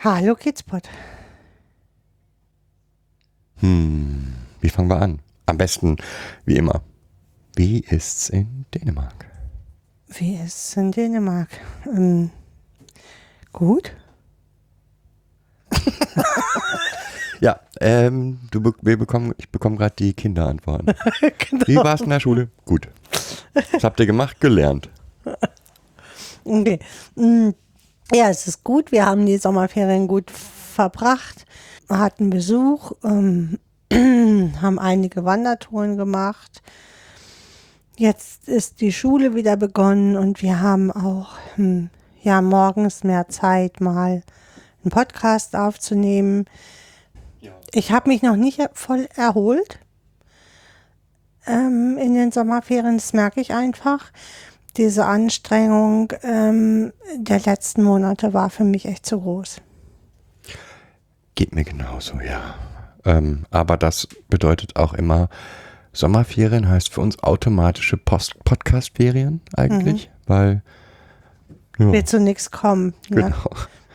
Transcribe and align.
Hallo 0.00 0.36
Kidspot. 0.36 0.88
Hm, 3.56 4.32
wie 4.60 4.68
fangen 4.68 4.88
wir 4.88 5.02
an? 5.02 5.18
Am 5.46 5.58
besten, 5.58 5.96
wie 6.44 6.56
immer. 6.56 6.82
Wie 7.56 7.80
ist's 7.80 8.28
in 8.28 8.64
Dänemark? 8.72 9.26
Wie 10.06 10.36
ist 10.36 10.56
es 10.56 10.76
in 10.76 10.92
Dänemark? 10.92 11.48
Ähm, 11.86 12.30
gut. 13.52 13.92
Ja, 17.40 17.60
ähm, 17.80 18.40
du, 18.50 18.72
wir 18.82 18.98
bekommen, 18.98 19.32
ich 19.38 19.48
bekomme 19.48 19.76
gerade 19.76 19.94
die 19.96 20.12
Kinderantworten. 20.12 20.88
Wie 21.66 21.74
genau. 21.74 21.84
war's 21.84 22.00
in 22.00 22.10
der 22.10 22.18
Schule? 22.18 22.48
Gut. 22.64 22.88
Was 23.70 23.84
habt 23.84 24.00
ihr 24.00 24.06
gemacht? 24.06 24.40
Gelernt. 24.40 24.90
Okay. 26.44 26.78
Mm, 27.14 27.50
Ja, 28.12 28.30
es 28.30 28.46
ist 28.46 28.64
gut. 28.64 28.90
Wir 28.90 29.04
haben 29.04 29.26
die 29.26 29.36
Sommerferien 29.36 30.08
gut 30.08 30.30
verbracht, 30.30 31.44
hatten 31.90 32.30
Besuch, 32.30 32.92
ähm, 33.04 33.58
haben 33.92 34.78
einige 34.78 35.26
Wandertouren 35.26 35.98
gemacht. 35.98 36.62
Jetzt 37.98 38.48
ist 38.48 38.80
die 38.80 38.92
Schule 38.92 39.34
wieder 39.34 39.58
begonnen 39.58 40.16
und 40.16 40.40
wir 40.40 40.60
haben 40.60 40.90
auch 40.90 41.36
hm, 41.56 41.90
ja 42.22 42.40
morgens 42.40 43.04
mehr 43.04 43.28
Zeit, 43.28 43.82
mal 43.82 44.22
einen 44.82 44.90
Podcast 44.90 45.54
aufzunehmen. 45.54 46.46
Ich 47.72 47.92
habe 47.92 48.08
mich 48.08 48.22
noch 48.22 48.36
nicht 48.36 48.62
voll 48.72 49.06
erholt 49.16 49.80
ähm, 51.46 51.98
in 51.98 52.14
den 52.14 52.32
Sommerferien, 52.32 52.96
das 52.96 53.12
merke 53.12 53.42
ich 53.42 53.52
einfach. 53.52 54.12
Diese 54.78 55.06
Anstrengung 55.06 56.12
ähm, 56.22 56.92
der 57.16 57.40
letzten 57.40 57.82
Monate 57.82 58.32
war 58.32 58.48
für 58.48 58.62
mich 58.62 58.86
echt 58.86 59.04
zu 59.04 59.20
groß. 59.20 59.60
Geht 61.34 61.52
mir 61.52 61.64
genauso, 61.64 62.20
ja. 62.20 62.54
Ähm, 63.04 63.44
aber 63.50 63.76
das 63.76 64.06
bedeutet 64.28 64.76
auch 64.76 64.94
immer, 64.94 65.28
Sommerferien 65.92 66.68
heißt 66.68 66.92
für 66.92 67.00
uns 67.00 67.20
automatische 67.24 67.96
Podcast-Ferien 67.96 69.40
eigentlich, 69.56 70.10
weil 70.26 70.62
ja, 71.78 71.92
Wird 71.92 72.08
zu 72.08 72.20
nichts 72.20 72.52
kommen. 72.52 72.94
Ne? 73.08 73.32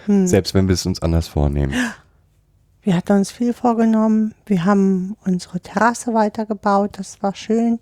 genau. 0.05 0.25
Selbst 0.27 0.53
wenn 0.53 0.67
wir 0.67 0.73
es 0.73 0.85
uns 0.85 1.01
anders 1.01 1.29
vornehmen. 1.29 1.73
Wir 2.81 2.97
hatten 2.97 3.13
uns 3.13 3.31
viel 3.31 3.53
vorgenommen. 3.53 4.35
Wir 4.45 4.65
haben 4.65 5.15
unsere 5.23 5.61
Terrasse 5.61 6.13
weitergebaut. 6.13 6.97
Das 6.97 7.23
war 7.23 7.33
schön. 7.35 7.79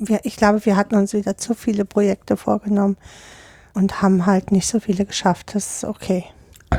Wir, 0.00 0.20
ich 0.24 0.36
glaube, 0.36 0.64
wir 0.64 0.76
hatten 0.76 0.94
uns 0.96 1.12
wieder 1.12 1.36
zu 1.36 1.54
viele 1.54 1.84
Projekte 1.84 2.36
vorgenommen 2.36 2.96
und 3.74 4.02
haben 4.02 4.26
halt 4.26 4.50
nicht 4.50 4.66
so 4.66 4.80
viele 4.80 5.04
geschafft. 5.04 5.54
Das 5.54 5.76
ist 5.76 5.84
okay. 5.84 6.24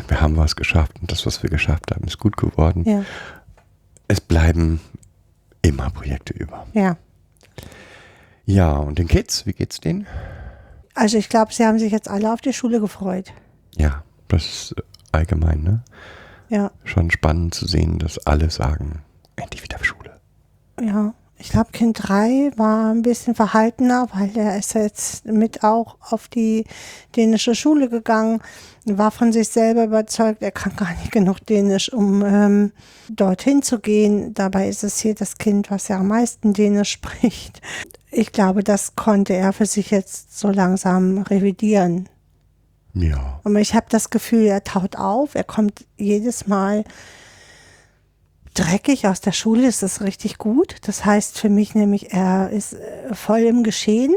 Wir 0.08 0.22
haben 0.22 0.36
was 0.38 0.56
geschafft 0.56 0.94
und 1.02 1.12
das, 1.12 1.26
was 1.26 1.44
wir 1.44 1.50
geschafft 1.50 1.92
haben, 1.92 2.06
ist 2.06 2.18
gut 2.18 2.36
geworden. 2.38 2.84
Ja, 2.86 3.04
Es 4.08 4.20
bleiben 4.22 4.82
immer 5.62 5.90
Projekte 5.92 6.34
über. 6.34 6.66
ja. 6.74 6.98
Ja, 8.46 8.72
und 8.78 8.98
den 8.98 9.08
Kids, 9.08 9.46
wie 9.46 9.54
geht's 9.54 9.80
denen? 9.80 10.08
Also 10.96 11.18
ich 11.18 11.30
glaube, 11.30 11.54
sie 11.54 11.66
haben 11.66 11.78
sich 11.80 11.92
jetzt 11.92 12.10
alle 12.10 12.34
auf 12.34 12.42
die 12.42 12.52
Schule 12.52 12.82
gefreut. 12.82 13.32
Ja, 13.78 14.04
das 14.28 14.44
ist 14.46 14.72
äh, 14.78 14.82
allgemein, 15.12 15.62
ne? 15.62 15.84
Ja, 16.50 16.72
Schon 16.84 17.12
spannend 17.12 17.54
zu 17.54 17.66
sehen, 17.68 18.00
dass 18.00 18.18
alle 18.26 18.50
sagen, 18.50 19.04
endlich 19.38 19.64
wieder 19.64 19.82
Schule. 19.84 20.20
ja. 20.82 21.14
Ich 21.42 21.50
glaube, 21.50 21.72
Kind 21.72 21.98
3 22.08 22.52
war 22.56 22.92
ein 22.92 23.02
bisschen 23.02 23.34
verhaltener, 23.34 24.08
weil 24.14 24.30
er 24.38 24.60
ist 24.60 24.76
jetzt 24.76 25.26
mit 25.26 25.64
auch 25.64 25.98
auf 26.00 26.28
die 26.28 26.66
dänische 27.16 27.56
Schule 27.56 27.90
gegangen, 27.90 28.42
war 28.86 29.10
von 29.10 29.34
sich 29.34 29.50
selber 29.50 29.86
überzeugt, 29.86 30.44
er 30.44 30.52
kann 30.52 30.76
gar 30.76 30.92
nicht 30.92 31.12
genug 31.12 31.40
Dänisch, 31.48 31.92
um 31.92 32.24
ähm, 32.24 32.72
dorthin 33.10 33.64
zu 33.64 33.80
gehen. 33.80 34.36
Dabei 34.36 34.70
ist 34.70 34.84
es 34.84 35.00
hier 35.00 35.16
das 35.16 35.40
Kind, 35.40 35.72
was 35.72 35.88
ja 35.88 35.98
am 35.98 36.10
meisten 36.10 36.54
Dänisch 36.54 36.92
spricht. 36.92 37.60
Ich 38.12 38.32
glaube, 38.32 38.64
das 38.64 38.96
konnte 38.96 39.34
er 39.34 39.52
für 39.52 39.66
sich 39.66 39.90
jetzt 39.90 40.38
so 40.38 40.50
langsam 40.50 41.24
revidieren. 41.24 42.08
Ja. 42.94 43.40
Und 43.44 43.56
ich 43.56 43.74
habe 43.74 43.88
das 43.90 44.12
Gefühl, 44.12 44.46
er 44.46 44.64
taut 44.64 44.96
auf, 44.96 45.34
er 45.34 45.46
kommt 45.46 45.86
jedes 45.98 46.46
Mal 46.46 46.84
dreckig 48.54 49.08
aus 49.08 49.22
der 49.22 49.32
Schule, 49.32 49.68
ist 49.68 49.84
das 49.84 50.02
richtig 50.02 50.38
gut. 50.38 50.76
Das 50.84 51.06
heißt 51.06 51.40
für 51.40 51.50
mich 51.50 51.76
nämlich, 51.76 52.12
er 52.14 52.50
ist 52.50 52.74
äh, 52.74 53.14
voll 53.14 53.40
im 53.42 53.64
Geschehen. 53.64 54.14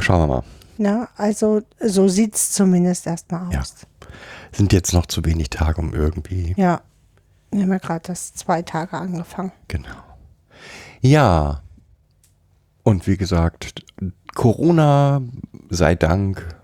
Schauen 0.00 0.22
wir 0.22 0.26
mal. 0.26 0.42
Ne? 0.76 1.08
Also 1.16 1.62
so 1.80 2.08
sieht 2.08 2.34
es 2.34 2.52
zumindest 2.52 3.06
erstmal 3.06 3.52
Ja. 3.52 3.60
aus. 3.60 3.74
Sind 4.52 4.72
jetzt 4.72 4.92
noch 4.92 5.06
zu 5.06 5.24
wenig 5.24 5.50
Tage, 5.50 5.80
um 5.80 5.92
irgendwie. 5.94 6.54
Ja. 6.56 6.80
Wir 7.50 7.62
haben 7.62 7.72
ja 7.72 7.78
gerade 7.78 8.00
das 8.06 8.34
zwei 8.34 8.62
Tage 8.62 8.96
angefangen. 8.96 9.52
Genau. 9.68 9.88
Ja. 11.00 11.62
Und 12.82 13.06
wie 13.06 13.16
gesagt, 13.16 13.84
Corona 14.34 15.22
sei 15.70 15.94
Dank 15.94 16.54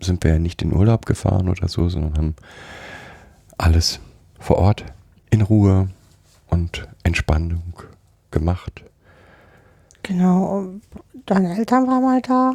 sind 0.00 0.24
wir 0.24 0.32
ja 0.32 0.38
nicht 0.38 0.62
in 0.62 0.72
Urlaub 0.72 1.06
gefahren 1.06 1.48
oder 1.48 1.68
so, 1.68 1.88
sondern 1.88 2.16
haben 2.16 2.36
alles 3.58 4.00
vor 4.38 4.56
Ort 4.58 4.84
in 5.30 5.42
Ruhe 5.42 5.88
und 6.48 6.88
Entspannung 7.02 7.74
gemacht. 8.30 8.82
Genau. 10.02 10.68
Deine 11.26 11.56
Eltern 11.58 11.86
waren 11.86 12.02
mal 12.02 12.22
da. 12.22 12.54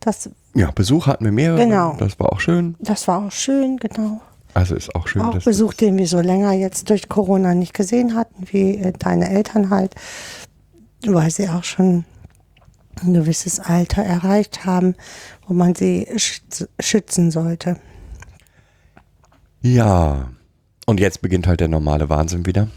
Das, 0.00 0.30
Ja, 0.54 0.70
Besuch 0.70 1.06
hatten 1.06 1.24
wir 1.24 1.32
mehrere. 1.32 1.58
Genau. 1.58 1.96
Das 1.98 2.18
war 2.18 2.32
auch 2.32 2.40
schön. 2.40 2.76
das 2.80 3.06
war 3.08 3.26
auch 3.26 3.32
schön, 3.32 3.76
genau. 3.76 4.20
Also 4.54 4.74
ist 4.74 4.94
auch 4.94 5.06
schön, 5.08 5.22
auch 5.22 5.34
dass 5.34 5.44
Besuch, 5.44 5.72
den 5.74 5.96
wir 5.96 6.06
so 6.06 6.20
länger 6.20 6.52
jetzt 6.52 6.90
durch 6.90 7.08
Corona 7.08 7.54
nicht 7.54 7.72
gesehen 7.72 8.14
hatten, 8.14 8.46
wie 8.50 8.76
äh, 8.76 8.92
deine 8.98 9.30
Eltern 9.30 9.70
halt, 9.70 9.94
weil 11.06 11.30
sie 11.30 11.48
auch 11.48 11.64
schon 11.64 12.04
ein 13.02 13.14
gewisses 13.14 13.60
Alter 13.60 14.02
erreicht 14.02 14.66
haben, 14.66 14.94
wo 15.46 15.54
man 15.54 15.74
sie 15.74 16.06
schütz- 16.16 16.68
schützen 16.80 17.30
sollte. 17.30 17.76
Ja. 19.62 20.30
Und 20.92 21.00
jetzt 21.00 21.22
beginnt 21.22 21.46
halt 21.46 21.60
der 21.60 21.68
normale 21.68 22.10
Wahnsinn 22.10 22.44
wieder. 22.44 22.68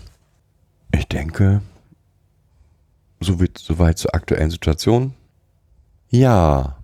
Ich 0.94 1.06
denke, 1.10 1.62
so 3.20 3.42
wird 3.42 3.58
zur 3.58 4.16
aktuellen 4.16 4.50
Situation. 4.50 5.14
Ja. 6.08 6.78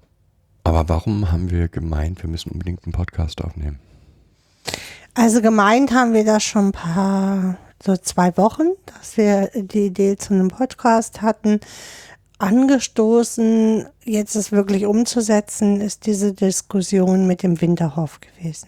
Aber 0.66 0.90
warum 0.90 1.32
haben 1.32 1.50
wir 1.50 1.70
gemeint, 1.70 2.22
wir 2.22 2.30
müssen 2.30 2.52
unbedingt 2.52 2.84
einen 2.84 2.92
Podcast 2.92 3.42
aufnehmen? 3.42 3.80
Also 5.14 5.42
gemeint 5.42 5.94
haben 5.94 6.14
wir 6.14 6.26
das 6.26 6.44
schon 6.44 6.66
ein 6.66 6.72
paar, 6.74 7.58
so 7.82 7.96
zwei 7.96 8.36
Wochen, 8.36 8.68
dass 8.88 9.16
wir 9.16 9.52
die 9.56 9.86
Idee 9.86 10.18
zu 10.18 10.34
einem 10.34 10.50
Podcast 10.50 11.22
hatten. 11.22 11.62
Angestoßen, 12.40 13.86
jetzt 14.04 14.36
es 14.36 14.52
wirklich 14.52 14.86
umzusetzen, 14.86 15.80
ist 15.80 16.08
diese 16.08 16.34
Diskussion 16.34 17.26
mit 17.26 17.42
dem 17.42 17.62
Winterhof 17.62 18.20
gewesen, 18.20 18.68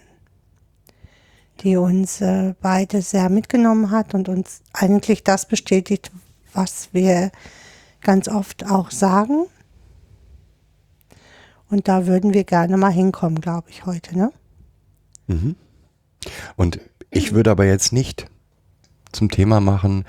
die 1.60 1.76
uns 1.76 2.20
äh, 2.20 2.54
beide 2.60 3.02
sehr 3.02 3.28
mitgenommen 3.28 3.90
hat 3.90 4.14
und 4.14 4.28
uns 4.28 4.62
eigentlich 4.72 5.24
das 5.24 5.46
bestätigt, 5.46 6.10
was 6.52 6.88
wir 6.92 7.30
ganz 8.00 8.28
oft 8.28 8.70
auch 8.70 8.90
sagen. 8.90 9.46
Und 11.70 11.88
da 11.88 12.06
würden 12.06 12.34
wir 12.34 12.44
gerne 12.44 12.76
mal 12.76 12.92
hinkommen, 12.92 13.40
glaube 13.40 13.70
ich, 13.70 13.86
heute, 13.86 14.16
ne? 14.16 14.32
Und 16.56 16.80
ich 17.10 17.32
würde 17.32 17.50
aber 17.50 17.64
jetzt 17.64 17.92
nicht 17.92 18.26
zum 19.12 19.30
Thema 19.30 19.60
machen, 19.60 20.04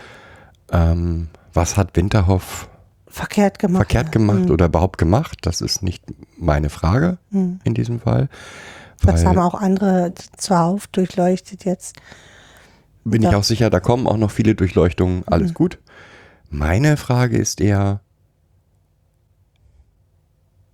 ähm, 0.71 1.29
was 1.53 1.77
hat 1.77 1.95
Winterhoff 1.95 2.69
Verkehrt 3.07 3.59
gemacht. 3.59 3.77
verkehrt 3.77 4.11
gemacht 4.11 4.49
oder 4.49 4.65
überhaupt 4.65 4.97
gemacht. 4.97 5.39
Das 5.43 5.61
ist 5.61 5.81
nicht 5.81 6.03
meine 6.37 6.69
Frage 6.69 7.17
in 7.63 7.73
diesem 7.73 8.01
Fall. 8.01 8.27
Das 9.01 9.25
haben 9.25 9.39
auch 9.39 9.53
andere 9.53 10.13
zuhauf 10.37 10.87
durchleuchtet 10.87 11.65
jetzt. 11.65 11.95
Bin 13.03 13.21
ich 13.21 13.31
Ja. 13.31 13.37
auch 13.37 13.43
sicher, 13.43 13.69
da 13.69 13.79
kommen 13.79 14.07
auch 14.07 14.17
noch 14.17 14.31
viele 14.31 14.55
Durchleuchtungen, 14.55 15.23
alles 15.27 15.53
gut. 15.53 15.79
Meine 16.49 16.97
Frage 16.97 17.37
ist 17.37 17.61
eher, 17.61 18.01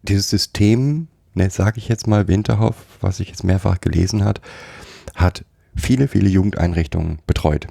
dieses 0.03 0.29
System 0.29 1.07
ne, 1.33 1.49
sage 1.49 1.77
ich 1.77 1.87
jetzt 1.87 2.07
mal, 2.07 2.27
Winterhoff, 2.27 2.75
was 2.99 3.19
ich 3.19 3.29
jetzt 3.29 3.43
mehrfach 3.43 3.79
gelesen 3.79 4.23
hat, 4.23 4.41
hat 5.15 5.45
viele, 5.75 6.07
viele 6.07 6.29
Jugendeinrichtungen 6.29 7.19
betreut. 7.27 7.67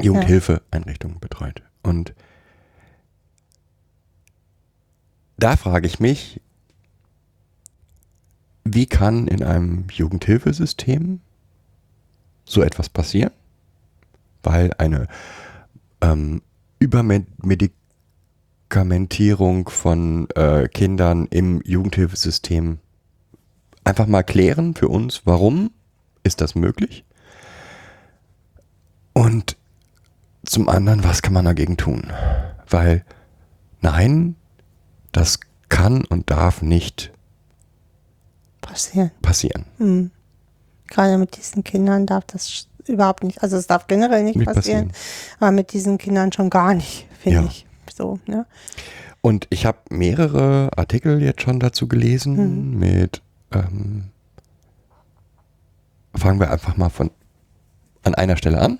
Jugendhilfeeinrichtungen 0.00 1.20
betreut. 1.20 1.62
Und 1.82 2.14
da 5.36 5.56
frage 5.56 5.86
ich 5.86 6.00
mich, 6.00 6.40
wie 8.64 8.86
kann 8.86 9.28
in 9.28 9.42
einem 9.42 9.84
Jugendhilfesystem 9.90 11.20
so 12.44 12.62
etwas 12.62 12.88
passieren? 12.88 13.32
Weil 14.42 14.72
eine 14.78 15.08
ähm, 16.00 16.40
Übermedikamentierung 16.78 19.68
von 19.68 20.28
äh, 20.30 20.68
Kindern 20.68 21.26
im 21.28 21.60
Jugendhilfesystem 21.64 22.78
einfach 23.84 24.06
mal 24.06 24.22
klären 24.22 24.74
für 24.74 24.88
uns, 24.88 25.22
warum 25.24 25.70
ist 26.22 26.40
das 26.40 26.54
möglich? 26.54 27.04
Und 29.12 29.56
zum 30.44 30.68
anderen, 30.68 31.04
was 31.04 31.22
kann 31.22 31.32
man 31.32 31.44
dagegen 31.44 31.76
tun? 31.76 32.12
Weil 32.68 33.04
nein, 33.80 34.36
das 35.12 35.40
kann 35.68 36.04
und 36.04 36.30
darf 36.30 36.62
nicht 36.62 37.13
Passieren. 38.74 39.10
passieren. 39.22 39.64
Hm. 39.78 40.10
Gerade 40.88 41.16
mit 41.18 41.36
diesen 41.36 41.64
Kindern 41.64 42.06
darf 42.06 42.24
das 42.26 42.68
überhaupt 42.86 43.22
nicht, 43.24 43.42
also 43.42 43.56
es 43.56 43.66
darf 43.66 43.86
generell 43.86 44.24
nicht, 44.24 44.36
Nicht 44.36 44.46
passieren, 44.52 44.88
passieren. 44.88 45.36
aber 45.40 45.50
mit 45.52 45.72
diesen 45.72 45.96
Kindern 45.96 46.32
schon 46.32 46.50
gar 46.50 46.74
nicht, 46.74 47.06
finde 47.20 47.38
Ja. 47.40 47.44
ich. 47.46 47.66
So, 47.94 48.18
ne? 48.26 48.46
Und 49.22 49.46
ich 49.50 49.64
habe 49.64 49.78
mehrere 49.90 50.70
Artikel 50.76 51.22
jetzt 51.22 51.40
schon 51.42 51.60
dazu 51.60 51.88
gelesen 51.88 52.72
Mhm. 52.72 52.78
mit, 52.78 53.22
ähm, 53.52 54.10
fangen 56.14 56.40
wir 56.40 56.50
einfach 56.50 56.76
mal 56.76 56.90
von 56.90 57.10
an 58.02 58.14
einer 58.14 58.36
Stelle 58.36 58.60
an. 58.60 58.78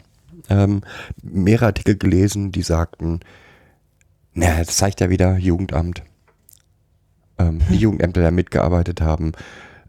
Ähm, 0.50 0.82
mehrere 1.22 1.66
Artikel 1.66 1.96
gelesen, 1.96 2.52
die 2.52 2.62
sagten, 2.62 3.20
naja, 4.34 4.58
das 4.62 4.76
zeigt 4.76 5.00
ja 5.00 5.08
wieder 5.08 5.38
Jugendamt. 5.38 6.02
Ähm, 7.38 7.60
die 7.70 7.76
Jugendämter, 7.76 8.20
die 8.20 8.24
da 8.26 8.30
mitgearbeitet 8.30 9.00
haben, 9.00 9.32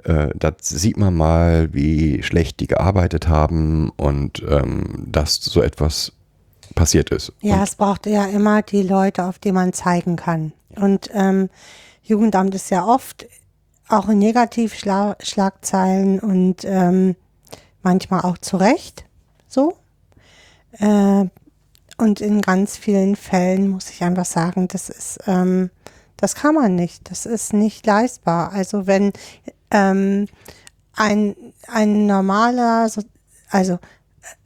äh, 0.05 0.29
da 0.35 0.53
sieht 0.61 0.97
man 0.97 1.15
mal, 1.15 1.73
wie 1.73 2.23
schlecht 2.23 2.59
die 2.59 2.67
gearbeitet 2.67 3.27
haben 3.27 3.91
und 3.97 4.43
ähm, 4.47 5.05
dass 5.07 5.35
so 5.35 5.61
etwas 5.61 6.13
passiert 6.75 7.09
ist. 7.09 7.33
Ja, 7.41 7.55
Und 7.55 7.63
es 7.63 7.75
braucht 7.75 8.05
ja 8.05 8.25
immer 8.25 8.61
die 8.61 8.83
Leute, 8.83 9.25
auf 9.25 9.39
die 9.39 9.51
man 9.51 9.73
zeigen 9.73 10.15
kann. 10.15 10.53
Und 10.75 11.09
ähm, 11.13 11.49
Jugendamt 12.03 12.53
ist 12.53 12.69
ja 12.69 12.85
oft 12.85 13.25
auch 13.87 14.09
in 14.09 14.19
Negativschlagzeilen 14.19 16.19
und 16.19 16.63
ähm, 16.65 17.15
manchmal 17.81 18.21
auch 18.21 18.37
zu 18.37 18.57
Recht 18.57 19.05
so. 19.47 19.75
Äh, 20.79 21.25
und 21.97 22.19
in 22.19 22.41
ganz 22.41 22.75
vielen 22.77 23.15
Fällen 23.15 23.69
muss 23.69 23.89
ich 23.89 24.03
einfach 24.03 24.25
sagen, 24.25 24.67
das 24.67 24.89
ist, 24.89 25.19
ähm, 25.27 25.69
das 26.17 26.35
kann 26.35 26.55
man 26.55 26.75
nicht. 26.75 27.09
Das 27.09 27.25
ist 27.25 27.53
nicht 27.53 27.85
leistbar. 27.85 28.51
Also 28.51 28.85
wenn 28.85 29.13
ähm, 29.71 30.27
ein, 30.93 31.35
ein 31.67 32.05
normaler, 32.05 32.89
so, 32.89 33.01
also 33.49 33.79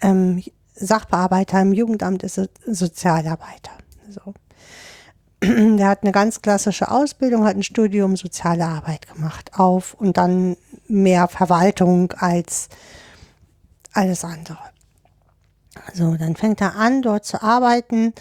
ähm, 0.01 0.43
Sachbearbeiter 0.75 1.61
im 1.61 1.73
Jugendamt 1.73 2.23
ist 2.23 2.35
so- 2.35 2.47
Sozialarbeiter. 2.65 3.71
So. 4.09 4.33
Der 5.77 5.87
hat 5.87 6.03
eine 6.03 6.11
ganz 6.11 6.41
klassische 6.41 6.89
Ausbildung, 6.89 7.45
hat 7.45 7.55
ein 7.55 7.63
Studium 7.63 8.15
Soziale 8.15 8.65
Arbeit 8.65 9.07
gemacht, 9.13 9.51
auf 9.57 9.93
und 9.93 10.17
dann 10.17 10.57
mehr 10.87 11.27
Verwaltung 11.27 12.11
als 12.13 12.69
alles 13.93 14.23
andere. 14.23 14.59
So, 15.93 16.15
dann 16.15 16.35
fängt 16.35 16.61
er 16.61 16.75
an, 16.75 17.01
dort 17.01 17.25
zu 17.25 17.41
arbeiten. 17.41 18.13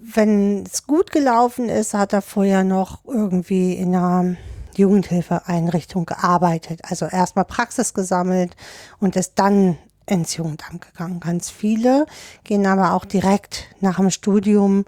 Wenn 0.00 0.64
es 0.64 0.86
gut 0.86 1.10
gelaufen 1.10 1.68
ist, 1.68 1.94
hat 1.94 2.12
er 2.12 2.22
vorher 2.22 2.62
noch 2.62 3.04
irgendwie 3.04 3.74
in 3.74 3.96
einer 3.96 4.36
Jugendhilfeeinrichtung 4.78 6.06
gearbeitet. 6.06 6.80
Also 6.88 7.06
erstmal 7.06 7.44
Praxis 7.44 7.94
gesammelt 7.94 8.56
und 9.00 9.16
ist 9.16 9.34
dann 9.36 9.78
ins 10.06 10.36
Jugendamt 10.36 10.82
gegangen. 10.82 11.20
Ganz 11.20 11.50
viele 11.50 12.06
gehen 12.44 12.66
aber 12.66 12.94
auch 12.94 13.04
direkt 13.04 13.68
nach 13.80 13.96
dem 13.96 14.10
Studium 14.10 14.84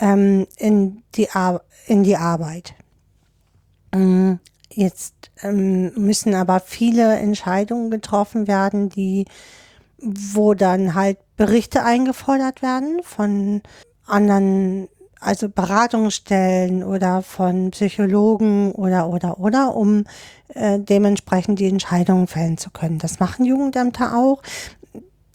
ähm, 0.00 0.46
in, 0.56 1.02
die 1.14 1.28
in 1.86 2.02
die 2.02 2.16
Arbeit. 2.16 2.74
Mm, 3.92 4.34
Jetzt 4.72 5.32
ähm, 5.42 5.92
müssen 5.96 6.34
aber 6.34 6.60
viele 6.60 7.16
Entscheidungen 7.18 7.90
getroffen 7.90 8.46
werden, 8.46 8.88
die 8.88 9.26
wo 10.02 10.54
dann 10.54 10.94
halt 10.94 11.18
Berichte 11.36 11.82
eingefordert 11.82 12.62
werden 12.62 13.02
von 13.02 13.62
anderen, 14.06 14.88
also 15.20 15.48
Beratungsstellen 15.48 16.82
oder 16.82 17.22
von 17.22 17.70
Psychologen 17.70 18.72
oder 18.72 19.08
oder 19.08 19.38
oder, 19.38 19.76
um 19.76 20.04
äh, 20.54 20.78
dementsprechend 20.78 21.58
die 21.58 21.68
Entscheidungen 21.68 22.26
fällen 22.26 22.58
zu 22.58 22.70
können. 22.70 22.98
Das 22.98 23.20
machen 23.20 23.44
Jugendämter 23.44 24.16
auch. 24.16 24.42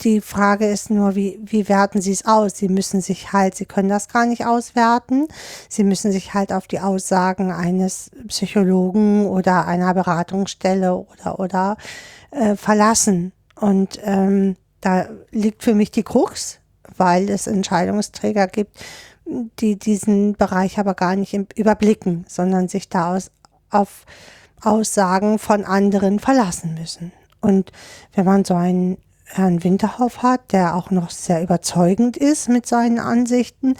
Die 0.01 0.19
Frage 0.19 0.67
ist 0.67 0.89
nur, 0.89 1.15
wie, 1.15 1.39
wie 1.41 1.69
werten 1.69 2.01
sie 2.01 2.11
es 2.11 2.25
aus? 2.25 2.57
Sie 2.57 2.67
müssen 2.67 2.99
sich 2.99 3.31
halt, 3.31 3.55
sie 3.55 3.65
können 3.65 3.87
das 3.87 4.09
gar 4.09 4.25
nicht 4.25 4.45
auswerten. 4.45 5.27
Sie 5.69 5.85
müssen 5.85 6.11
sich 6.11 6.33
halt 6.33 6.51
auf 6.51 6.67
die 6.67 6.81
Aussagen 6.81 7.51
eines 7.51 8.11
Psychologen 8.27 9.25
oder 9.25 9.65
einer 9.65 9.93
Beratungsstelle 9.93 10.95
oder, 10.95 11.39
oder 11.39 11.77
äh, 12.31 12.57
verlassen. 12.57 13.31
Und 13.55 13.99
ähm, 14.03 14.57
da 14.81 15.07
liegt 15.31 15.63
für 15.63 15.73
mich 15.73 15.91
die 15.91 16.03
Krux, 16.03 16.59
weil 16.97 17.29
es 17.29 17.47
Entscheidungsträger 17.47 18.47
gibt, 18.47 18.77
die 19.25 19.77
diesen 19.77 20.33
Bereich 20.33 20.79
aber 20.79 20.93
gar 20.93 21.15
nicht 21.15 21.33
überblicken, 21.57 22.25
sondern 22.27 22.67
sich 22.67 22.89
da 22.89 23.15
aus, 23.15 23.31
auf 23.69 24.05
Aussagen 24.61 25.39
von 25.39 25.65
anderen 25.65 26.19
verlassen 26.19 26.75
müssen. 26.75 27.11
Und 27.41 27.71
wenn 28.13 28.25
man 28.25 28.45
so 28.45 28.55
einen 28.55 28.97
Herrn 29.25 29.63
Winterhoff 29.63 30.21
hat, 30.23 30.51
der 30.51 30.75
auch 30.75 30.91
noch 30.91 31.09
sehr 31.09 31.41
überzeugend 31.41 32.15
ist 32.15 32.47
mit 32.47 32.65
seinen 32.65 32.99
Ansichten, 32.99 33.75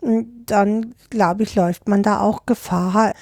dann 0.00 0.94
glaube 1.10 1.44
ich, 1.44 1.54
läuft 1.54 1.88
man 1.88 2.02
da 2.02 2.20
auch 2.20 2.46
Gefahr, 2.46 3.12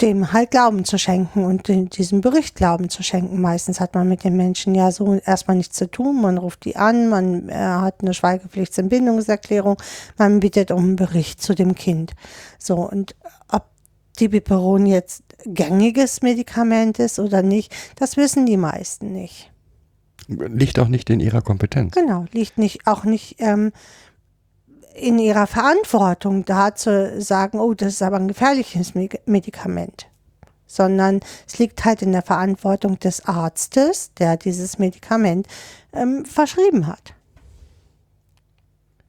dem 0.00 0.32
halt 0.32 0.50
Glauben 0.50 0.84
zu 0.84 0.98
schenken 0.98 1.44
und 1.44 1.68
diesem 1.96 2.20
Bericht 2.20 2.56
Glauben 2.56 2.90
zu 2.90 3.02
schenken. 3.02 3.40
Meistens 3.40 3.80
hat 3.80 3.94
man 3.94 4.08
mit 4.08 4.24
den 4.24 4.36
Menschen 4.36 4.74
ja 4.74 4.90
so 4.90 5.14
erstmal 5.14 5.56
nichts 5.56 5.76
zu 5.76 5.90
tun. 5.90 6.20
Man 6.20 6.36
ruft 6.36 6.64
die 6.64 6.76
an, 6.76 7.08
man 7.08 7.48
äh, 7.48 7.54
hat 7.54 8.02
eine 8.02 8.12
Schweigepflichtsentbindungserklärung, 8.12 9.78
man 10.18 10.40
bittet 10.40 10.70
um 10.70 10.84
einen 10.84 10.96
Bericht 10.96 11.40
zu 11.40 11.54
dem 11.54 11.74
Kind. 11.74 12.12
So, 12.58 12.76
und 12.76 13.16
ob 13.50 13.64
die 14.18 14.28
Biperon 14.28 14.84
jetzt 14.84 15.22
gängiges 15.46 16.20
Medikament 16.22 16.98
ist 16.98 17.18
oder 17.18 17.42
nicht, 17.42 17.74
das 17.96 18.16
wissen 18.16 18.44
die 18.44 18.56
meisten 18.58 19.12
nicht. 19.12 19.50
liegt 20.28 20.78
auch 20.78 20.88
nicht 20.88 21.08
in 21.08 21.20
ihrer 21.20 21.40
Kompetenz. 21.40 21.94
Genau, 21.94 22.26
liegt 22.32 22.58
nicht 22.58 22.86
auch 22.86 23.04
nicht 23.04 23.36
ähm, 23.38 23.72
in 24.98 25.18
ihrer 25.18 25.46
Verantwortung, 25.46 26.44
da 26.44 26.74
zu 26.74 27.20
sagen, 27.20 27.58
oh, 27.58 27.74
das 27.74 27.94
ist 27.94 28.02
aber 28.02 28.16
ein 28.16 28.28
gefährliches 28.28 28.94
Me- 28.94 29.08
Medikament. 29.26 30.06
Sondern 30.66 31.20
es 31.46 31.58
liegt 31.58 31.84
halt 31.84 32.02
in 32.02 32.12
der 32.12 32.22
Verantwortung 32.22 32.98
des 32.98 33.24
Arztes, 33.26 34.12
der 34.14 34.36
dieses 34.36 34.78
Medikament 34.78 35.46
ähm, 35.92 36.24
verschrieben 36.24 36.86
hat. 36.86 37.14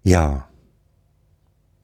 Ja. 0.03 0.47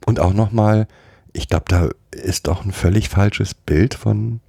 Und 0.06 0.20
auch 0.20 0.34
nochmal, 0.34 0.88
ich 1.32 1.48
glaube, 1.48 1.66
da 1.70 1.90
ist 2.12 2.50
auch 2.50 2.64
ein 2.64 2.72
völlig 2.72 3.10
falsches 3.10 3.54
Bild 3.54 3.94
von 3.94 4.42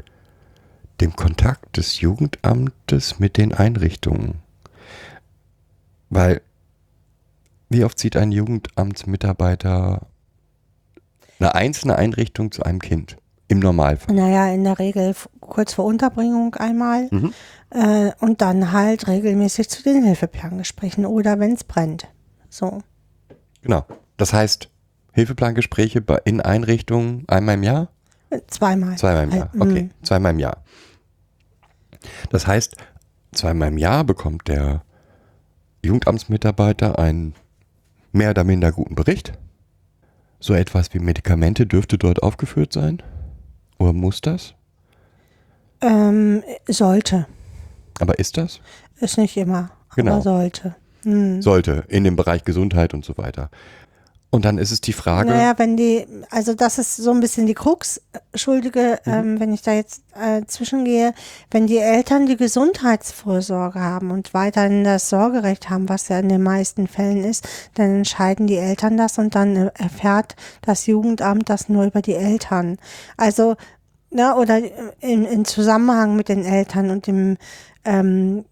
dem 1.01 1.17
Kontakt 1.17 1.77
des 1.77 2.01
Jugendamtes 2.01 3.19
mit 3.19 3.37
den 3.37 3.55
Einrichtungen. 3.55 4.41
Weil, 6.11 6.43
wie 7.69 7.85
oft 7.85 7.99
sieht 7.99 8.17
ein 8.17 8.33
Jugendamtsmitarbeiter 8.33 10.07
eine 11.41 11.55
einzelne 11.55 11.97
Einrichtung 11.97 12.53
zu 12.53 12.63
einem 12.63 12.81
Kind? 12.81 13.17
Im 13.49 13.59
Normalfall. 13.59 14.15
Naja, 14.15 14.49
in 14.55 14.65
der 14.65 14.79
Regel 14.79 15.15
kurz 15.41 15.75
vor 15.75 15.85
Unterbringung 15.85 16.55
einmal 16.55 17.09
Mhm. 17.11 17.35
äh, 17.71 18.11
und 18.21 18.41
dann 18.41 18.73
halt 18.73 19.07
regelmäßig 19.07 19.69
zu 19.69 19.83
den 19.83 20.03
Hilfeplangesprächen 20.05 21.05
oder 21.05 21.39
wenn 21.39 21.53
es 21.53 21.63
brennt. 21.65 22.09
So. 22.49 22.81
Genau. 23.61 23.85
Das 24.17 24.33
heißt, 24.33 24.71
Hilfeplangespräche 25.13 26.03
in 26.25 26.41
Einrichtungen 26.41 27.25
einmal 27.29 27.57
im 27.57 27.63
Jahr? 27.65 27.89
Äh, 28.31 28.41
Zweimal. 28.49 28.97
Zweimal 28.97 29.25
im 29.25 29.31
Jahr. 29.33 29.51
Halt, 29.53 29.63
Okay, 29.63 29.83
mm. 29.83 29.91
zweimal 30.05 30.33
im 30.33 30.39
Jahr. 30.39 30.65
Das 32.31 32.47
heißt, 32.47 32.77
zweimal 33.33 33.69
im 33.69 33.79
Jahr 33.79 34.05
bekommt 34.05 34.49
der 34.49 34.83
Jugendamtsmitarbeiter 35.85 36.99
einen 36.99 37.35
mehr 38.15 38.31
oder 38.31 38.45
minder 38.45 38.73
guten 38.73 38.95
Bericht. 38.95 39.33
So 40.41 40.55
etwas 40.55 40.93
wie 40.95 40.99
Medikamente 40.99 41.67
dürfte 41.67 41.99
dort 41.99 42.23
aufgeführt 42.23 42.73
sein. 42.73 43.03
Oder 43.79 43.93
muss 43.93 44.21
das? 44.21 44.55
Ähm, 45.81 46.43
sollte. 46.69 47.27
Aber 48.01 48.19
ist 48.19 48.37
das? 48.37 48.61
Ist 49.01 49.19
nicht 49.19 49.37
immer, 49.37 49.71
Genau. 49.95 50.13
aber 50.15 50.23
sollte. 50.23 50.75
Hm. 51.03 51.43
Sollte 51.43 51.85
in 51.89 52.05
dem 52.05 52.17
Bereich 52.17 52.45
Gesundheit 52.45 52.95
und 52.95 53.05
so 53.05 53.17
weiter. 53.19 53.51
Und 54.35 54.45
dann 54.45 54.59
ist 54.59 54.73
es 54.73 54.81
die 54.81 54.93
Frage, 54.93 55.31
Naja, 55.31 55.55
wenn 55.59 55.77
die, 55.77 56.09
also 56.29 56.55
das 56.55 56.79
ist 56.79 56.97
so 56.97 57.13
ein 57.13 57.21
bisschen 57.21 57.47
die 57.47 57.55
Krux, 57.55 58.01
Schuldige, 58.35 58.99
Mhm. 59.05 59.13
ähm, 59.13 59.39
wenn 59.41 59.55
ich 59.55 59.63
da 59.63 59.73
jetzt 59.73 60.03
äh, 60.21 60.43
zwischengehe, 60.45 61.15
wenn 61.53 61.69
die 61.69 61.79
Eltern 61.79 62.27
die 62.27 62.37
Gesundheitsvorsorge 62.37 63.79
haben 63.79 64.11
und 64.11 64.35
weiterhin 64.35 64.83
das 64.83 65.09
Sorgerecht 65.09 65.71
haben, 65.71 65.89
was 65.89 66.09
ja 66.09 66.19
in 66.19 66.29
den 66.29 66.43
meisten 66.43 66.89
Fällen 66.89 67.23
ist, 67.23 67.47
dann 67.75 67.99
entscheiden 67.99 68.49
die 68.49 68.57
Eltern 68.57 68.97
das 68.97 69.19
und 69.19 69.37
dann 69.37 69.55
äh, 69.55 69.71
erfährt 69.75 70.35
das 70.63 70.87
Jugendamt 70.87 71.49
das 71.49 71.69
nur 71.69 71.85
über 71.85 72.03
die 72.03 72.15
Eltern. 72.15 72.79
Also, 73.17 73.55
ne, 74.11 74.35
oder 74.35 74.61
in, 74.99 75.25
in 75.27 75.45
Zusammenhang 75.45 76.17
mit 76.17 76.29
den 76.29 76.45
Eltern 76.45 76.91
und 76.91 77.07
dem 77.07 77.37
ähm, 77.85 78.45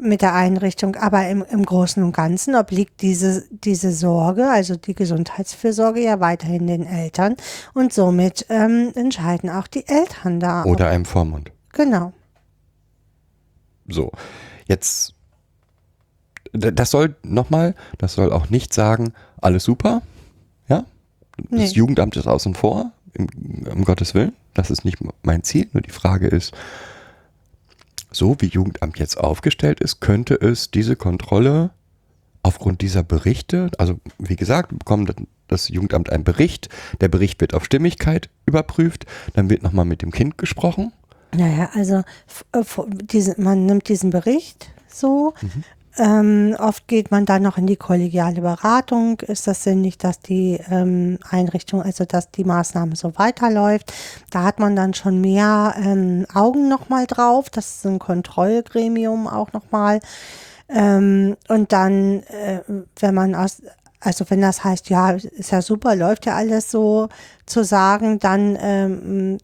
mit 0.00 0.22
der 0.22 0.34
Einrichtung, 0.34 0.96
aber 0.96 1.28
im, 1.28 1.44
im 1.48 1.64
Großen 1.64 2.02
und 2.02 2.12
Ganzen 2.14 2.54
obliegt 2.54 3.02
diese, 3.02 3.44
diese 3.50 3.92
Sorge, 3.92 4.48
also 4.48 4.76
die 4.76 4.94
Gesundheitsfürsorge 4.94 6.02
ja 6.02 6.20
weiterhin 6.20 6.66
den 6.66 6.86
Eltern 6.86 7.36
und 7.74 7.92
somit 7.92 8.46
ähm, 8.48 8.92
entscheiden 8.94 9.50
auch 9.50 9.66
die 9.66 9.86
Eltern 9.88 10.40
da. 10.40 10.64
oder 10.64 10.88
einem 10.88 11.04
Vormund. 11.04 11.52
Genau. 11.72 12.12
So, 13.88 14.10
jetzt, 14.66 15.14
das 16.52 16.90
soll 16.90 17.16
nochmal, 17.22 17.74
das 17.98 18.14
soll 18.14 18.32
auch 18.32 18.50
nicht 18.50 18.74
sagen, 18.74 19.12
alles 19.40 19.64
super, 19.64 20.02
ja? 20.68 20.84
Das 21.36 21.48
Nee. 21.50 21.66
Jugendamt 21.66 22.16
ist 22.16 22.26
außen 22.26 22.54
vor, 22.54 22.92
im, 23.12 23.28
um 23.70 23.84
Gottes 23.84 24.14
Willen, 24.14 24.32
das 24.54 24.70
ist 24.70 24.84
nicht 24.84 24.98
mein 25.22 25.42
Ziel, 25.42 25.68
nur 25.72 25.82
die 25.82 25.90
Frage 25.90 26.28
ist, 26.28 26.52
so 28.16 28.36
wie 28.40 28.46
Jugendamt 28.46 28.98
jetzt 28.98 29.18
aufgestellt 29.18 29.80
ist, 29.80 30.00
könnte 30.00 30.34
es 30.34 30.70
diese 30.70 30.96
Kontrolle 30.96 31.70
aufgrund 32.42 32.80
dieser 32.80 33.02
Berichte, 33.02 33.70
also 33.78 33.98
wie 34.18 34.36
gesagt, 34.36 34.76
bekommt 34.78 35.12
das 35.48 35.68
Jugendamt 35.68 36.10
einen 36.10 36.24
Bericht, 36.24 36.68
der 37.00 37.08
Bericht 37.08 37.40
wird 37.40 37.54
auf 37.54 37.64
Stimmigkeit 37.64 38.28
überprüft, 38.46 39.04
dann 39.34 39.50
wird 39.50 39.62
nochmal 39.62 39.84
mit 39.84 40.02
dem 40.02 40.10
Kind 40.12 40.38
gesprochen, 40.38 40.92
Naja, 41.36 41.70
also 41.74 42.02
äh, 42.52 42.58
f- 42.60 42.80
diese, 42.88 43.34
man 43.40 43.66
nimmt 43.66 43.88
diesen 43.88 44.10
Bericht 44.10 44.68
so. 44.88 45.34
Mhm. 45.42 45.64
Ähm, 45.98 46.54
oft 46.58 46.86
geht 46.88 47.10
man 47.10 47.24
dann 47.24 47.42
noch 47.42 47.56
in 47.56 47.66
die 47.66 47.76
kollegiale 47.76 48.42
Beratung. 48.42 49.20
Ist 49.20 49.46
das 49.46 49.64
sinnig, 49.64 49.96
dass 49.96 50.20
die 50.20 50.60
ähm, 50.70 51.18
Einrichtung, 51.28 51.82
also 51.82 52.04
dass 52.04 52.30
die 52.30 52.44
Maßnahme 52.44 52.96
so 52.96 53.16
weiterläuft? 53.16 53.92
Da 54.30 54.42
hat 54.42 54.58
man 54.58 54.76
dann 54.76 54.92
schon 54.92 55.20
mehr 55.20 55.74
ähm, 55.78 56.26
Augen 56.34 56.68
nochmal 56.68 57.06
drauf. 57.06 57.48
Das 57.48 57.76
ist 57.76 57.86
ein 57.86 57.98
Kontrollgremium 57.98 59.26
auch 59.26 59.52
nochmal. 59.52 60.00
Ähm, 60.68 61.36
und 61.48 61.72
dann, 61.72 62.22
äh, 62.24 62.60
wenn 63.00 63.14
man 63.14 63.34
aus, 63.34 63.62
also 64.00 64.26
wenn 64.28 64.42
das 64.42 64.64
heißt, 64.64 64.90
ja, 64.90 65.12
ist 65.12 65.50
ja 65.50 65.62
super, 65.62 65.96
läuft 65.96 66.26
ja 66.26 66.36
alles 66.36 66.70
so 66.70 67.08
zu 67.46 67.64
sagen, 67.64 68.18
dann 68.18 68.58
ähm, 68.60 69.38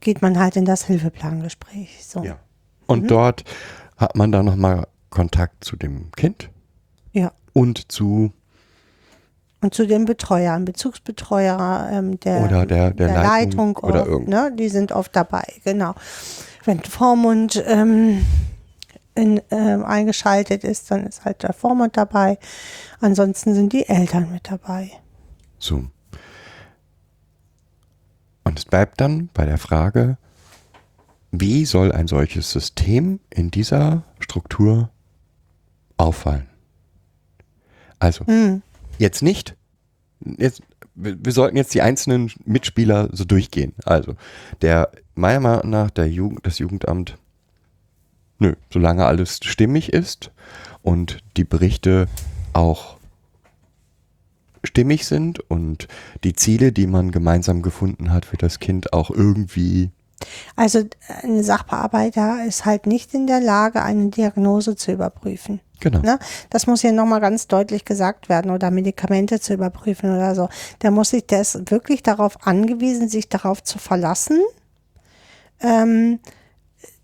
geht 0.00 0.20
man 0.20 0.38
halt 0.38 0.56
in 0.56 0.66
das 0.66 0.84
Hilfeplangespräch. 0.84 2.04
So. 2.04 2.22
Ja. 2.22 2.36
Und 2.86 3.10
dort 3.10 3.44
hat 3.96 4.16
man 4.16 4.32
dann 4.32 4.44
nochmal 4.44 4.86
Kontakt 5.14 5.62
zu 5.64 5.76
dem 5.76 6.10
Kind 6.12 6.50
ja. 7.12 7.32
und 7.52 7.90
zu 7.92 8.32
Und 9.62 9.72
zu 9.74 9.86
den 9.86 10.04
Betreuern, 10.06 10.64
Bezugsbetreuer 10.64 11.88
ähm, 11.92 12.18
der, 12.20 12.44
Oder 12.44 12.66
der- 12.66 12.90
der 12.90 13.08
Leitung 13.14 13.74
Leitung, 13.74 13.76
oder 13.78 14.00
oft, 14.02 14.08
irgend- 14.10 14.28
ne, 14.28 14.52
die 14.58 14.68
sind 14.68 14.90
oft 14.92 15.14
dabei, 15.14 15.44
genau. 15.64 15.94
Wenn 16.64 16.80
Vormund 16.80 17.62
ähm, 17.66 18.26
in, 19.14 19.40
ähm, 19.50 19.84
eingeschaltet 19.84 20.64
ist, 20.64 20.90
dann 20.90 21.06
ist 21.06 21.24
halt 21.24 21.42
der 21.44 21.52
Vormund 21.52 21.96
dabei. 21.96 22.36
Ansonsten 23.00 23.54
sind 23.54 23.72
die 23.72 23.88
Eltern 23.88 24.32
mit 24.32 24.50
dabei. 24.50 24.90
so. 25.58 25.84
Und 28.46 28.58
es 28.58 28.64
bleibt 28.66 29.00
dann 29.00 29.30
bei 29.32 29.46
der 29.46 29.56
Frage, 29.58 30.18
wie 31.30 31.64
soll 31.64 31.92
ein 31.92 32.06
solches 32.08 32.50
System 32.50 33.20
in 33.30 33.50
dieser 33.50 34.02
Struktur 34.20 34.90
auffallen? 35.96 36.48
Also, 37.98 38.26
Hm. 38.26 38.62
jetzt 38.98 39.22
nicht, 39.22 39.56
jetzt, 40.20 40.62
wir, 40.94 41.16
wir 41.24 41.32
sollten 41.32 41.56
jetzt 41.56 41.74
die 41.74 41.82
einzelnen 41.82 42.30
Mitspieler 42.44 43.08
so 43.12 43.24
durchgehen. 43.24 43.74
Also, 43.84 44.14
der, 44.62 44.90
meiner 45.14 45.40
Meinung 45.40 45.70
nach, 45.70 45.90
der 45.90 46.08
Jugend, 46.08 46.46
das 46.46 46.58
Jugendamt, 46.58 47.16
nö, 48.38 48.54
solange 48.72 49.06
alles 49.06 49.40
stimmig 49.42 49.92
ist 49.92 50.30
und 50.82 51.18
die 51.36 51.44
Berichte 51.44 52.08
auch 52.52 52.98
stimmig 54.62 55.06
sind 55.06 55.40
und 55.50 55.88
die 56.24 56.32
Ziele, 56.32 56.72
die 56.72 56.86
man 56.86 57.10
gemeinsam 57.10 57.62
gefunden 57.62 58.12
hat 58.12 58.24
für 58.24 58.36
das 58.36 58.58
Kind, 58.60 58.92
auch 58.92 59.10
irgendwie 59.10 59.90
Also 60.56 60.84
ein 61.22 61.42
Sachbearbeiter 61.42 62.44
ist 62.46 62.64
halt 62.64 62.86
nicht 62.86 63.14
in 63.14 63.26
der 63.26 63.40
Lage, 63.40 63.82
eine 63.82 64.08
Diagnose 64.08 64.76
zu 64.76 64.92
überprüfen. 64.92 65.60
Genau. 65.80 66.00
Ne? 66.00 66.18
Das 66.50 66.66
muss 66.66 66.80
hier 66.80 66.92
nochmal 66.92 67.20
ganz 67.20 67.46
deutlich 67.46 67.84
gesagt 67.84 68.28
werden 68.28 68.50
oder 68.50 68.70
Medikamente 68.70 69.40
zu 69.40 69.54
überprüfen 69.54 70.14
oder 70.14 70.34
so. 70.34 70.48
Der 70.82 70.90
muss 70.90 71.10
sich, 71.10 71.26
der 71.26 71.40
ist 71.40 71.70
wirklich 71.70 72.02
darauf 72.02 72.46
angewiesen, 72.46 73.08
sich 73.08 73.28
darauf 73.28 73.62
zu 73.62 73.78
verlassen, 73.78 74.40
ähm, 75.60 76.20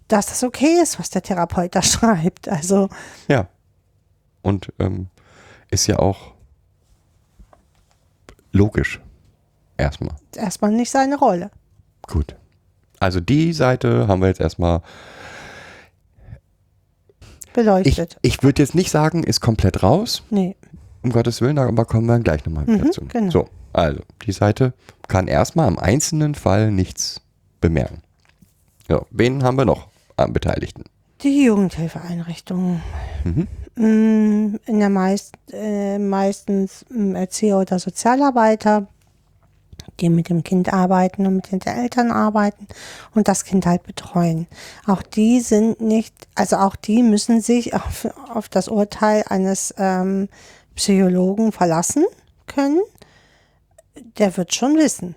dass 0.09 0.27
das 0.27 0.43
okay 0.43 0.81
ist, 0.83 0.99
was 0.99 1.11
der 1.11 1.23
Therapeut 1.23 1.75
da 1.75 1.83
schreibt. 1.83 2.49
Also 2.49 2.89
Ja. 3.29 3.49
Und 4.43 4.73
ähm, 4.79 5.09
ist 5.71 5.87
ja 5.87 5.99
auch 5.99 6.35
logisch. 8.53 9.01
Erstmal. 9.77 10.15
erstmal 10.37 10.73
nicht 10.73 10.91
seine 10.91 11.17
Rolle. 11.19 11.51
Gut. 12.03 12.37
Also 13.01 13.19
die 13.19 13.53
Seite 13.55 14.07
haben 14.07 14.21
wir 14.21 14.29
jetzt 14.29 14.41
erstmal. 14.41 14.83
Ich, 17.47 17.53
Beleuchtet. 17.55 18.17
ich 18.23 18.43
würde 18.45 18.63
jetzt 18.63 18.75
nicht 18.77 18.91
sagen, 18.91 19.25
ist 19.25 19.41
komplett 19.41 19.83
raus, 19.83 20.23
nee. 20.31 20.55
um 21.03 21.11
Gottes 21.11 21.41
Willen, 21.41 21.59
aber 21.59 21.85
kommen 21.85 22.07
wir 22.07 22.19
gleich 22.21 22.45
nochmal 22.47 22.67
wieder 22.69 22.85
Mhm, 22.85 22.93
zu. 22.93 23.01
genau. 23.07 23.31
So, 23.31 23.49
also 23.73 24.01
die 24.25 24.31
Seite 24.33 24.73
kann 25.09 25.27
erstmal 25.27 25.67
am 25.67 25.77
einzelnen 25.79 26.37
Fall 26.37 26.71
nichts 26.71 27.21
bemerken. 27.61 28.03
Ja, 28.89 29.03
wen 29.11 29.43
haben 29.43 29.57
wir 29.59 29.65
noch 29.65 29.89
am 30.17 30.33
Beteiligten? 30.33 30.85
Die 31.23 31.45
Jugendhilfeeinrichtungen. 31.45 32.83
Mhm. 33.25 33.49
Mm, 33.75 34.57
In 34.67 34.79
der 34.79 34.89
meist, 34.91 35.35
äh, 35.53 35.99
meistens 35.99 36.85
mm, 36.89 37.17
Erzieher 37.17 37.59
oder 37.59 37.79
Sozialarbeiter, 37.81 38.87
die 40.01 40.09
mit 40.09 40.29
dem 40.29 40.43
Kind 40.43 40.73
arbeiten 40.73 41.27
und 41.27 41.37
mit 41.37 41.53
den 41.53 41.61
Eltern 41.61 42.11
arbeiten 42.11 42.67
und 43.15 43.29
das 43.29 43.45
Kind 43.45 43.67
halt 43.67 43.83
betreuen. 43.85 44.47
Auch 44.87 45.03
die 45.03 45.41
sind 45.41 45.81
nicht, 45.81 46.15
also 46.35 46.57
auch 46.57 46.77
die 46.77 47.03
müssen 47.03 47.41
sich 47.41 47.75
auf, 47.75 48.09
auf 48.33 48.49
das 48.49 48.69
Urteil 48.69 49.25
eines 49.29 49.75
ähm, 49.79 50.29
Psychologen 50.75 51.53
verlassen 51.53 52.05
können. 52.47 52.81
Der 54.19 54.37
wird 54.37 54.55
schon 54.55 54.77
wissen. 54.77 55.15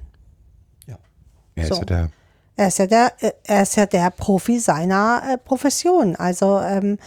Er 1.56 1.68
So. 1.68 1.74
ist 1.74 1.80
ja 1.80 1.86
der 1.86 2.10
Er 2.56 2.68
ist 2.68 2.80
ja 2.80 2.88
der, 2.88 3.14
er 3.44 3.64
ist 3.64 3.76
ja 3.76 3.86
der 3.86 4.10
Profi 4.12 4.60
seiner 4.60 5.24
äh, 5.28 5.38
Profession. 5.38 6.16
Also 6.16 6.60
ähm, 6.60 6.98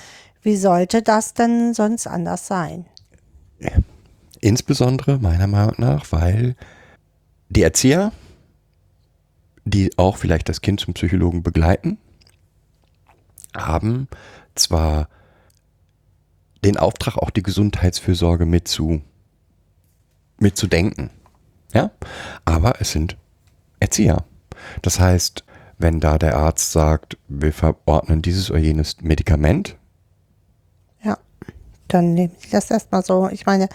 wie 0.42 0.56
sollte 0.56 1.02
das 1.02 1.34
denn 1.34 1.74
sonst 1.74 2.06
anders 2.06 2.46
sein? 2.46 2.86
Insbesondere 4.40 5.18
meiner 5.18 5.46
Meinung 5.46 5.74
nach, 5.78 6.12
weil 6.12 6.56
die 7.48 7.62
Erzieher, 7.62 8.12
die 9.64 9.90
auch 9.98 10.16
vielleicht 10.16 10.48
das 10.48 10.60
Kind 10.60 10.80
zum 10.80 10.94
Psychologen 10.94 11.42
begleiten, 11.42 11.98
haben 13.56 14.08
zwar 14.54 15.08
den 16.64 16.76
Auftrag, 16.76 17.16
auch 17.16 17.30
die 17.30 17.42
Gesundheitsfürsorge 17.42 18.46
mitzu, 18.46 19.02
mitzudenken. 20.38 21.10
Ja, 21.72 21.90
aber 22.44 22.80
es 22.80 22.92
sind 22.92 23.16
Erzieher. 23.80 24.24
Das 24.82 25.00
heißt, 25.00 25.44
wenn 25.78 26.00
da 26.00 26.18
der 26.18 26.36
Arzt 26.36 26.72
sagt, 26.72 27.18
wir 27.28 27.52
verordnen 27.52 28.22
dieses 28.22 28.50
oder 28.50 28.60
jenes 28.60 29.00
Medikament, 29.02 29.76
dann 31.88 32.14
nehmen 32.14 32.34
Sie 32.38 32.50
das 32.50 32.70
erstmal 32.70 33.04
so. 33.04 33.28
Ich 33.28 33.46
meine, 33.46 33.68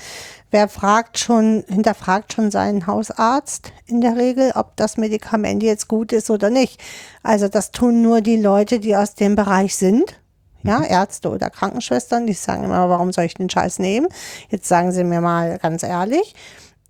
wer 0.51 0.67
fragt 0.67 1.17
schon, 1.17 1.63
hinterfragt 1.67 2.33
schon 2.33 2.51
seinen 2.51 2.87
Hausarzt 2.87 3.71
in 3.85 4.01
der 4.01 4.15
Regel, 4.15 4.51
ob 4.55 4.75
das 4.75 4.97
Medikament 4.97 5.63
jetzt 5.63 5.87
gut 5.87 6.11
ist 6.11 6.29
oder 6.29 6.49
nicht. 6.49 6.81
Also 7.23 7.47
das 7.47 7.71
tun 7.71 8.01
nur 8.01 8.21
die 8.21 8.37
Leute, 8.37 8.79
die 8.79 8.95
aus 8.95 9.15
dem 9.15 9.35
Bereich 9.35 9.75
sind. 9.75 10.17
Ja, 10.63 10.83
Ärzte 10.83 11.29
oder 11.29 11.49
Krankenschwestern, 11.49 12.27
die 12.27 12.33
sagen 12.33 12.63
immer, 12.63 12.87
warum 12.87 13.11
soll 13.11 13.23
ich 13.23 13.33
den 13.33 13.49
Scheiß 13.49 13.79
nehmen? 13.79 14.07
Jetzt 14.49 14.67
sagen 14.67 14.91
Sie 14.91 15.03
mir 15.03 15.19
mal 15.19 15.57
ganz 15.57 15.81
ehrlich. 15.81 16.35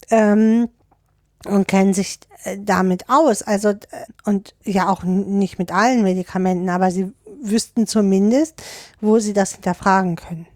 Ähm, 0.09 0.67
und 1.45 1.67
kennen 1.67 1.93
sich 1.93 2.19
äh, 2.43 2.57
damit 2.59 3.09
aus. 3.09 3.41
Also, 3.41 3.69
äh, 3.69 3.77
und 4.25 4.55
ja 4.63 4.89
auch 4.89 5.03
nicht 5.03 5.59
mit 5.59 5.71
allen 5.71 6.03
Medikamenten, 6.03 6.69
aber 6.69 6.91
sie 6.91 7.11
wüssten 7.41 7.87
zumindest, 7.87 8.61
wo 8.99 9.19
sie 9.19 9.33
das 9.33 9.53
hinterfragen 9.53 10.15
können. 10.15 10.47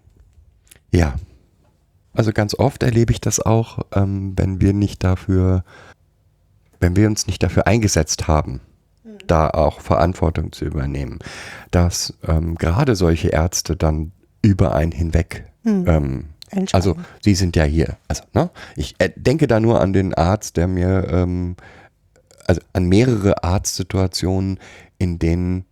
Ja. 0.96 1.16
Also 2.14 2.32
ganz 2.32 2.56
oft 2.56 2.82
erlebe 2.84 3.12
ich 3.12 3.20
das 3.20 3.40
auch, 3.40 3.80
ähm, 3.94 4.34
wenn 4.38 4.62
wir 4.62 4.74
nicht 4.74 5.04
dafür, 5.04 5.66
wenn 6.80 6.96
wir 6.96 7.08
uns 7.08 7.28
nicht 7.28 7.44
dafür 7.44 7.68
eingesetzt 7.68 8.28
haben, 8.28 8.62
da 9.28 9.50
auch 9.50 9.82
Verantwortung 9.82 10.54
zu 10.54 10.64
übernehmen, 10.66 11.20
dass 11.72 12.14
ähm, 12.26 12.56
gerade 12.56 12.96
solche 12.96 13.30
Ärzte 13.30 13.76
dann 13.76 14.14
über 14.42 14.76
einen 14.76 14.94
hinweg 14.94 15.46
ähm, 15.66 16.30
Entscheiden. 16.52 16.70
also 16.74 16.96
Sie 17.22 17.36
sind 17.36 17.56
ja 17.56 17.64
hier. 17.64 17.98
Also, 18.08 18.24
ne? 18.34 18.50
Ich 18.76 18.96
äh, 19.00 19.10
denke 19.16 19.48
da 19.48 19.60
nur 19.60 19.82
an 19.82 19.92
den 19.92 20.14
Arzt, 20.14 20.56
der 20.58 20.68
mir, 20.68 21.08
ähm, 21.10 21.56
also 22.46 22.62
an 22.72 22.86
mehrere 22.86 23.44
Arztsituationen, 23.44 24.60
in 25.00 25.20
denen 25.20 25.66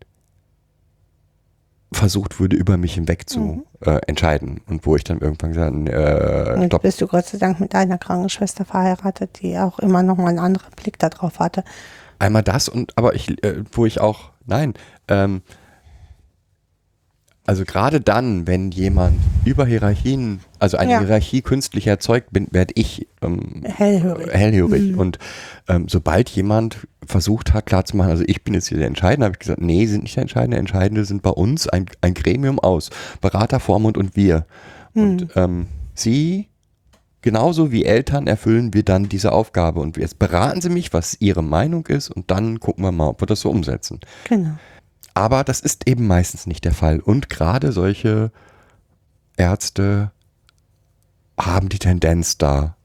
versucht 1.94 2.40
wurde, 2.40 2.56
über 2.56 2.78
mich 2.78 2.96
hinweg 2.96 3.30
zu 3.30 3.66
äh, 3.82 4.00
entscheiden. 4.08 4.62
Und 4.68 4.86
wo 4.86 4.96
ich 4.96 5.04
dann 5.04 5.20
irgendwann 5.20 5.52
gesagt 5.52 5.74
habe, 5.74 5.92
äh, 5.92 6.66
stopp. 6.68 6.82
bist 6.82 7.02
du 7.02 7.08
Gott 7.08 7.26
sei 7.26 7.38
Dank 7.38 7.60
mit 7.60 7.74
deiner 7.74 7.98
Krankenschwester 7.98 8.66
verheiratet, 8.66 9.42
die 9.42 9.58
auch 9.58 9.80
immer 9.80 10.04
noch 10.04 10.18
mal 10.18 10.28
einen 10.28 10.40
anderen 10.40 10.72
Blick 10.76 11.00
darauf 11.00 11.40
hatte. 11.40 11.64
Einmal 12.20 12.44
das 12.44 12.70
und 12.70 12.98
aber 12.98 13.16
ich, 13.16 13.44
äh, 13.44 13.64
wo 13.72 13.86
ich 13.86 14.00
auch, 14.00 14.32
nein, 14.46 14.74
ähm, 15.08 15.42
also 17.46 17.66
gerade 17.66 18.00
dann, 18.00 18.48
wenn 18.48 18.72
jemand 18.72 19.20
über 19.44 19.66
Hierarchien, 19.66 20.40
also 20.60 20.78
eine 20.78 20.92
Ja. 20.94 21.00
Hierarchie 21.00 21.42
künstlich 21.42 21.88
erzeugt 21.88 22.32
bin, 22.32 22.48
werde 22.52 22.74
ich 22.78 23.08
ähm, 23.22 23.64
Hellhörig. 23.64 24.34
hellhörig. 24.34 24.96
Und 24.96 25.20
ähm, 25.68 25.88
sobald 25.90 26.30
jemand 26.30 26.88
versucht 27.06 27.54
hat, 27.54 27.66
klarzumachen, 27.66 28.12
also 28.12 28.24
ich 28.28 28.44
bin 28.46 28.54
jetzt 28.54 28.70
hier 28.70 28.78
der 28.78 28.88
Entscheidende, 28.88 29.26
habe 29.26 29.34
ich 29.36 29.40
gesagt, 29.40 29.62
nee, 29.62 29.86
sind 29.88 30.04
nicht 30.04 30.16
der 30.16 30.22
Entscheidende. 30.22 30.58
Entscheidende 30.58 31.04
sind 31.04 31.22
bei 31.22 31.32
uns 31.32 31.68
ein, 31.68 31.88
ein 32.02 32.14
Gremium 32.14 32.60
aus 32.60 32.90
Berater, 33.20 33.60
Vormund 33.60 33.98
und 33.98 34.16
wir. 34.16 34.46
Und 34.96 35.28
ähm, 35.36 35.66
sie, 35.96 36.48
genauso 37.22 37.72
wie 37.72 37.84
Eltern, 37.84 38.28
erfüllen 38.28 38.74
wir 38.74 38.84
dann 38.84 39.10
diese 39.10 39.34
Aufgabe. 39.34 39.82
Und 39.82 39.98
jetzt 39.98 40.18
beraten 40.18 40.62
sie 40.62 40.70
mich, 40.70 40.94
was 40.94 41.18
ihre 41.20 41.44
Meinung 41.44 41.88
ist, 41.88 42.10
und 42.10 42.32
dann 42.32 42.60
gucken 42.62 42.86
wir 42.86 42.92
mal, 42.94 43.08
ob 43.08 43.22
wir 43.22 43.26
das 43.26 43.42
so 43.42 43.50
umsetzen. 43.50 44.00
Genau. 44.30 44.52
Aber 45.14 45.44
das 45.44 45.60
ist 45.60 45.88
eben 45.88 46.08
meistens 46.08 46.48
nicht 46.48 46.66
der 46.66 46.74
Fall. 46.74 47.00
Und 47.00 47.30
gerade 47.30 47.72
solche 47.72 48.32
Ärzte 49.38 50.12
haben 51.40 51.70
die 51.70 51.80
Tendenz 51.80 52.38
da 52.38 52.76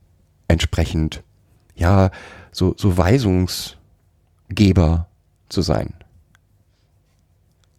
entsprechend, 0.47 1.21
ja, 1.75 2.09
so, 2.51 2.73
so 2.77 2.97
Weisungsgeber 2.97 5.07
zu 5.49 5.61
sein. 5.61 5.93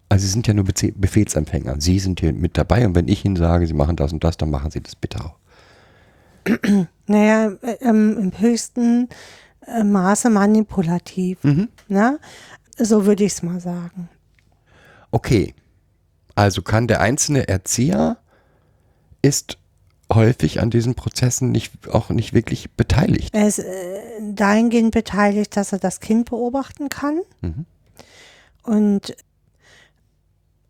Also 0.08 0.26
sie 0.26 0.32
sind 0.32 0.46
ja 0.48 0.54
nur 0.54 0.64
Befehlsempfänger. 0.64 1.80
Sie 1.80 2.00
sind 2.00 2.20
hier 2.20 2.32
mit 2.32 2.58
dabei 2.58 2.86
und 2.86 2.96
wenn 2.96 3.08
ich 3.08 3.24
ihnen 3.24 3.36
sage, 3.36 3.66
sie 3.66 3.74
machen 3.74 3.96
das 3.96 4.12
und 4.12 4.24
das, 4.24 4.36
dann 4.36 4.50
machen 4.50 4.70
sie 4.70 4.80
das 4.80 4.96
bitte 4.96 5.24
auch. 5.24 5.36
Naja, 7.06 7.52
äh, 7.62 7.76
ähm, 7.80 8.16
im 8.18 8.38
höchsten 8.38 9.08
äh, 9.66 9.82
Maße 9.82 10.30
manipulativ. 10.30 11.42
Ne? 11.88 12.20
So 12.78 13.04
würde 13.04 13.24
ich 13.24 13.32
es 13.32 13.42
mal 13.42 13.58
sagen. 13.58 14.08
Okay. 15.10 15.54
Also 16.34 16.62
kann 16.62 16.86
der 16.86 17.00
einzelne 17.00 17.48
Erzieher 17.48 18.16
ist 19.22 19.58
häufig 20.12 20.60
an 20.60 20.70
diesen 20.70 20.94
Prozessen 20.94 21.50
nicht, 21.52 21.88
auch 21.88 22.08
nicht 22.10 22.32
wirklich 22.32 22.70
beteiligt. 22.72 23.34
Er 23.34 23.46
ist 23.46 23.58
äh, 23.60 24.00
dahingehend 24.32 24.92
beteiligt, 24.92 25.56
dass 25.56 25.72
er 25.72 25.78
das 25.78 26.00
Kind 26.00 26.30
beobachten 26.30 26.88
kann. 26.88 27.20
Und 28.62 29.16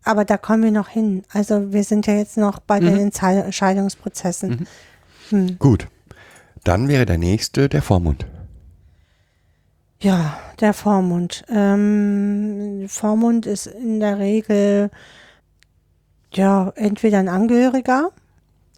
aber 0.03 0.25
da 0.25 0.37
kommen 0.37 0.63
wir 0.63 0.71
noch 0.71 0.89
hin. 0.89 1.23
Also 1.31 1.71
wir 1.73 1.83
sind 1.83 2.07
ja 2.07 2.15
jetzt 2.15 2.37
noch 2.37 2.59
bei 2.59 2.79
den 2.79 2.97
Entschei- 3.11 3.39
Entscheidungsprozessen. 3.41 4.67
Gut. 5.59 5.87
Dann 6.63 6.87
wäre 6.87 7.05
der 7.05 7.17
nächste 7.17 7.69
der 7.69 7.81
Vormund. 7.81 8.25
Ja, 10.01 10.39
der 10.59 10.73
Vormund. 10.73 11.43
Ähm, 11.47 12.87
Vormund 12.89 13.45
ist 13.45 13.67
in 13.67 13.99
der 13.99 14.17
Regel 14.17 14.89
ja 16.33 16.73
entweder 16.75 17.19
ein 17.19 17.29
Angehöriger, 17.29 18.09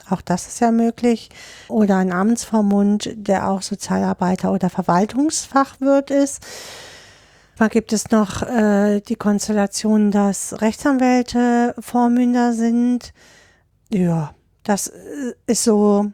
auch 0.09 0.19
das 0.19 0.49
ist 0.49 0.59
ja 0.59 0.71
möglich, 0.71 1.29
oder 1.69 1.95
ein 1.95 2.11
Amtsvormund, 2.11 3.09
der 3.15 3.49
auch 3.49 3.61
Sozialarbeiter 3.61 4.51
oder 4.51 4.69
Verwaltungsfachwirt 4.69 6.11
ist. 6.11 6.45
Da 7.57 7.69
gibt 7.69 7.93
es 7.93 8.11
noch 8.11 8.41
äh, 8.41 8.99
die 8.99 9.15
Konstellation, 9.15 10.11
dass 10.11 10.59
Rechtsanwälte 10.59 11.73
Vormünder 11.79 12.51
sind. 12.51 13.13
Ja, 13.89 14.35
das 14.63 14.87
äh, 14.87 15.35
ist 15.45 15.63
so, 15.63 16.11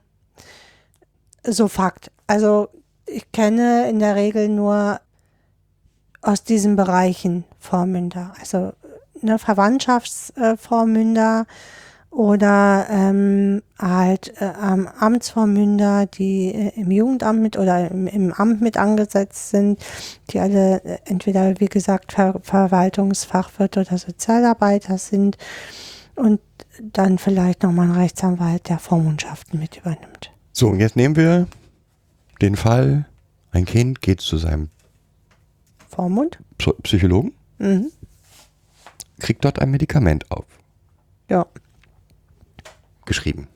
so 1.43 1.67
Fakt. 1.67 2.11
Also 2.27 2.69
ich 3.11 3.31
kenne 3.31 3.89
in 3.89 3.99
der 3.99 4.15
Regel 4.15 4.49
nur 4.49 4.99
aus 6.21 6.43
diesen 6.43 6.75
Bereichen 6.75 7.45
Vormünder. 7.59 8.33
Also 8.39 8.73
ne, 9.21 9.39
Verwandtschaftsvormünder 9.39 11.45
oder 12.11 12.87
ähm, 12.89 13.61
halt 13.77 14.33
äh, 14.41 14.45
Amtsvormünder, 14.45 16.07
die 16.07 16.53
äh, 16.53 16.71
im 16.75 16.89
Jugendamt 16.89 17.41
mit 17.41 17.57
oder 17.57 17.91
im, 17.91 18.07
im 18.07 18.33
Amt 18.33 18.61
mit 18.61 18.77
angesetzt 18.77 19.51
sind, 19.51 19.79
die 20.31 20.39
alle 20.39 20.83
äh, 20.83 20.97
entweder, 21.05 21.59
wie 21.59 21.67
gesagt, 21.67 22.13
Ver 22.13 22.39
Verwaltungsfachwirte 22.41 23.81
oder 23.81 23.97
Sozialarbeiter 23.97 24.97
sind 24.97 25.37
und 26.15 26.41
dann 26.81 27.19
vielleicht 27.19 27.61
nochmal 27.61 27.89
ein 27.89 27.95
Rechtsanwalt, 27.95 28.69
der 28.69 28.79
Vormundschaften 28.79 29.59
mit 29.59 29.77
übernimmt. 29.77 30.31
So, 30.51 30.69
und 30.69 30.79
jetzt 30.79 30.95
nehmen 30.95 31.15
wir 31.15 31.47
den 32.41 32.55
Fall, 32.55 33.05
ein 33.51 33.65
Kind 33.65 34.01
geht 34.01 34.21
zu 34.21 34.37
seinem 34.37 34.69
Vormund? 35.87 36.39
Psy- 36.57 36.75
Psychologen, 36.83 37.33
Mhm. 37.57 37.91
kriegt 39.19 39.43
dort 39.45 39.59
ein 39.59 39.71
Medikament 39.71 40.25
Ja. 41.29 41.45
aufgeschrieben. 43.01 43.47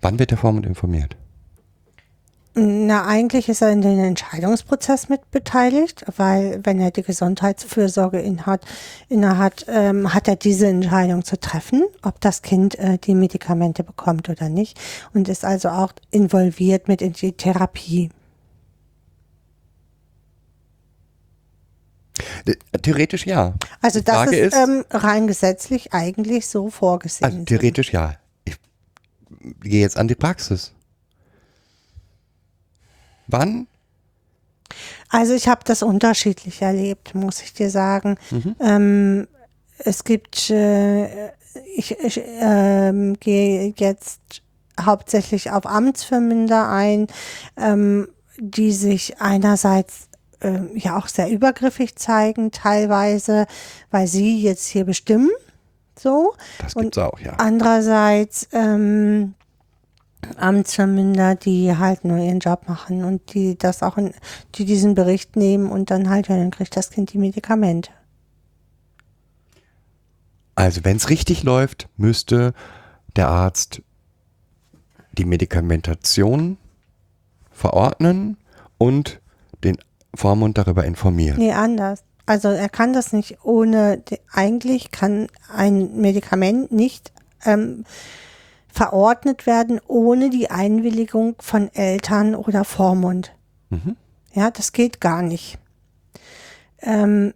Wann 0.00 0.18
wird 0.18 0.30
der 0.30 0.38
Vormund 0.38 0.64
informiert? 0.66 1.16
Na, 2.60 3.06
eigentlich 3.06 3.48
ist 3.48 3.62
er 3.62 3.70
in 3.70 3.82
den 3.82 4.00
Entscheidungsprozess 4.00 5.08
mit 5.08 5.30
beteiligt, 5.30 6.04
weil 6.16 6.58
wenn 6.64 6.80
er 6.80 6.90
die 6.90 7.04
Gesundheitsfürsorge 7.04 8.18
inhat, 8.18 8.62
innehat, 9.08 9.66
ähm, 9.68 10.12
hat 10.12 10.26
er 10.26 10.34
diese 10.34 10.66
Entscheidung 10.66 11.24
zu 11.24 11.38
treffen, 11.38 11.84
ob 12.02 12.20
das 12.20 12.42
Kind 12.42 12.76
äh, 12.76 12.98
die 12.98 13.14
Medikamente 13.14 13.84
bekommt 13.84 14.28
oder 14.28 14.48
nicht 14.48 14.76
und 15.14 15.28
ist 15.28 15.44
also 15.44 15.68
auch 15.68 15.92
involviert 16.10 16.88
mit 16.88 17.00
in 17.00 17.12
die 17.12 17.30
Therapie. 17.30 18.10
Äh, 22.44 22.54
Theoretisch 22.82 23.24
ja. 23.24 23.54
Also 23.80 24.00
Die 24.00 24.04
das 24.04 24.16
Frage 24.16 24.36
ist, 24.36 24.56
ähm, 24.56 24.84
rein 24.90 25.28
gesetzlich 25.28 25.92
eigentlich 25.92 26.48
so 26.48 26.70
vorgesehen. 26.70 27.24
Also 27.24 27.44
theoretisch 27.44 27.92
ja. 27.92 28.16
Ich 28.44 28.56
gehe 29.60 29.80
jetzt 29.80 29.96
an 29.96 30.08
die 30.08 30.16
Praxis. 30.16 30.72
Wann? 33.28 33.66
Also 35.08 35.34
ich 35.34 35.48
habe 35.48 35.60
das 35.64 35.82
unterschiedlich 35.82 36.60
erlebt, 36.60 37.14
muss 37.14 37.40
ich 37.42 37.52
dir 37.54 37.70
sagen. 37.70 38.16
Ähm, 38.60 39.28
es 39.78 40.04
gibt, 40.04 40.50
äh, 40.50 41.28
ich, 41.76 41.92
ich 41.98 42.20
ähm, 42.40 43.18
gehe 43.18 43.72
jetzt 43.76 44.42
hauptsächlich 44.80 45.50
auf 45.50 45.66
Amtsvermünder 45.66 46.68
ein, 46.68 47.06
ähm, 47.56 48.08
die 48.38 48.72
sich 48.72 49.20
einerseits 49.20 50.08
ähm, 50.40 50.70
ja 50.74 50.96
auch 50.96 51.08
sehr 51.08 51.30
übergriffig 51.30 51.96
zeigen, 51.96 52.52
teilweise, 52.52 53.46
weil 53.90 54.06
sie 54.06 54.40
jetzt 54.40 54.66
hier 54.66 54.84
bestimmen. 54.84 55.30
So. 55.98 56.34
Das 56.60 56.74
Und 56.74 56.82
gibt's 56.82 56.98
auch, 56.98 57.18
ja. 57.18 57.34
Andererseits 57.38 58.48
ähm, 58.52 59.34
Amtsvermünder, 60.36 61.34
die 61.34 61.76
halt 61.76 62.04
nur 62.04 62.18
ihren 62.18 62.40
Job 62.40 62.68
machen 62.68 63.04
und 63.04 63.34
die 63.34 63.56
das 63.56 63.82
auch 63.82 63.96
in, 63.96 64.12
die 64.54 64.64
diesen 64.64 64.94
Bericht 64.94 65.36
nehmen 65.36 65.70
und 65.70 65.90
dann 65.90 66.08
halt, 66.10 66.28
ja, 66.28 66.36
dann 66.36 66.50
kriegt 66.50 66.76
das 66.76 66.90
Kind 66.90 67.12
die 67.12 67.18
Medikamente. 67.18 67.90
Also 70.54 70.84
wenn 70.84 70.96
es 70.96 71.08
richtig 71.08 71.44
läuft, 71.44 71.88
müsste 71.96 72.52
der 73.14 73.28
Arzt 73.28 73.82
die 75.12 75.24
Medikamentation 75.24 76.58
verordnen 77.50 78.36
und 78.76 79.20
den 79.64 79.78
Vormund 80.14 80.58
darüber 80.58 80.84
informieren. 80.84 81.38
Nee, 81.38 81.52
anders. 81.52 82.02
Also 82.26 82.48
er 82.48 82.68
kann 82.68 82.92
das 82.92 83.12
nicht 83.12 83.38
ohne, 83.42 84.02
eigentlich 84.32 84.90
kann 84.90 85.28
ein 85.54 85.96
Medikament 86.00 86.72
nicht 86.72 87.12
ähm, 87.44 87.84
verordnet 88.72 89.46
werden 89.46 89.80
ohne 89.86 90.30
die 90.30 90.50
Einwilligung 90.50 91.36
von 91.40 91.72
Eltern 91.74 92.34
oder 92.34 92.64
Vormund. 92.64 93.32
Ja, 94.32 94.50
das 94.50 94.72
geht 94.72 95.00
gar 95.00 95.22
nicht. 95.22 95.58
Ähm, 96.80 97.34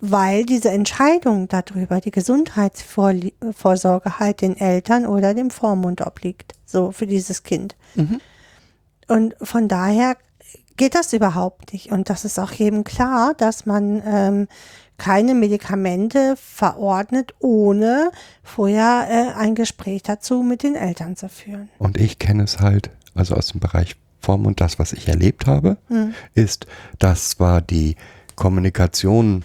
weil 0.00 0.44
diese 0.44 0.70
Entscheidung 0.70 1.48
darüber, 1.48 2.00
die 2.00 2.10
Gesundheitsvorsorge 2.10 4.18
halt 4.18 4.42
den 4.42 4.56
Eltern 4.56 5.06
oder 5.06 5.34
dem 5.34 5.50
Vormund 5.50 6.06
obliegt, 6.06 6.52
so 6.66 6.92
für 6.92 7.06
dieses 7.06 7.42
Kind. 7.42 7.74
Und 9.08 9.34
von 9.40 9.66
daher 9.66 10.16
geht 10.76 10.94
das 10.94 11.12
überhaupt 11.12 11.72
nicht. 11.72 11.90
Und 11.90 12.10
das 12.10 12.24
ist 12.24 12.38
auch 12.38 12.52
jedem 12.52 12.84
klar, 12.84 13.34
dass 13.34 13.64
man 13.64 14.02
ähm, 14.04 14.48
keine 14.96 15.34
Medikamente 15.34 16.36
verordnet, 16.36 17.34
ohne 17.40 18.10
vorher 18.42 19.06
äh, 19.08 19.38
ein 19.38 19.54
Gespräch 19.54 20.02
dazu 20.02 20.42
mit 20.42 20.62
den 20.62 20.76
Eltern 20.76 21.16
zu 21.16 21.28
führen. 21.28 21.68
Und 21.78 21.98
ich 21.98 22.18
kenne 22.18 22.44
es 22.44 22.60
halt, 22.60 22.90
also 23.14 23.34
aus 23.34 23.48
dem 23.48 23.60
Bereich 23.60 23.96
Form 24.24 24.46
und 24.46 24.60
das, 24.60 24.78
was 24.78 24.92
ich 24.92 25.06
erlebt 25.06 25.46
habe, 25.46 25.76
ist, 26.34 26.66
dass 26.98 27.30
zwar 27.30 27.60
die 27.60 27.96
Kommunikation, 28.34 29.44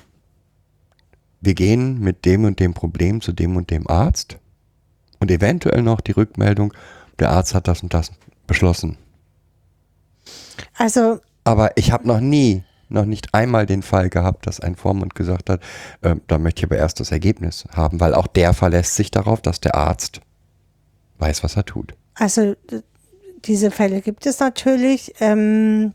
wir 1.41 1.53
gehen 1.53 1.99
mit 1.99 2.25
dem 2.25 2.45
und 2.45 2.59
dem 2.59 2.73
Problem 2.73 3.19
zu 3.21 3.33
dem 3.33 3.57
und 3.57 3.69
dem 3.69 3.87
Arzt 3.89 4.37
und 5.19 5.29
eventuell 5.31 5.81
noch 5.81 5.99
die 5.99 6.13
Rückmeldung, 6.13 6.73
der 7.19 7.31
Arzt 7.31 7.53
hat 7.53 7.67
das 7.67 7.83
und 7.83 7.93
das 7.93 8.11
beschlossen. 8.47 8.97
Also 10.77 11.19
Aber 11.43 11.75
ich 11.77 11.91
habe 11.91 12.07
noch 12.07 12.21
nie, 12.21 12.63
noch 12.89 13.05
nicht 13.05 13.33
einmal 13.33 13.65
den 13.65 13.81
Fall 13.81 14.09
gehabt, 14.09 14.47
dass 14.47 14.59
ein 14.59 14.75
Vormund 14.75 15.15
gesagt 15.15 15.49
hat, 15.49 15.61
äh, 16.01 16.15
da 16.27 16.37
möchte 16.37 16.59
ich 16.59 16.65
aber 16.65 16.77
erst 16.77 16.99
das 16.99 17.11
Ergebnis 17.11 17.65
haben, 17.71 17.99
weil 17.99 18.13
auch 18.13 18.27
der 18.27 18.53
verlässt 18.53 18.95
sich 18.95 19.11
darauf, 19.11 19.41
dass 19.41 19.59
der 19.59 19.75
Arzt 19.75 20.21
weiß, 21.19 21.43
was 21.43 21.55
er 21.55 21.65
tut. 21.65 21.95
Also 22.15 22.55
diese 23.45 23.71
Fälle 23.71 24.01
gibt 24.01 24.25
es 24.25 24.39
natürlich. 24.39 25.13
Ähm, 25.19 25.93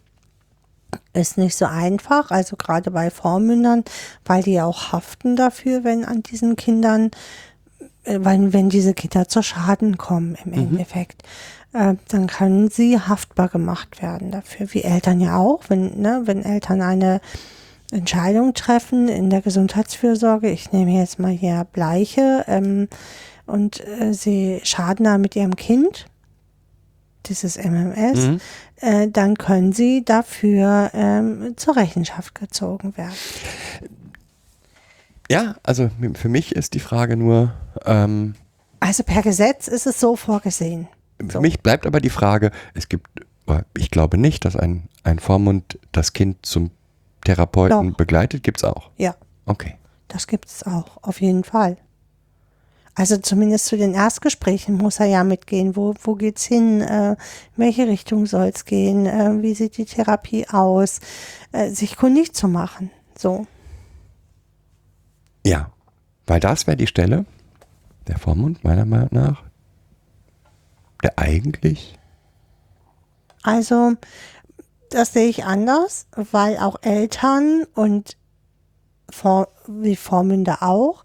ist 1.12 1.38
nicht 1.38 1.57
so 1.57 1.66
einfach, 1.66 2.30
also 2.30 2.57
gerade 2.57 2.90
bei 2.90 3.11
Vormündern, 3.11 3.85
weil 4.24 4.42
die 4.42 4.61
auch 4.61 4.92
haften 4.92 5.37
dafür, 5.37 5.85
wenn 5.85 6.04
an 6.04 6.22
diesen 6.22 6.57
Kindern, 6.57 7.11
äh, 8.04 8.18
wenn, 8.20 8.52
wenn 8.52 8.68
diese 8.68 8.94
Kinder 8.94 9.28
zu 9.28 9.42
Schaden 9.42 9.98
kommen 9.98 10.37
im 10.44 10.52
Endeffekt. 10.52 11.22
Äh, 11.74 11.96
dann 12.08 12.28
können 12.28 12.70
sie 12.70 12.98
haftbar 12.98 13.48
gemacht 13.48 14.00
werden 14.00 14.30
dafür, 14.30 14.72
wie 14.72 14.82
Eltern 14.82 15.20
ja 15.20 15.37
auch, 15.37 15.64
wenn, 15.68 16.00
ne, 16.00 16.22
wenn 16.24 16.42
Eltern 16.42 16.80
eine 16.80 17.20
Entscheidung 17.92 18.54
treffen 18.54 19.08
in 19.08 19.28
der 19.28 19.42
Gesundheitsfürsorge, 19.42 20.48
ich 20.50 20.72
nehme 20.72 20.92
jetzt 20.92 21.18
mal 21.18 21.32
hier 21.32 21.66
Bleiche, 21.72 22.44
ähm, 22.48 22.88
und 23.46 23.87
äh, 23.87 24.14
sie 24.14 24.60
schaden 24.62 25.04
da 25.04 25.18
mit 25.18 25.37
ihrem 25.37 25.56
Kind, 25.56 26.06
dieses 27.26 27.56
MMS, 27.56 28.18
Mhm. 28.26 28.40
äh, 28.76 29.08
dann 29.08 29.37
können 29.37 29.72
sie 29.72 30.04
dafür 30.04 30.90
ähm, 30.94 31.54
zur 31.56 31.76
Rechenschaft 31.76 32.34
gezogen 32.34 32.96
werden. 32.96 33.14
Ja, 35.30 35.56
also 35.62 35.90
für 36.14 36.28
mich 36.28 36.54
ist 36.54 36.74
die 36.74 36.80
Frage 36.80 37.16
nur, 37.16 37.52
ähm, 37.84 38.34
Also 38.80 39.02
per 39.02 39.22
Gesetz 39.22 39.68
ist 39.68 39.87
es 39.87 39.98
so 39.98 40.16
vorgesehen. 40.16 40.87
Für 41.29 41.40
mich 41.40 41.61
bleibt 41.61 41.87
aber 41.87 42.00
die 42.00 42.11
Frage, 42.11 42.50
es 42.74 42.88
gibt, 42.88 43.09
ich 43.77 43.90
glaube 43.90 44.18
nicht, 44.18 44.44
dass 44.44 44.57
ein, 44.57 44.88
ein 45.05 45.18
Vormund 45.18 45.79
das 45.92 46.12
Kind 46.12 46.44
zum 46.44 46.70
Therapeuten 47.24 47.90
Doch. 47.90 47.96
begleitet, 47.96 48.42
gibt 48.42 48.59
es 48.59 48.64
auch. 48.64 48.90
Ja, 48.96 49.14
Okay. 49.46 49.77
das 50.09 50.27
gibt 50.27 50.48
es 50.48 50.62
auch, 50.64 51.03
auf 51.03 51.20
jeden 51.20 51.44
Fall. 51.44 51.77
Also 52.96 53.16
zumindest 53.16 53.66
zu 53.66 53.77
den 53.77 53.92
Erstgesprächen 53.92 54.77
muss 54.77 55.00
er 55.00 55.07
ja 55.07 55.24
mitgehen. 55.24 55.74
Wo, 55.74 55.94
wo 56.03 56.14
geht's 56.14 56.44
hin? 56.44 56.81
Äh, 56.81 57.16
welche 57.57 57.88
Richtung 57.88 58.24
soll 58.27 58.53
es 58.55 58.64
gehen? 58.66 59.07
Äh, 59.07 59.42
wie 59.42 59.55
sieht 59.55 59.77
die 59.79 59.85
Therapie 59.85 60.48
aus? 60.48 61.00
Äh, 61.50 61.70
sich 61.70 61.96
kundig 61.96 62.35
zu 62.35 62.46
machen. 62.46 62.90
So. 63.18 63.46
Ja, 65.44 65.72
weil 66.27 66.38
das 66.40 66.66
wäre 66.68 66.77
die 66.77 66.87
Stelle, 66.87 67.24
der 68.07 68.18
Vormund 68.18 68.62
meiner 68.62 68.85
Meinung 68.85 69.09
nach, 69.11 69.42
der 71.05 71.19
eigentlich, 71.19 71.99
Also, 73.43 73.93
das 74.90 75.12
sehe 75.12 75.29
ich 75.29 75.45
anders, 75.45 76.07
weil 76.17 76.57
auch 76.57 76.77
Eltern 76.83 77.64
und 77.75 78.17
wie 79.69 79.97
Vormünder 79.97 80.62
auch, 80.62 81.05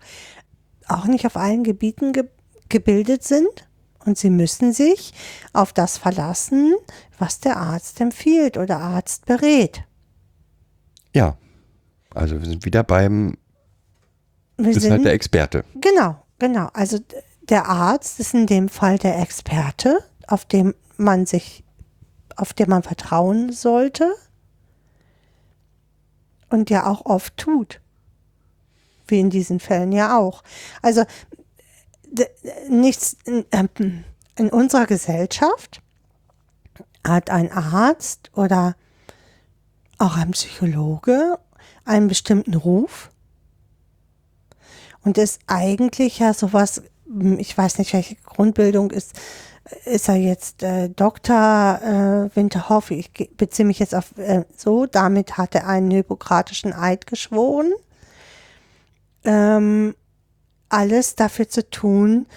auch 0.87 1.05
nicht 1.05 1.25
auf 1.25 1.35
allen 1.35 1.63
Gebieten 1.63 2.13
ge 2.13 2.25
gebildet 2.69 3.23
sind. 3.23 3.67
Und 4.05 4.17
sie 4.17 4.29
müssen 4.29 4.73
sich 4.73 5.13
auf 5.53 5.73
das 5.73 5.97
verlassen, 5.97 6.75
was 7.17 7.39
der 7.39 7.57
Arzt 7.57 7.99
empfiehlt 7.99 8.57
oder 8.57 8.79
Arzt 8.79 9.25
berät. 9.25 9.83
ja, 11.13 11.35
also 12.13 12.39
wir 12.39 12.45
sind 12.47 12.63
wieder 12.63 12.83
beim, 12.83 13.37
Wir 14.57 14.69
ist 14.69 14.89
halt 14.89 15.03
der 15.03 15.13
Experte. 15.13 15.65
Genau, 15.75 16.23
genau. 16.37 16.69
Also 16.73 16.99
der 17.49 17.67
Arzt 17.67 18.19
ist 18.19 18.33
in 18.33 18.45
dem 18.45 18.69
Fall 18.69 18.97
der 18.97 19.19
Experte, 19.19 20.03
auf 20.27 20.45
dem 20.45 20.75
man 20.97 21.25
sich, 21.25 21.63
auf 22.35 22.53
dem 22.53 22.69
man 22.69 22.83
vertrauen 22.83 23.51
sollte 23.51 24.13
und 26.49 26.69
ja 26.69 26.85
auch 26.85 27.05
oft 27.05 27.35
tut. 27.37 27.81
Wie 29.07 29.19
in 29.19 29.29
diesen 29.29 29.59
Fällen 29.59 29.91
ja 29.91 30.17
auch. 30.17 30.43
Also 30.81 31.03
nichts 32.69 33.17
in, 33.25 33.45
in 34.35 34.49
unserer 34.49 34.85
Gesellschaft 34.85 35.81
hat 37.05 37.29
ein 37.29 37.51
Arzt 37.51 38.31
oder 38.35 38.75
auch 39.97 40.15
ein 40.15 40.31
Psychologe 40.31 41.39
einen 41.85 42.07
bestimmten 42.07 42.53
Ruf 42.55 43.09
und 45.03 45.17
ist 45.17 45.39
eigentlich 45.47 46.19
ja 46.19 46.33
sowas, 46.33 46.83
ich 47.37 47.57
weiß 47.57 47.77
nicht, 47.79 47.93
welche 47.93 48.15
Grundbildung 48.15 48.91
ist, 48.91 49.13
ist 49.85 50.09
er 50.09 50.15
jetzt 50.15 50.63
äh, 50.63 50.89
Dr. 50.89 51.79
Äh, 51.81 52.35
Winterhoff, 52.35 52.91
ich 52.91 53.11
beziehe 53.37 53.65
mich 53.65 53.79
jetzt 53.79 53.95
auf 53.95 54.17
äh, 54.17 54.45
so, 54.55 54.85
damit 54.85 55.37
hat 55.37 55.55
er 55.55 55.67
einen 55.67 55.91
hippokratischen 55.91 56.73
Eid 56.73 57.07
geschworen, 57.07 57.71
ähm, 59.23 59.95
alles 60.69 61.15
dafür 61.15 61.49
zu 61.49 61.69
tun, 61.69 62.27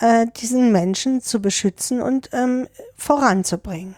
äh, 0.00 0.26
diesen 0.36 0.72
Menschen 0.72 1.20
zu 1.20 1.40
beschützen 1.40 2.00
und 2.00 2.30
ähm, 2.32 2.68
voranzubringen. 2.96 3.94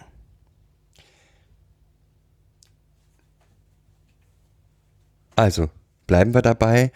Also 5.35 5.69
bleiben 6.05 6.33
wir 6.33 6.43
dabei, 6.43 6.91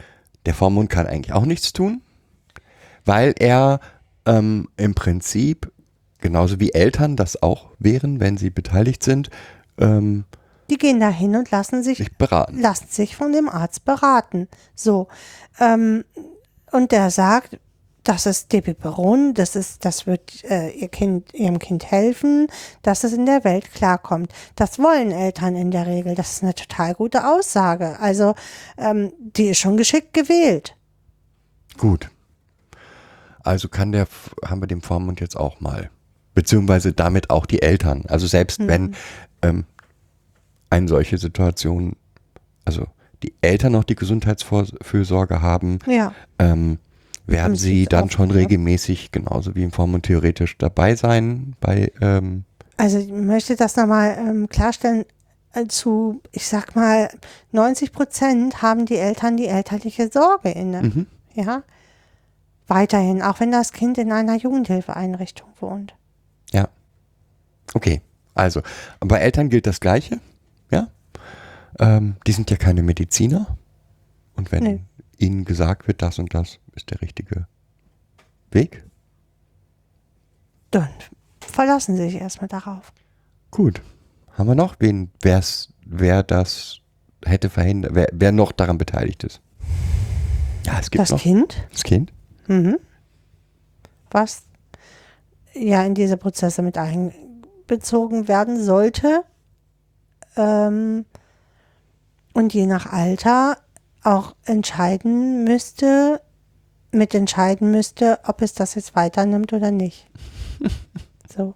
der 0.46 0.54
Vormund 0.54 0.90
kann 0.90 1.08
eigentlich 1.08 1.34
auch 1.34 1.46
nichts 1.46 1.74
tun, 1.74 2.02
weil 3.08 3.34
er 3.40 3.80
ähm, 4.26 4.68
im 4.78 4.94
Prinzip, 4.94 5.72
genauso 6.20 6.60
wie 6.60 6.74
Eltern 6.74 7.16
das 7.16 7.42
auch 7.42 7.70
wären, 7.80 8.20
wenn 8.20 8.38
sie 8.38 8.50
beteiligt 8.50 9.04
sind, 9.04 9.30
ähm, 9.80 10.26
Die 10.70 10.78
gehen 10.78 11.00
da 11.00 11.10
hin 11.10 11.36
und 11.36 11.50
lassen 11.52 11.84
sich 11.84 11.98
sich 11.98 12.18
beraten. 12.18 12.60
lasst 12.60 12.94
sich 12.94 13.16
von 13.16 13.32
dem 13.32 13.48
Arzt 13.50 13.86
beraten. 13.86 14.48
So. 14.76 15.08
Ähm, 15.60 16.04
und 16.72 16.92
der 16.92 17.10
sagt, 17.12 17.60
das 18.04 18.26
ist 18.26 18.54
Debiperon, 18.54 19.34
das 19.34 19.56
ist, 19.56 19.84
das 19.84 20.08
wird 20.08 20.44
äh, 20.46 20.70
ihr 20.70 20.88
kind, 20.88 21.34
ihrem 21.34 21.60
Kind 21.60 21.92
helfen, 21.92 22.48
dass 22.82 23.04
es 23.04 23.12
in 23.12 23.26
der 23.26 23.44
Welt 23.44 23.74
klarkommt. 23.74 24.32
Das 24.56 24.80
wollen 24.80 25.12
Eltern 25.12 25.56
in 25.58 25.72
der 25.72 25.88
Regel. 25.88 26.16
Das 26.16 26.32
ist 26.32 26.44
eine 26.44 26.56
total 26.56 26.94
gute 26.94 27.28
Aussage. 27.28 28.00
Also, 28.00 28.34
ähm, 28.78 29.12
die 29.20 29.48
ist 29.48 29.60
schon 29.60 29.76
geschickt 29.76 30.14
gewählt. 30.14 30.76
Gut. 31.78 32.10
Also 33.48 33.70
kann 33.70 33.92
der, 33.92 34.08
haben 34.46 34.62
wir 34.62 34.68
dem 34.68 34.82
Vormund 34.82 35.20
jetzt 35.22 35.38
auch 35.38 35.60
mal. 35.62 35.90
Beziehungsweise 36.36 36.94
damit 36.94 37.30
auch 37.30 37.46
die 37.46 37.62
Eltern. 37.62 38.04
Also 38.08 38.28
selbst 38.28 38.66
wenn 38.68 38.94
ähm, 39.42 39.66
eine 40.70 40.88
solche 40.88 41.18
Situation, 41.18 41.96
also 42.66 42.86
die 43.24 43.34
Eltern 43.42 43.72
noch 43.72 43.84
die 43.84 43.96
Gesundheitsfürsorge 43.96 45.42
haben, 45.42 45.80
Ja. 45.88 46.14
ähm, 46.38 46.78
werden 47.26 47.56
sie 47.56 47.86
dann 47.86 48.10
schon 48.10 48.30
ja. 48.30 48.36
regelmäßig, 48.36 49.12
genauso 49.12 49.56
wie 49.56 49.64
im 49.64 49.72
Vormund 49.72 50.06
theoretisch, 50.06 50.58
dabei 50.58 50.96
sein 50.96 51.56
bei, 51.60 51.92
ähm, 52.02 52.44
Also 52.78 53.00
ich 53.00 53.10
möchte 53.10 53.56
das 53.56 53.76
nochmal 53.76 54.18
ähm, 54.20 54.48
klarstellen. 54.50 55.06
Zu, 55.70 56.22
ich 56.34 56.48
sag 56.48 56.76
mal, 56.76 57.10
90 57.52 57.92
Prozent 57.92 58.62
haben 58.62 58.86
die 58.86 58.98
Eltern 58.98 59.38
die 59.38 59.48
elterliche 59.48 60.10
Sorge 60.12 60.50
inne. 60.52 60.84
Mhm. 60.84 61.08
Ja. 61.34 61.64
Weiterhin, 62.68 63.22
auch 63.22 63.40
wenn 63.40 63.52
das 63.52 63.72
Kind 63.72 63.98
in 63.98 64.12
einer 64.12 64.36
Jugendhilfeeinrichtung 64.36 65.50
wohnt. 65.60 65.96
ja. 66.52 66.68
Okay, 67.74 68.02
also, 68.34 68.62
bei 69.02 69.18
Eltern 69.20 69.50
gilt 69.50 69.68
das 69.68 69.82
Gleiche, 69.82 70.22
ja. 70.72 70.88
Ähm, 71.80 72.16
die 72.26 72.32
sind 72.32 72.50
ja 72.50 72.56
keine 72.56 72.82
Mediziner. 72.82 73.58
Und 74.36 74.52
wenn 74.54 74.64
Nee. 74.64 74.82
ihnen 75.18 75.44
gesagt 75.44 75.86
wird, 75.88 76.02
das 76.02 76.18
und 76.18 76.34
das 76.34 76.60
ist 76.76 76.90
der 76.92 77.02
richtige 77.02 77.46
Weg, 78.52 78.86
dann 80.72 80.88
verlassen 81.42 81.98
sie 81.98 82.04
sich 82.04 82.16
erstmal 82.22 82.48
darauf. 82.48 82.94
Gut. 83.52 83.82
Haben 84.38 84.48
wir 84.48 84.56
noch 84.56 84.76
wen, 84.80 85.10
wer's, 85.22 85.74
wer 85.86 86.24
das 86.24 86.80
hätte 87.26 87.50
verhindert, 87.50 87.96
wer, 87.96 88.08
wer 88.14 88.32
noch 88.32 88.52
daran 88.54 88.78
beteiligt 88.78 89.24
ist? 89.26 89.42
Ja, 90.66 90.80
es 90.80 90.90
gibt 90.92 91.02
Das 91.02 91.10
noch 91.12 91.20
Kind, 91.22 91.68
das 91.72 91.84
Kind. 91.84 92.14
Mhm. 92.48 92.80
was 94.12 94.44
ja 95.54 95.84
in 95.84 95.94
diese 95.94 96.18
Prozesse 96.18 96.62
mit 96.62 96.78
einbezogen 96.78 98.28
werden 98.28 98.62
sollte 98.64 99.24
ähm, 100.36 101.06
und 102.34 102.54
je 102.54 102.66
nach 102.66 102.92
Alter 102.92 103.58
auch 104.04 104.36
entscheiden 104.46 105.44
müsste, 105.44 106.22
mitentscheiden 106.92 107.72
müsste, 107.72 108.20
ob 108.24 108.42
es 108.42 108.54
das 108.54 108.76
jetzt 108.76 108.96
weiternimmt 108.96 109.52
oder 109.54 109.72
nicht. 109.72 110.08
so. 111.36 111.56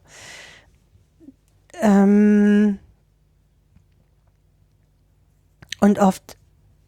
Ähm, 1.80 2.80
und 5.80 6.00
oft 6.00 6.38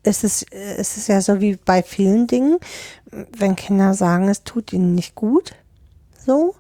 ist 0.04 0.24
es, 0.24 0.44
äh, 0.44 0.80
ist 0.80 0.98
es 0.98 1.08
ja 1.08 1.22
so 1.22 1.42
wie 1.42 1.56
bei 1.56 1.84
vielen 1.84 2.28
Dingen, 2.28 2.58
wenn 3.38 3.56
Kinder 3.56 3.94
sagen, 3.94 4.30
es 4.30 4.44
tut 4.44 4.74
ihnen 4.74 4.96
nicht 4.96 5.16
gut, 5.16 5.56
so, 6.26 6.56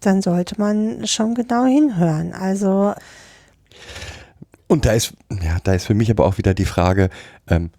dann 0.00 0.22
sollte 0.22 0.56
man 0.58 1.06
schon 1.06 1.34
genau 1.34 1.64
hinhören. 1.64 2.32
Also, 2.32 2.94
Und 4.66 4.84
da 4.84 4.92
ist, 4.92 5.14
ja, 5.42 5.58
da 5.62 5.74
ist 5.74 5.86
für 5.86 5.94
mich 5.94 6.10
aber 6.10 6.26
auch 6.26 6.38
wieder 6.38 6.54
die 6.54 6.64
Frage, 6.64 7.10
ähm, 7.48 7.70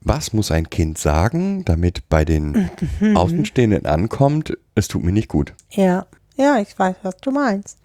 was 0.00 0.32
muss 0.32 0.52
ein 0.52 0.70
Kind 0.70 0.98
sagen, 0.98 1.64
damit 1.64 2.08
bei 2.08 2.24
den 2.24 2.70
Außenstehenden 3.14 3.86
ankommt, 3.86 4.56
es 4.74 4.88
tut 4.88 5.02
mir 5.02 5.12
nicht 5.12 5.28
gut. 5.28 5.54
ja, 5.70 6.06
ja, 6.36 6.58
ich 6.58 6.78
weiß, 6.78 6.96
was 7.02 7.16
du 7.16 7.30
meinst. 7.30 7.78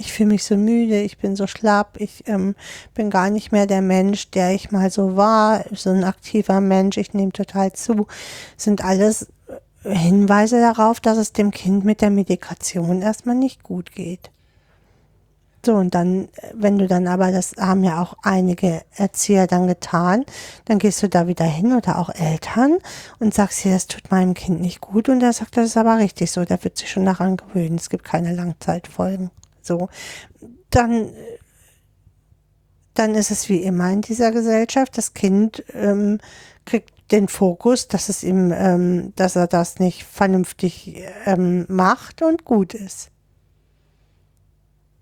Ich 0.00 0.12
fühle 0.14 0.30
mich 0.30 0.44
so 0.44 0.56
müde, 0.56 1.00
ich 1.02 1.18
bin 1.18 1.36
so 1.36 1.46
schlapp, 1.46 1.96
ich 1.98 2.26
ähm, 2.26 2.54
bin 2.94 3.10
gar 3.10 3.28
nicht 3.28 3.52
mehr 3.52 3.66
der 3.66 3.82
Mensch, 3.82 4.30
der 4.30 4.54
ich 4.54 4.70
mal 4.70 4.90
so 4.90 5.14
war, 5.14 5.64
so 5.72 5.90
ein 5.90 6.04
aktiver 6.04 6.62
Mensch, 6.62 6.96
ich 6.96 7.12
nehme 7.12 7.32
total 7.32 7.74
zu. 7.74 8.06
Sind 8.56 8.82
alles 8.82 9.28
äh, 9.84 9.94
Hinweise 9.94 10.58
darauf, 10.58 11.00
dass 11.00 11.18
es 11.18 11.34
dem 11.34 11.50
Kind 11.50 11.84
mit 11.84 12.00
der 12.00 12.10
Medikation 12.10 13.02
erstmal 13.02 13.34
nicht 13.34 13.62
gut 13.62 13.92
geht. 13.92 14.30
So, 15.64 15.74
und 15.74 15.94
dann, 15.94 16.28
wenn 16.54 16.78
du 16.78 16.86
dann 16.86 17.06
aber, 17.06 17.30
das 17.32 17.52
haben 17.58 17.84
ja 17.84 18.00
auch 18.00 18.14
einige 18.22 18.80
Erzieher 18.96 19.46
dann 19.46 19.66
getan, 19.66 20.24
dann 20.64 20.78
gehst 20.78 21.02
du 21.02 21.08
da 21.10 21.26
wieder 21.26 21.44
hin 21.44 21.74
oder 21.74 21.98
auch 21.98 22.08
Eltern 22.08 22.78
und 23.18 23.34
sagst 23.34 23.58
hier, 23.58 23.74
das 23.74 23.86
tut 23.86 24.10
meinem 24.10 24.32
Kind 24.32 24.62
nicht 24.62 24.80
gut 24.80 25.10
und 25.10 25.20
der 25.20 25.34
sagt, 25.34 25.58
das 25.58 25.66
ist 25.66 25.76
aber 25.76 25.98
richtig 25.98 26.30
so, 26.30 26.46
der 26.46 26.64
wird 26.64 26.78
sich 26.78 26.90
schon 26.90 27.04
daran 27.04 27.36
gewöhnen, 27.36 27.76
es 27.76 27.90
gibt 27.90 28.04
keine 28.04 28.34
Langzeitfolgen. 28.34 29.30
So, 29.62 29.88
dann, 30.70 31.10
dann 32.94 33.14
ist 33.14 33.30
es 33.30 33.48
wie 33.48 33.62
immer 33.62 33.90
in 33.90 34.02
dieser 34.02 34.32
Gesellschaft, 34.32 34.96
das 34.96 35.14
Kind 35.14 35.64
ähm, 35.74 36.18
kriegt 36.64 36.92
den 37.10 37.28
Fokus, 37.28 37.88
dass 37.88 38.08
es 38.08 38.22
ihm, 38.22 38.52
ähm, 38.52 39.12
dass 39.16 39.36
er 39.36 39.46
das 39.46 39.78
nicht 39.78 40.04
vernünftig 40.04 41.02
ähm, 41.26 41.66
macht 41.68 42.22
und 42.22 42.44
gut 42.44 42.74
ist. 42.74 43.10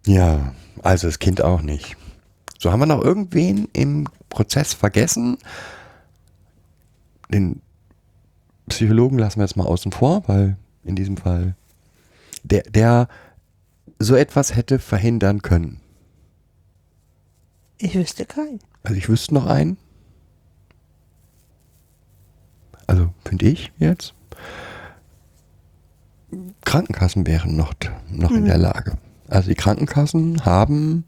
Ja, 0.06 0.54
also 0.82 1.06
das 1.06 1.18
Kind 1.18 1.42
auch 1.42 1.60
nicht. 1.60 1.96
So 2.58 2.72
haben 2.72 2.80
wir 2.80 2.86
noch 2.86 3.04
irgendwen 3.04 3.68
im 3.72 4.08
Prozess 4.30 4.72
vergessen. 4.72 5.38
Den 7.28 7.60
Psychologen 8.68 9.18
lassen 9.18 9.38
wir 9.38 9.44
jetzt 9.44 9.56
mal 9.56 9.66
außen 9.66 9.92
vor, 9.92 10.22
weil 10.26 10.56
in 10.84 10.96
diesem 10.96 11.16
Fall 11.16 11.54
der, 12.42 12.62
der 12.62 13.08
so 13.98 14.14
etwas 14.14 14.54
hätte 14.54 14.78
verhindern 14.78 15.42
können. 15.42 15.80
Ich 17.78 17.94
wüsste 17.94 18.24
keinen. 18.24 18.60
Also 18.82 18.96
ich 18.96 19.08
wüsste 19.08 19.34
noch 19.34 19.46
einen. 19.46 19.76
Also 22.86 23.12
finde 23.24 23.46
ich 23.46 23.72
jetzt. 23.78 24.14
Krankenkassen 26.64 27.26
wären 27.26 27.56
noch, 27.56 27.74
noch 28.10 28.30
in 28.30 28.44
der 28.44 28.58
Lage. 28.58 28.98
Also 29.28 29.48
die 29.48 29.54
Krankenkassen 29.54 30.44
haben 30.44 31.04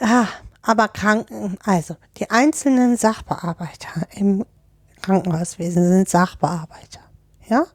Ah, 0.00 0.28
aber 0.62 0.88
Kranken, 0.88 1.58
also 1.64 1.96
die 2.16 2.30
einzelnen 2.30 2.96
Sachbearbeiter 2.96 4.08
im 4.12 4.46
Krankenhauswesen 5.02 5.86
sind 5.86 6.08
Sachbearbeiter. 6.08 7.00
Ja, 7.46 7.66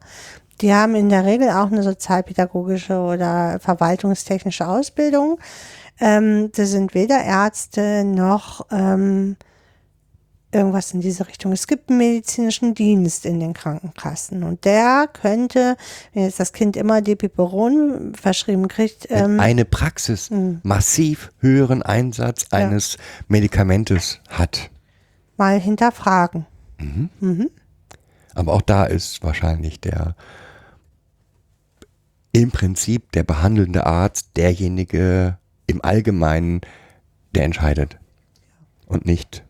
die 0.60 0.72
haben 0.72 0.94
in 0.94 1.08
der 1.08 1.24
Regel 1.24 1.50
auch 1.50 1.70
eine 1.70 1.82
sozialpädagogische 1.82 2.98
oder 2.98 3.58
verwaltungstechnische 3.60 4.66
Ausbildung. 4.66 5.38
Ähm, 6.00 6.50
das 6.52 6.70
sind 6.70 6.94
weder 6.94 7.22
Ärzte 7.22 8.04
noch 8.04 8.66
ähm, 8.70 9.36
irgendwas 10.52 10.92
in 10.92 11.00
diese 11.00 11.26
Richtung. 11.28 11.52
Es 11.52 11.66
gibt 11.66 11.90
einen 11.90 11.98
medizinischen 11.98 12.74
Dienst 12.74 13.26
in 13.26 13.40
den 13.40 13.52
Krankenkassen 13.52 14.42
und 14.42 14.64
der 14.64 15.08
könnte, 15.12 15.76
wenn 16.12 16.24
jetzt 16.24 16.40
das 16.40 16.52
Kind 16.52 16.76
immer 16.76 17.02
Depiperon 17.02 18.14
verschrieben 18.14 18.68
kriegt, 18.68 19.06
ähm, 19.10 19.40
eine 19.40 19.64
Praxis 19.64 20.30
massiv 20.62 21.32
höheren 21.40 21.82
Einsatz 21.82 22.46
eines 22.50 22.96
Medikamentes 23.28 24.20
hat. 24.28 24.70
mal 25.36 25.60
hinterfragen. 25.60 26.46
Aber 28.34 28.52
auch 28.52 28.62
da 28.62 28.84
ist 28.84 29.22
wahrscheinlich 29.22 29.80
der 29.80 30.14
im 32.36 32.50
Prinzip 32.50 33.12
der 33.12 33.22
behandelnde 33.22 33.86
Arzt 33.86 34.36
derjenige 34.36 35.38
im 35.66 35.82
Allgemeinen, 35.82 36.60
der 37.34 37.44
entscheidet. 37.44 37.98
Und 38.84 39.06
nicht. 39.06 39.42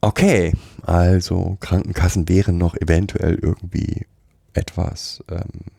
Okay, 0.00 0.52
also 0.82 1.56
Krankenkassen 1.60 2.28
wären 2.28 2.58
noch 2.58 2.74
eventuell 2.74 3.38
irgendwie 3.40 4.08
etwas, 4.52 5.22
ähm, 5.30 5.70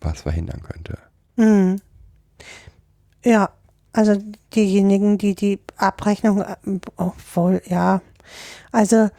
was 0.00 0.22
verhindern 0.22 0.62
könnte. 0.62 0.98
Mhm. 1.34 1.80
Ja, 3.24 3.50
also 3.92 4.22
diejenigen, 4.54 5.18
die 5.18 5.34
die 5.34 5.58
Abrechnung, 5.78 6.42
äh, 6.42 6.56
obwohl, 6.94 7.60
ja, 7.66 8.02
also 8.70 9.10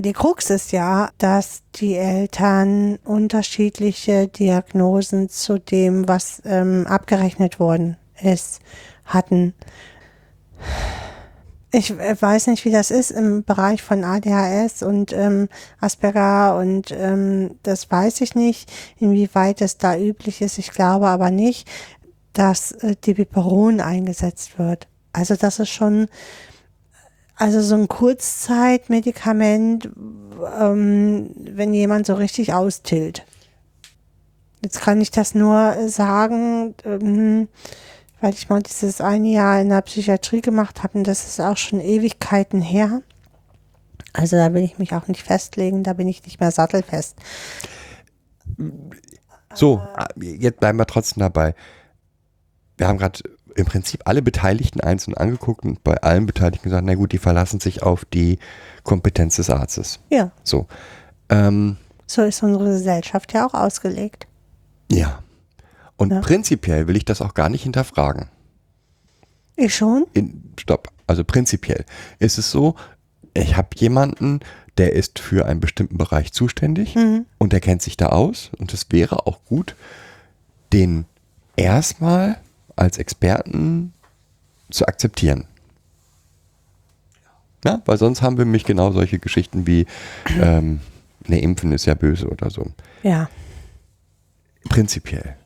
die 0.00 0.12
Krux 0.12 0.50
ist 0.50 0.72
ja, 0.72 1.10
dass 1.18 1.62
die 1.76 1.94
Eltern 1.94 2.96
unterschiedliche 3.04 4.26
Diagnosen 4.26 5.28
zu 5.28 5.58
dem, 5.58 6.08
was 6.08 6.42
ähm, 6.44 6.86
abgerechnet 6.88 7.60
worden 7.60 7.96
ist, 8.20 8.60
hatten. 9.04 9.54
Ich 11.70 11.90
äh, 11.90 12.20
weiß 12.20 12.48
nicht, 12.48 12.64
wie 12.64 12.70
das 12.70 12.90
ist 12.90 13.10
im 13.10 13.44
Bereich 13.44 13.82
von 13.82 14.04
ADHS 14.04 14.82
und 14.82 15.12
ähm, 15.12 15.48
Asperger 15.80 16.58
und 16.58 16.90
ähm, 16.90 17.56
das 17.62 17.90
weiß 17.90 18.20
ich 18.20 18.34
nicht, 18.34 18.70
inwieweit 18.98 19.62
es 19.62 19.78
da 19.78 19.96
üblich 19.96 20.42
ist. 20.42 20.58
Ich 20.58 20.70
glaube 20.72 21.06
aber 21.06 21.30
nicht, 21.30 21.68
dass 22.32 22.72
äh, 22.72 22.96
Dibiperon 22.96 23.80
eingesetzt 23.80 24.58
wird. 24.58 24.88
Also 25.12 25.34
das 25.36 25.60
ist 25.60 25.70
schon, 25.70 26.08
also 27.36 27.60
so 27.60 27.74
ein 27.74 27.88
Kurzzeitmedikament, 27.88 29.90
ähm, 30.58 31.30
wenn 31.36 31.74
jemand 31.74 32.06
so 32.06 32.14
richtig 32.14 32.54
austillt. 32.54 33.26
Jetzt 34.62 34.80
kann 34.80 35.00
ich 35.00 35.10
das 35.10 35.34
nur 35.34 35.88
sagen, 35.88 36.74
ähm, 36.84 37.48
weil 38.20 38.34
ich 38.34 38.48
mal 38.48 38.62
dieses 38.62 39.00
eine 39.00 39.28
Jahr 39.28 39.60
in 39.60 39.70
der 39.70 39.82
Psychiatrie 39.82 40.40
gemacht 40.40 40.84
habe 40.84 40.98
und 40.98 41.06
das 41.06 41.26
ist 41.26 41.40
auch 41.40 41.56
schon 41.56 41.80
Ewigkeiten 41.80 42.62
her. 42.62 43.02
Also 44.12 44.36
da 44.36 44.54
will 44.54 44.62
ich 44.62 44.78
mich 44.78 44.94
auch 44.94 45.08
nicht 45.08 45.22
festlegen, 45.22 45.82
da 45.82 45.94
bin 45.94 46.06
ich 46.06 46.24
nicht 46.24 46.38
mehr 46.38 46.50
sattelfest. 46.50 47.16
So, 49.54 49.82
jetzt 50.20 50.60
bleiben 50.60 50.78
wir 50.78 50.86
trotzdem 50.86 51.20
dabei. 51.20 51.54
Wir 52.76 52.88
haben 52.88 52.98
gerade 52.98 53.20
im 53.56 53.66
Prinzip 53.66 54.02
alle 54.06 54.22
Beteiligten 54.22 54.80
einzeln 54.80 55.14
angeguckt 55.14 55.64
und 55.64 55.82
bei 55.84 55.96
allen 56.02 56.26
Beteiligten 56.26 56.64
gesagt, 56.64 56.84
na 56.86 56.94
gut, 56.94 57.12
die 57.12 57.18
verlassen 57.18 57.60
sich 57.60 57.82
auf 57.82 58.04
die 58.04 58.38
Kompetenz 58.82 59.36
des 59.36 59.50
Arztes. 59.50 60.00
Ja, 60.10 60.30
So. 60.44 60.66
Ähm, 61.28 61.76
so 62.06 62.22
ist 62.22 62.42
unsere 62.42 62.64
Gesellschaft 62.64 63.32
ja 63.32 63.46
auch 63.46 63.54
ausgelegt. 63.54 64.26
ja. 64.90 65.22
Und 65.96 66.10
Ja. 66.10 66.20
prinzipiell 66.20 66.88
will 66.88 66.96
ich 66.96 67.04
das 67.04 67.20
auch 67.22 67.32
gar 67.34 67.48
nicht 67.48 67.62
hinterfragen. 67.62 68.28
Ich 69.56 69.74
schon? 69.76 70.06
In, 70.14 70.52
stopp. 70.58 70.88
Also 71.06 71.22
prinzipiell 71.22 71.84
ist 72.18 72.38
es 72.38 72.50
so, 72.50 72.74
ich 73.34 73.56
habe 73.56 73.68
jemanden, 73.76 74.40
der 74.78 74.94
ist 74.94 75.18
für 75.20 75.46
einen 75.46 75.60
bestimmten 75.60 75.98
Bereich 75.98 76.32
zuständig 76.32 76.96
Mhm. 76.96 77.26
und 77.38 77.52
der 77.52 77.60
kennt 77.60 77.82
sich 77.82 77.96
da 77.96 78.06
aus 78.06 78.50
und 78.58 78.72
es 78.74 78.86
wäre 78.90 79.26
auch 79.26 79.44
gut, 79.44 79.76
den 80.72 81.04
erstmal 81.56 82.38
als 82.76 82.98
Experten 82.98 83.92
zu 84.70 84.86
akzeptieren. 84.86 85.46
Ja, 87.64 87.80
weil 87.84 87.96
sonst 87.96 88.22
haben 88.22 88.38
wir 88.38 88.44
nämlich 88.44 88.64
genau 88.64 88.90
solche 88.90 89.18
Geschichten 89.18 89.66
wie, 89.66 89.86
ähm, 90.40 90.80
ne, 91.26 91.40
Impfen 91.40 91.72
ist 91.72 91.86
ja 91.86 91.94
böse 91.94 92.28
oder 92.28 92.50
so. 92.50 92.66
Ja. 93.02 93.28
Prinzipiell. 94.68 95.36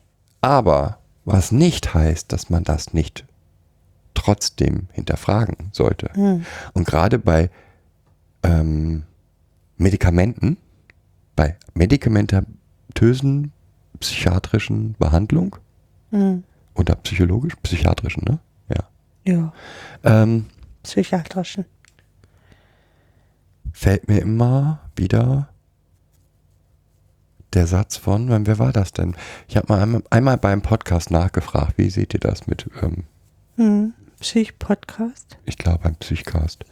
Aber 0.41 0.97
was 1.25 1.51
nicht 1.51 1.93
heißt, 1.93 2.31
dass 2.31 2.49
man 2.49 2.63
das 2.63 2.93
nicht 2.93 3.25
trotzdem 4.13 4.87
hinterfragen 4.93 5.69
sollte. 5.73 6.09
Und 6.73 6.87
gerade 6.87 7.19
bei 7.19 7.49
ähm, 8.43 9.03
Medikamenten, 9.77 10.57
bei 11.35 11.55
medikamentösen 11.75 13.51
psychiatrischen 13.99 14.95
Behandlung 14.97 15.57
oder 16.77 16.95
psychologisch, 16.95 17.55
psychiatrischen, 17.63 18.23
ne? 18.23 18.39
Ja. 18.69 18.87
Ja, 19.33 19.53
Ähm, 20.03 20.45
psychiatrischen. 20.83 21.65
fällt 23.73 24.07
mir 24.07 24.19
immer 24.21 24.79
wieder 24.95 25.49
der 27.53 27.67
Satz 27.67 27.97
von, 27.97 28.45
wer 28.47 28.59
war 28.59 28.71
das 28.73 28.91
denn? 28.93 29.15
Ich 29.47 29.57
habe 29.57 29.67
mal 29.69 29.81
einmal, 29.81 30.03
einmal 30.09 30.37
beim 30.37 30.61
Podcast 30.61 31.11
nachgefragt, 31.11 31.77
wie 31.77 31.89
seht 31.89 32.13
ihr 32.13 32.19
das 32.19 32.47
mit, 32.47 32.69
ähm, 32.81 33.03
Hm. 33.55 33.93
Psych-Podcast. 34.19 35.37
ich 35.45 35.57
glaube, 35.57 35.79
beim 35.83 35.95
Psychcast. 35.95 36.63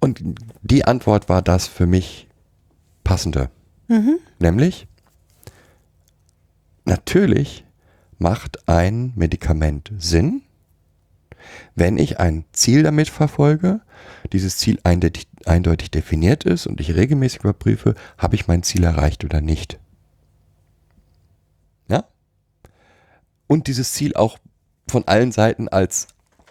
Und 0.00 0.20
die 0.62 0.84
Antwort 0.84 1.28
war 1.28 1.40
das 1.42 1.66
für 1.68 1.86
mich 1.86 2.28
passende. 3.04 3.50
Nämlich, 4.40 4.88
natürlich 6.84 7.64
macht 8.18 8.68
ein 8.68 9.12
Medikament 9.14 9.92
Sinn, 9.98 10.42
wenn 11.74 11.98
ich 11.98 12.18
ein 12.18 12.44
Ziel 12.52 12.82
damit 12.82 13.08
verfolge, 13.08 13.80
dieses 14.32 14.56
Ziel 14.56 14.78
eindeutig, 14.82 15.28
eindeutig 15.44 15.90
definiert 15.90 16.44
ist 16.44 16.66
und 16.66 16.80
ich 16.80 16.94
regelmäßig 16.94 17.40
überprüfe, 17.40 17.94
habe 18.18 18.34
ich 18.34 18.48
mein 18.48 18.62
Ziel 18.62 18.84
erreicht 18.84 19.24
oder 19.24 19.40
nicht. 19.40 19.78
Ja? 21.88 22.04
Und 23.46 23.66
dieses 23.66 23.92
Ziel 23.92 24.14
auch 24.14 24.38
von 24.88 25.06
allen 25.06 25.32
Seiten 25.32 25.68
als 25.68 26.08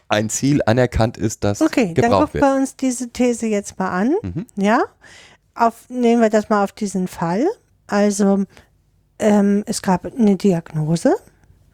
ein 0.08 0.30
Ziel 0.30 0.62
anerkannt 0.66 1.18
ist, 1.18 1.44
das 1.44 1.62
Okay, 1.62 1.94
dann 1.94 1.96
gebraucht 1.96 2.26
gucken 2.28 2.42
wird. 2.42 2.44
wir 2.44 2.56
uns 2.58 2.76
diese 2.76 3.10
These 3.10 3.48
jetzt 3.48 3.80
mal 3.80 3.90
an. 3.90 4.16
Mhm. 4.22 4.46
Ja, 4.56 4.84
auf, 5.56 5.90
nehmen 5.90 6.22
wir 6.22 6.30
das 6.30 6.50
mal 6.50 6.64
auf 6.64 6.72
diesen 6.74 7.08
Fall. 7.08 7.46
Also 7.88 8.44
ähm, 9.20 9.64
es 9.66 9.82
gab 9.82 10.06
eine 10.06 10.36
Diagnose, 10.36 11.16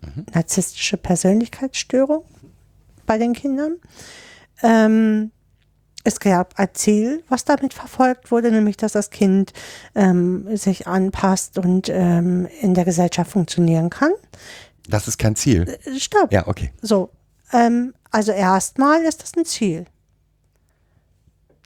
Mhm. 0.01 0.25
narzisstische 0.33 0.97
Persönlichkeitsstörung 0.97 2.25
bei 3.05 3.17
den 3.17 3.33
Kindern. 3.33 3.77
Ähm, 4.63 5.31
es 6.03 6.19
gab 6.19 6.57
ein 6.57 6.69
Ziel, 6.73 7.23
was 7.29 7.45
damit 7.45 7.73
verfolgt 7.73 8.31
wurde, 8.31 8.51
nämlich 8.51 8.77
dass 8.77 8.93
das 8.93 9.11
Kind 9.11 9.53
ähm, 9.93 10.55
sich 10.57 10.87
anpasst 10.87 11.57
und 11.57 11.89
ähm, 11.89 12.47
in 12.61 12.73
der 12.73 12.85
Gesellschaft 12.85 13.31
funktionieren 13.31 13.89
kann. 13.89 14.11
Das 14.89 15.07
ist 15.07 15.17
kein 15.17 15.35
Ziel. 15.35 15.67
Äh, 15.85 15.99
Stopp. 15.99 16.31
Ja, 16.31 16.47
okay. 16.47 16.71
So, 16.81 17.11
ähm, 17.53 17.93
also 18.09 18.31
erstmal 18.31 19.03
ist 19.03 19.21
das 19.21 19.35
ein 19.37 19.45
Ziel. 19.45 19.85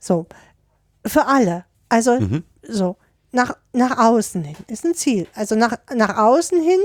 So, 0.01 0.27
für 1.05 1.25
alle. 1.25 1.65
Also 1.87 2.19
so, 2.61 2.97
nach, 3.31 3.55
nach 3.73 3.97
außen 3.97 4.43
hin 4.43 4.57
ist 4.67 4.85
ein 4.85 4.95
Ziel. 4.95 5.27
Also 5.33 5.55
nach, 5.55 5.77
nach 5.95 6.17
außen 6.17 6.61
hin 6.61 6.79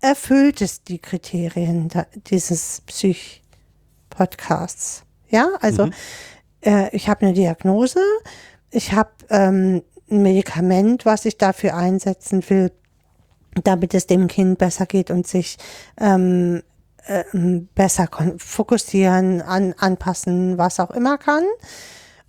erfüllt 0.00 0.60
es 0.60 0.82
die 0.82 0.98
Kriterien 0.98 1.88
dieses 2.26 2.82
Psych-Podcasts. 2.86 5.04
Ja, 5.28 5.50
also 5.60 5.90
äh, 6.64 6.94
ich 6.94 7.08
habe 7.08 7.26
eine 7.26 7.34
Diagnose, 7.34 8.00
ich 8.70 8.92
habe 8.92 9.10
ähm, 9.30 9.82
ein 10.10 10.22
Medikament, 10.22 11.04
was 11.04 11.24
ich 11.24 11.38
dafür 11.38 11.74
einsetzen 11.74 12.48
will, 12.48 12.70
damit 13.64 13.94
es 13.94 14.06
dem 14.06 14.28
Kind 14.28 14.58
besser 14.58 14.86
geht 14.86 15.10
und 15.10 15.26
sich 15.26 15.56
ähm, 15.98 16.62
ähm, 17.08 17.68
besser 17.74 18.08
fokussieren, 18.38 19.42
an, 19.42 19.74
anpassen, 19.78 20.58
was 20.58 20.80
auch 20.80 20.90
immer 20.90 21.18
kann. 21.18 21.44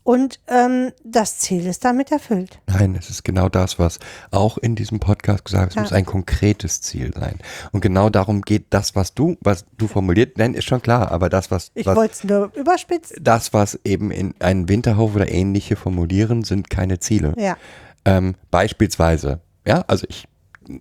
Und 0.08 0.40
ähm, 0.48 0.94
das 1.04 1.38
Ziel 1.40 1.68
ist 1.68 1.84
damit 1.84 2.14
erfüllt. 2.14 2.62
Nein, 2.68 2.96
es 2.98 3.10
ist 3.10 3.26
genau 3.26 3.50
das, 3.50 3.78
was 3.78 4.00
auch 4.32 4.58
in 4.58 4.74
diesem 4.76 5.02
Podcast 5.02 5.44
gesagt 5.44 5.66
ist. 5.66 5.72
Es 5.72 5.76
Ja. 5.76 5.82
muss 5.82 5.92
ein 5.92 6.06
konkretes 6.06 6.80
Ziel 6.80 7.12
sein. 7.14 7.40
Und 7.74 7.82
genau 7.82 8.10
darum 8.10 8.42
geht 8.42 8.68
das, 8.70 8.96
was 8.96 9.14
du, 9.14 9.36
was 9.42 9.66
du 9.78 9.90
formuliert, 9.90 10.38
nein, 10.38 10.54
ist 10.54 10.64
schon 10.64 10.82
klar, 10.82 11.12
aber 11.12 11.28
das, 11.28 11.52
was, 11.52 11.72
Ich 11.74 11.86
wollte 11.88 12.14
es 12.14 12.24
nur 12.24 12.54
überspitzen. 12.56 13.18
das, 13.22 13.52
was 13.52 13.78
eben 13.84 14.10
in 14.12 14.34
einen 14.40 14.70
Winterhof 14.70 15.14
oder 15.14 15.30
ähnliche 15.30 15.76
formulieren, 15.76 16.46
sind 16.46 16.70
keine 16.70 17.00
Ziele. 17.02 17.34
Ja. 17.38 17.58
Ähm, 18.06 18.36
beispielsweise, 18.50 19.42
ja, 19.68 19.84
also 19.88 20.06
ich 20.08 20.26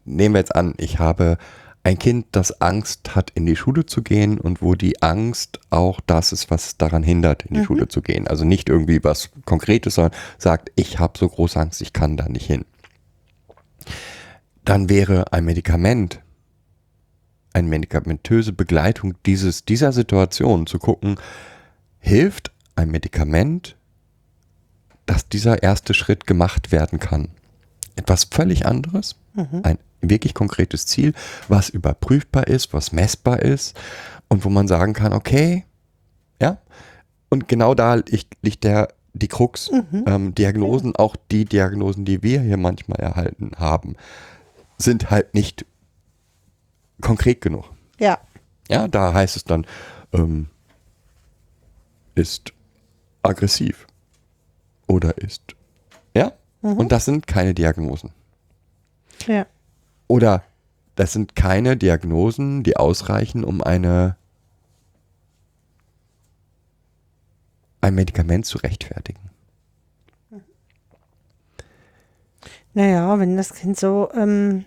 nehme 0.04 0.38
jetzt 0.38 0.54
an, 0.54 0.74
ich 0.76 1.00
habe 1.00 1.36
ein 1.86 2.00
Kind, 2.00 2.26
das 2.32 2.60
Angst 2.60 3.14
hat, 3.14 3.30
in 3.30 3.46
die 3.46 3.54
Schule 3.54 3.86
zu 3.86 4.02
gehen 4.02 4.40
und 4.40 4.60
wo 4.60 4.74
die 4.74 5.02
Angst 5.02 5.60
auch 5.70 6.00
das 6.04 6.32
ist, 6.32 6.50
was 6.50 6.76
daran 6.76 7.04
hindert, 7.04 7.46
in 7.46 7.54
die 7.54 7.64
Schule 7.64 7.86
zu 7.86 8.02
gehen. 8.02 8.26
Also 8.26 8.44
nicht 8.44 8.68
irgendwie 8.68 9.04
was 9.04 9.30
Konkretes, 9.44 9.94
sondern 9.94 10.18
sagt, 10.36 10.72
ich 10.74 10.98
habe 10.98 11.16
so 11.16 11.28
große 11.28 11.60
Angst, 11.60 11.80
ich 11.80 11.92
kann 11.92 12.16
da 12.16 12.28
nicht 12.28 12.44
hin. 12.44 12.64
Dann 14.64 14.88
wäre 14.88 15.32
ein 15.32 15.44
Medikament, 15.44 16.22
eine 17.52 17.68
medikamentöse 17.68 18.52
Begleitung 18.52 19.14
dieses, 19.24 19.64
dieser 19.64 19.92
Situation 19.92 20.66
zu 20.66 20.80
gucken, 20.80 21.20
hilft 22.00 22.50
ein 22.74 22.90
Medikament, 22.90 23.76
dass 25.06 25.28
dieser 25.28 25.62
erste 25.62 25.94
Schritt 25.94 26.26
gemacht 26.26 26.72
werden 26.72 26.98
kann. 26.98 27.28
Etwas 27.94 28.24
völlig 28.24 28.66
anderes, 28.66 29.14
ein 29.62 29.78
wirklich 30.10 30.34
konkretes 30.34 30.86
Ziel, 30.86 31.12
was 31.48 31.68
überprüfbar 31.68 32.46
ist, 32.46 32.72
was 32.72 32.92
messbar 32.92 33.40
ist 33.40 33.78
und 34.28 34.44
wo 34.44 34.48
man 34.48 34.68
sagen 34.68 34.92
kann, 34.92 35.12
okay, 35.12 35.64
ja, 36.40 36.58
und 37.28 37.48
genau 37.48 37.74
da 37.74 37.94
liegt, 37.94 38.64
der, 38.64 38.88
die 39.14 39.28
Krux, 39.28 39.70
ähm, 40.06 40.34
Diagnosen, 40.34 40.94
auch 40.96 41.16
die 41.30 41.44
Diagnosen, 41.44 42.04
die 42.04 42.22
wir 42.22 42.40
hier 42.40 42.56
manchmal 42.56 43.00
erhalten 43.00 43.52
haben, 43.56 43.96
sind 44.78 45.10
halt 45.10 45.34
nicht 45.34 45.64
konkret 47.00 47.40
genug. 47.40 47.64
Ja. 47.98 48.18
Ja, 48.68 48.88
da 48.88 49.14
heißt 49.14 49.36
es 49.36 49.44
dann, 49.44 49.66
ähm, 50.12 50.48
ist 52.14 52.52
aggressiv 53.22 53.86
oder 54.86 55.18
ist, 55.18 55.42
ja, 56.14 56.32
und 56.62 56.90
das 56.90 57.04
sind 57.04 57.26
keine 57.26 57.54
Diagnosen. 57.54 58.10
Ja. 59.26 59.46
Oder 60.08 60.42
das 60.94 61.12
sind 61.12 61.36
keine 61.36 61.76
Diagnosen, 61.76 62.62
die 62.62 62.76
ausreichen, 62.76 63.44
um 63.44 63.62
eine 63.62 64.16
ein 67.80 67.94
Medikament 67.94 68.46
zu 68.46 68.58
rechtfertigen. 68.58 69.20
Naja, 72.74 73.18
wenn 73.18 73.36
das 73.36 73.54
Kind 73.54 73.78
so, 73.78 74.10
ähm, 74.14 74.64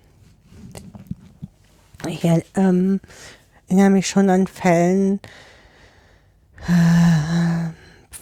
ich 2.08 2.24
ähm, 2.56 3.00
erinnere 3.68 3.90
mich 3.92 4.08
schon 4.08 4.30
an 4.30 4.48
Fällen, 4.48 5.20
äh, 6.68 7.70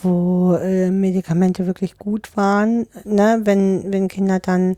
wo 0.01 0.55
äh, 0.55 0.91
Medikamente 0.91 1.67
wirklich 1.67 1.97
gut 1.97 2.35
waren, 2.35 2.87
ne? 3.05 3.41
wenn, 3.43 3.91
wenn 3.91 4.07
Kinder 4.09 4.39
dann 4.39 4.75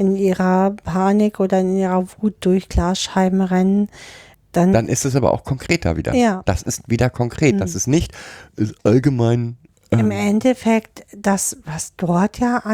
in 0.00 0.16
ihrer 0.16 0.70
Panik 0.70 1.38
oder 1.40 1.60
in 1.60 1.76
ihrer 1.76 2.06
Wut 2.18 2.34
durch 2.40 2.68
Glasscheiben 2.70 3.42
rennen, 3.42 3.88
dann, 4.52 4.72
Dann 4.72 4.88
ist 4.88 5.04
es 5.04 5.14
aber 5.14 5.32
auch 5.32 5.44
konkreter 5.44 5.96
wieder. 5.96 6.12
Ja. 6.14 6.42
Das 6.44 6.62
ist 6.62 6.88
wieder 6.88 7.08
konkret. 7.08 7.60
Das 7.60 7.76
ist 7.76 7.86
nicht 7.86 8.12
ist 8.56 8.74
allgemein. 8.84 9.58
im 9.90 10.00
Ähm, 10.00 10.10
Endeffekt 10.10 11.06
das, 11.16 11.58
was 11.64 11.94
dort 11.96 12.40
ja 12.40 12.64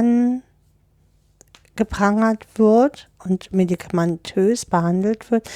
angeprangert 1.74 2.46
wird 2.54 3.10
und 3.22 3.52
medikamentös 3.52 4.64
behandelt 4.64 5.30
wird, 5.30 5.50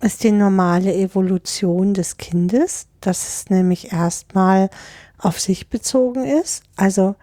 ist 0.00 0.24
die 0.24 0.32
normale 0.32 0.94
Evolution 0.94 1.92
des 1.92 2.16
Kindes, 2.16 2.86
dass 3.00 3.28
es 3.28 3.50
nämlich 3.50 3.92
erstmal 3.92 4.70
auf 5.18 5.38
sich 5.38 5.68
bezogen 5.68 6.24
ist. 6.24 6.62
Also 6.76 7.14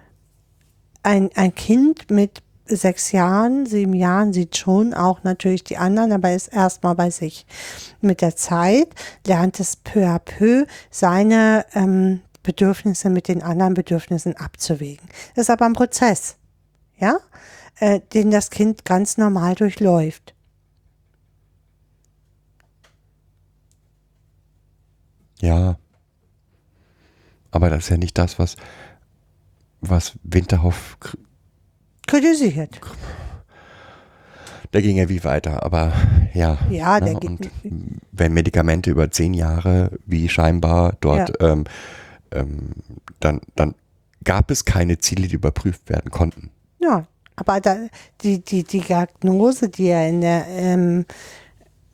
ein, 1.01 1.31
ein 1.33 1.55
Kind 1.55 2.11
mit 2.11 2.43
sechs 2.69 3.11
Jahren, 3.11 3.65
sieben 3.65 3.93
Jahren 3.93 4.33
sieht 4.33 4.57
schon 4.57 4.93
auch 4.93 5.23
natürlich 5.23 5.63
die 5.63 5.77
anderen, 5.77 6.11
aber 6.11 6.33
ist 6.33 6.47
erstmal 6.47 6.95
bei 6.95 7.09
sich. 7.09 7.45
Mit 8.01 8.21
der 8.21 8.35
Zeit 8.35 8.89
lernt 9.25 9.59
es 9.59 9.75
peu 9.75 10.05
à 10.07 10.19
peu 10.19 10.65
seine 10.89 11.65
ähm, 11.73 12.21
Bedürfnisse 12.43 13.09
mit 13.09 13.27
den 13.27 13.43
anderen 13.43 13.73
Bedürfnissen 13.73 14.37
abzuwägen. 14.37 15.07
Das 15.35 15.43
ist 15.43 15.49
aber 15.49 15.65
ein 15.65 15.73
Prozess, 15.73 16.37
ja, 16.97 17.17
äh, 17.79 17.99
den 18.13 18.31
das 18.31 18.49
Kind 18.49 18.85
ganz 18.85 19.17
normal 19.17 19.55
durchläuft. 19.55 20.33
ja. 25.41 25.77
Aber 27.51 27.69
das 27.69 27.85
ist 27.85 27.89
ja 27.89 27.97
nicht 27.97 28.17
das, 28.17 28.37
was, 28.37 28.55
was 29.81 30.13
Winterhoff. 30.23 30.97
Kr- 32.09 32.21
Kritisiert. 32.21 32.79
der 34.73 34.81
ging 34.81 34.97
ja 34.97 35.09
wie 35.09 35.23
weiter, 35.23 35.63
aber 35.63 35.93
ja. 36.33 36.57
Ja, 36.69 36.99
der 36.99 37.13
ne, 37.13 37.19
geht- 37.19 37.29
und 37.29 37.51
wenn 38.11 38.33
Medikamente 38.33 38.91
über 38.91 39.11
zehn 39.11 39.33
Jahre, 39.33 39.91
wie 40.05 40.29
scheinbar 40.29 40.95
dort, 40.99 41.33
ähm, 41.41 41.65
ähm, 42.31 42.73
dann, 43.19 43.41
dann 43.55 43.75
gab 44.23 44.51
es 44.51 44.65
keine 44.65 44.97
Ziele, 44.97 45.27
die 45.27 45.35
überprüft 45.35 45.89
werden 45.89 46.11
konnten. 46.11 46.51
Ja, 46.79 47.05
aber 47.35 47.59
da, 47.61 47.77
die, 48.21 48.43
die, 48.43 48.63
die 48.63 48.81
Diagnose, 48.81 49.69
die 49.69 49.87
er 49.87 50.07
in 50.07 50.21
der, 50.21 50.45
ähm, 50.47 51.05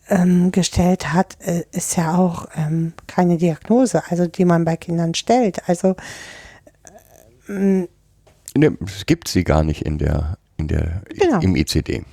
ähm, 0.09 0.51
gestellt 0.51 1.13
hat, 1.13 1.37
äh, 1.41 1.63
ist 1.71 1.97
ja 1.97 2.15
auch 2.17 2.47
ähm, 2.55 2.93
keine 3.07 3.37
Diagnose, 3.37 4.03
also 4.09 4.27
die 4.27 4.45
man 4.45 4.65
bei 4.65 4.75
Kindern 4.77 5.13
stellt. 5.15 5.67
Also 5.67 5.95
Ne, 8.57 8.77
Es 8.85 9.05
gibt 9.05 9.27
sie 9.27 9.43
gar 9.43 9.63
nicht 9.63 9.81
in 9.81 9.97
der, 9.97 10.37
in 10.57 10.67
der, 10.67 11.01
Genau. 11.09 11.39
im 11.41 11.55
ICD. 11.55 12.03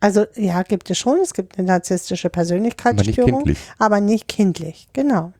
Also 0.00 0.26
ja, 0.34 0.62
gibt 0.62 0.90
es 0.90 0.98
schon. 0.98 1.18
Es 1.22 1.32
gibt 1.32 1.58
eine 1.58 1.68
narzisstische 1.68 2.28
Persönlichkeitsstörung, 2.28 3.44
kindlich. 3.44 3.58
aber 3.78 4.00
nicht 4.00 4.26
kindlich. 4.26 4.88
Genau. 4.92 5.32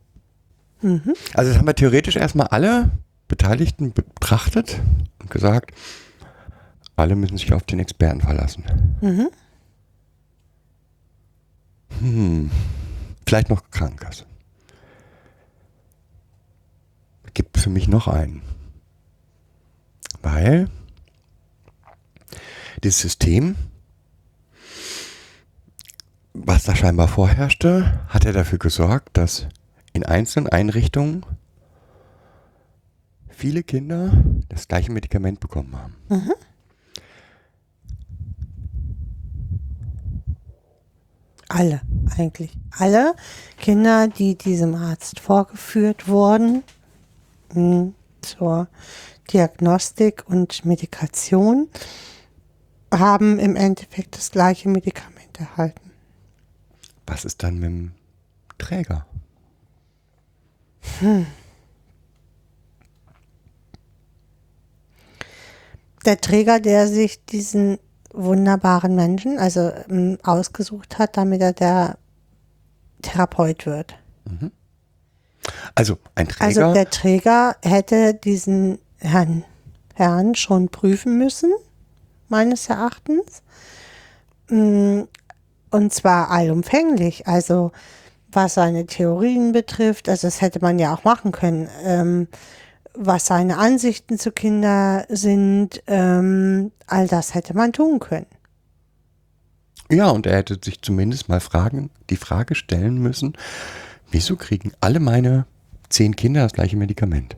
Also 0.83 1.51
das 1.51 1.59
haben 1.59 1.67
wir 1.67 1.75
theoretisch 1.75 2.17
erstmal 2.17 2.49
alle 2.49 2.91
Beteiligten 3.29 3.93
betrachtet 3.93 4.81
und 5.21 5.31
gesagt, 5.31 5.73
alle 6.97 7.17
müssen 7.17 7.39
sich 7.39 7.53
auf 7.53 7.63
den 7.65 7.79
Experten 7.81 8.21
verlassen. 8.21 8.65
Hm, 12.01 12.51
vielleicht 13.27 13.49
noch 13.49 13.63
Krankenkasse. 13.71 14.25
Gibt 17.35 17.59
für 17.59 17.71
mich 17.71 17.89
noch 17.89 18.09
einen. 18.09 18.43
Weil 20.23 20.69
dieses 22.83 23.01
System, 23.01 23.57
was 26.33 26.65
da 26.65 26.75
scheinbar 26.75 27.09
vorherrschte, 27.09 28.01
hat 28.09 28.25
ja 28.25 28.33
dafür 28.33 28.59
gesorgt, 28.59 29.17
dass 29.17 29.47
in 29.93 30.05
einzelnen 30.05 30.49
Einrichtungen 30.49 31.27
viele 33.29 33.63
Kinder 33.63 34.13
das 34.49 34.69
gleiche 34.69 34.93
Medikament 34.93 35.41
bekommen 35.41 35.77
haben. 35.77 35.97
Alle, 41.49 41.83
eigentlich. 42.17 42.57
Alle 42.79 43.15
Kinder, 43.59 44.09
die 44.09 44.37
diesem 44.37 44.75
Arzt 44.75 45.21
vorgeführt 45.21 46.09
wurden 46.09 46.63
mh, 47.53 47.93
zur 48.23 48.69
Diagnostik 49.31 50.25
und 50.27 50.65
Medikation, 50.65 51.69
haben 52.93 53.39
im 53.39 53.57
Endeffekt 53.57 54.17
das 54.17 54.31
gleiche 54.31 54.69
Medikament 54.69 55.39
erhalten. 55.39 55.91
Was 57.07 57.25
ist 57.25 57.43
dann 57.43 57.55
mit 57.55 57.65
dem 57.65 57.93
Träger? 58.59 59.07
Der 66.05 66.21
Träger, 66.21 66.61
der 66.61 66.87
sich 66.89 67.25
diesen 67.25 67.79
wunderbaren 68.13 68.95
Menschen, 68.95 69.39
also 69.39 69.73
ähm, 69.89 70.19
ausgesucht 70.23 70.99
hat, 70.99 71.17
damit 71.17 71.41
er 71.41 71.53
der 71.53 71.99
Therapeut 73.01 73.67
wird. 73.67 73.95
Also 75.75 75.99
ein 76.15 76.29
Träger, 76.29 76.45
Also 76.45 76.75
der 76.75 76.91
Träger 76.91 77.57
hätte 77.63 78.15
diesen 78.15 78.79
Herrn, 79.03 79.45
Herrn 79.95 80.35
schon 80.35 80.69
prüfen 80.69 81.19
müssen, 81.19 81.53
meines 82.29 82.69
Erachtens. 82.69 83.43
Mm, 84.49 85.03
Und 85.71 85.93
zwar 85.93 86.31
allumfänglich. 86.31 87.27
Also 87.27 87.73
was 88.31 88.55
seine 88.55 88.87
Theorien 88.87 89.53
betrifft, 89.53 90.09
also 90.09 90.27
das 90.27 90.41
hätte 90.41 90.61
man 90.61 90.79
ja 90.79 90.95
auch 90.95 91.05
machen 91.05 91.33
können. 91.33 91.69
Ähm, 91.85 92.29
was 92.95 93.27
seine 93.27 93.59
Ansichten 93.59 94.19
zu 94.19 94.33
Kindern 94.33 95.05
sind, 95.09 95.83
ähm, 95.87 96.73
all 96.87 97.09
das 97.09 97.35
hätte 97.35 97.55
man 97.55 97.73
tun 97.73 97.99
können. 98.01 98.27
ja, 99.91 100.09
und 100.11 100.27
er 100.27 100.37
hätte 100.37 100.59
sich 100.63 100.81
zumindest 100.81 101.29
mal 101.29 101.41
fragen, 101.41 101.91
die 102.11 102.17
Frage 102.17 102.55
stellen 102.55 102.99
müssen, 102.99 103.35
wieso 104.11 104.37
kriegen 104.37 104.73
alle 104.81 105.01
meine 105.01 105.47
zehn 105.91 106.17
Kinder 106.17 106.43
das 106.43 106.53
gleiche 106.55 106.77
Medikament? 106.77 107.37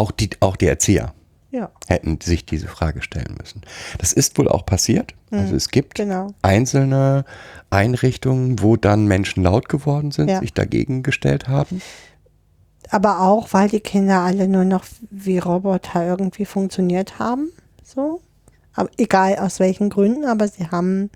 Auch, 0.00 0.10
die, 0.12 0.30
auch 0.40 0.56
die 0.56 0.66
Erzieher 0.66 1.12
Ja, 1.50 1.70
hätten 1.88 2.18
sich 2.22 2.46
diese 2.46 2.68
Frage 2.68 3.02
stellen 3.02 3.36
müssen. 3.38 3.60
Das 3.98 4.12
ist 4.14 4.38
wohl 4.38 4.48
auch 4.48 4.64
passiert. 4.64 5.14
Also 5.30 5.54
es 5.54 5.68
gibt 5.68 5.94
genau. 5.96 6.34
einzelne 6.42 7.24
Einrichtungen, 7.68 8.60
wo 8.62 8.76
dann 8.76 9.06
Menschen 9.06 9.42
laut 9.42 9.68
geworden 9.68 10.10
sind, 10.10 10.28
Ja. 10.30 10.40
sich 10.40 10.54
dagegen 10.54 11.02
gestellt 11.02 11.48
haben. 11.48 11.82
Aber 12.90 13.20
auch, 13.20 13.52
weil 13.52 13.68
die 13.68 13.80
Kinder 13.80 14.20
alle 14.20 14.48
nur 14.48 14.64
noch 14.64 14.84
wie 15.10 15.38
Roboter 15.38 16.06
irgendwie 16.06 16.46
funktioniert 16.46 17.18
haben. 17.18 17.50
So. 17.84 18.20
Aber 18.74 18.88
egal 18.96 19.36
aus 19.36 19.60
welchen 19.60 19.90
Gründen, 19.90 20.24
aber 20.24 20.48
sie 20.48 20.66
haben, 20.68 21.10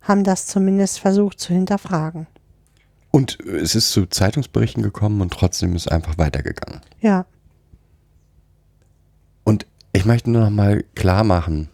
haben 0.00 0.22
das 0.24 0.46
zumindest 0.46 1.00
versucht 1.00 1.40
zu 1.40 1.52
hinterfragen. 1.52 2.26
Und 3.10 3.38
es 3.40 3.74
ist 3.74 3.90
zu 3.90 4.06
Zeitungsberichten 4.06 4.82
gekommen 4.82 5.20
und 5.20 5.32
trotzdem 5.32 5.74
ist 5.74 5.90
einfach 5.90 6.16
weitergegangen. 6.18 6.80
Ja. 7.00 7.26
Ich 9.96 10.04
möchte 10.04 10.30
nur 10.30 10.42
noch 10.42 10.50
mal 10.50 10.84
klar 10.94 11.24
machen, 11.24 11.70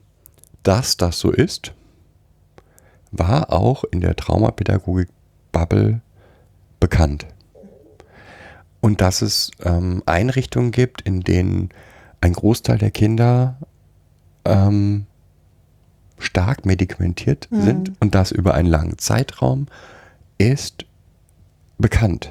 dass 0.63 0.97
das 0.97 1.19
so 1.19 1.33
ist, 1.33 1.75
war 3.11 3.53
auch 3.53 3.83
in 3.83 4.01
der 4.01 4.15
Traumapädagogik-Bubble 4.15 6.03
bekannt. 6.79 7.27
Und 8.81 9.01
dass 9.01 9.23
es 9.23 9.51
ähm, 9.65 10.05
Einrichtungen 10.07 10.71
gibt, 10.71 11.03
in 11.03 11.23
denen 11.23 11.71
ein 12.21 12.35
Großteil 12.35 12.79
der 12.79 12.93
Kinder 12.93 13.59
ähm, 14.45 15.07
stark 16.17 16.65
medikamentiert 16.65 17.49
sind 17.51 18.01
und 18.01 18.15
das 18.15 18.31
über 18.31 18.55
einen 18.55 18.69
langen 18.69 18.99
Zeitraum 18.99 19.67
ist 20.39 20.87
bekannt. 21.77 22.31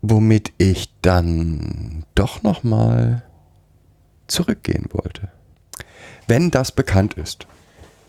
Womit 0.00 0.54
ich 0.56 0.94
dann 1.02 2.06
doch 2.14 2.42
noch 2.42 2.64
mal 2.64 3.22
zurückgehen 4.26 4.86
wollte. 4.90 5.30
Wenn 6.26 6.50
das 6.50 6.72
bekannt 6.72 7.14
ist, 7.14 7.46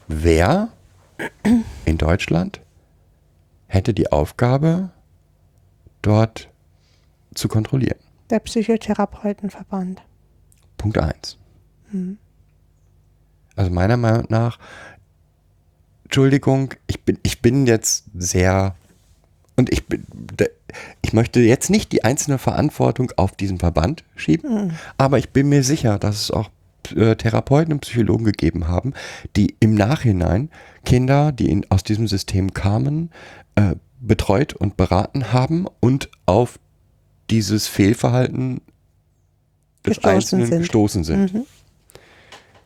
wer 0.08 0.70
in 1.86 1.98
Deutschland 1.98 2.62
hätte 3.68 3.94
die 3.94 4.12
Aufgabe, 4.12 4.92
dort 6.02 6.50
zu 7.34 7.48
kontrollieren? 7.48 8.00
Der 8.30 8.40
Psychotherapeutenverband. 8.40 10.02
Punkt 10.78 10.98
1. 10.98 11.38
Also 13.56 13.72
meiner 13.72 13.98
Meinung 13.98 14.26
nach, 14.30 14.60
Entschuldigung, 16.04 16.74
ich 16.88 17.04
bin, 17.04 17.20
ich 17.24 17.42
bin 17.42 17.66
jetzt 17.66 18.06
sehr 18.14 18.76
und 19.56 19.72
ich 19.72 19.84
ich 21.02 21.14
möchte 21.14 21.40
jetzt 21.40 21.70
nicht 21.70 21.92
die 21.92 22.04
einzelne 22.04 22.38
Verantwortung 22.38 23.12
auf 23.16 23.32
diesen 23.32 23.60
Verband 23.60 24.04
schieben, 24.16 24.74
aber 24.98 25.18
ich 25.18 25.30
bin 25.30 25.50
mir 25.50 25.64
sicher, 25.64 25.98
dass 25.98 26.22
es 26.22 26.32
auch 26.32 26.50
äh, 26.96 27.16
Therapeuten 27.16 27.74
und 27.74 27.80
Psychologen 27.80 28.26
gegeben 28.26 28.68
haben, 28.68 28.94
die 29.36 29.56
im 29.60 29.74
Nachhinein 29.76 30.50
Kinder, 30.84 31.32
die 31.32 31.50
in, 31.50 31.66
aus 31.70 31.84
diesem 31.84 32.08
System 32.08 32.54
kamen, 32.54 33.12
äh, 33.56 33.76
betreut 34.00 34.54
und 34.54 34.78
beraten 34.78 35.34
haben 35.34 35.66
und 35.80 36.10
auf 36.26 36.60
dieses 37.30 37.68
Fehlverhalten 37.68 38.62
des 39.86 39.98
Gestoßen 39.98 40.10
Einzelnen 40.10 40.46
sind. 40.48 40.60
gestoßen 40.60 41.04
sind. 41.04 41.46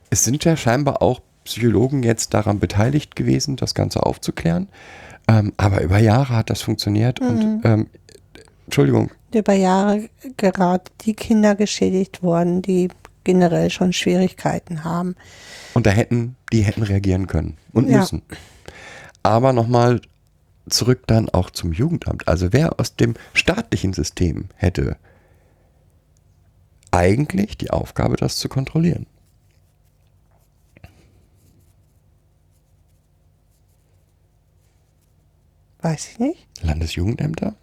Es 0.09 0.23
sind 0.23 0.43
ja 0.43 0.57
scheinbar 0.57 1.01
auch 1.01 1.21
Psychologen 1.45 2.03
jetzt 2.03 2.33
daran 2.33 2.59
beteiligt 2.59 3.15
gewesen, 3.15 3.55
das 3.55 3.73
Ganze 3.73 4.05
aufzuklären. 4.05 4.67
Ähm, 5.29 5.53
aber 5.57 5.81
über 5.81 5.99
Jahre 5.99 6.35
hat 6.35 6.49
das 6.49 6.63
funktioniert 6.63 7.19
und 7.19 7.61
ähm, 7.63 7.87
Entschuldigung, 8.65 9.11
Über 9.31 9.53
Jahre 9.53 10.09
gerade 10.37 10.85
die 11.01 11.13
Kinder 11.13 11.53
geschädigt 11.55 12.23
worden, 12.23 12.63
die 12.63 12.87
generell 13.23 13.69
schon 13.69 13.93
Schwierigkeiten 13.93 14.83
haben. 14.83 15.15
und 15.75 15.85
da 15.85 15.91
hätten, 15.91 16.35
die 16.51 16.61
hätten 16.61 16.81
reagieren 16.81 17.27
können 17.27 17.57
und 17.73 17.87
Ja. 17.89 17.99
müssen. 17.99 18.23
Aber 19.21 19.53
nochmal 19.53 20.01
zurück 20.67 21.03
dann 21.05 21.29
auch 21.29 21.51
zum 21.51 21.73
Jugendamt. 21.73 22.27
Also 22.27 22.51
wer 22.51 22.79
aus 22.79 22.95
dem 22.95 23.13
staatlichen 23.33 23.93
System 23.93 24.45
hätte 24.55 24.97
eigentlich 26.91 27.55
die 27.57 27.69
Aufgabe, 27.69 28.15
das 28.15 28.37
zu 28.37 28.49
kontrollieren? 28.49 29.05
Weiß 35.81 36.09
ich 36.11 36.19
nicht. 36.19 36.47
Landesjugendämter? 36.61 37.55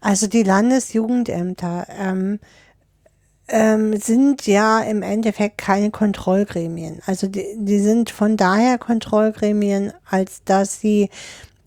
Also 0.00 0.26
die 0.26 0.42
Landesjugendämter, 0.42 1.86
ähm, 1.98 2.38
ähm, 3.48 3.96
sind 3.98 4.46
ja 4.46 4.80
im 4.80 5.02
Endeffekt 5.02 5.58
keine 5.58 5.90
Kontrollgremien. 5.90 7.00
Also 7.06 7.26
die, 7.26 7.44
die 7.58 7.78
sind 7.80 8.10
von 8.10 8.36
daher 8.36 8.78
Kontrollgremien, 8.78 9.92
als 10.08 10.42
dass 10.44 10.80
sie 10.80 11.10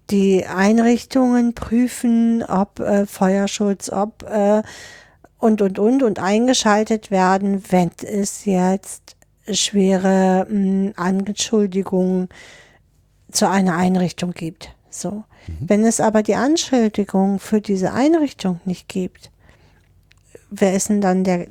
die 0.10 0.46
Einrichtungen 0.46 1.54
prüfen, 1.54 2.44
ob 2.44 2.80
äh, 2.80 3.06
Feuerschutz, 3.06 3.90
ob 3.90 4.24
äh, 4.24 4.62
und, 5.38 5.62
und, 5.62 5.80
und, 5.80 6.04
und 6.04 6.20
eingeschaltet 6.20 7.12
werden, 7.12 7.64
wenn 7.70 7.92
es 8.02 8.46
jetzt 8.46 9.16
schwere 9.52 10.48
mh, 10.50 10.94
Anschuldigungen 10.96 12.30
zu 13.32 13.48
einer 13.50 13.76
Einrichtung 13.76 14.32
gibt. 14.32 14.74
So. 15.00 15.24
Wenn 15.60 15.86
es 15.86 16.00
aber 16.00 16.24
die 16.24 16.36
Anschuldigung 16.36 17.40
für 17.40 17.62
diese 17.62 17.92
Einrichtung 17.92 18.60
nicht 18.66 18.88
gibt, 18.88 19.30
wer 20.50 20.74
ist 20.74 20.90
denn 20.90 21.02
dann 21.02 21.24
der, 21.24 21.48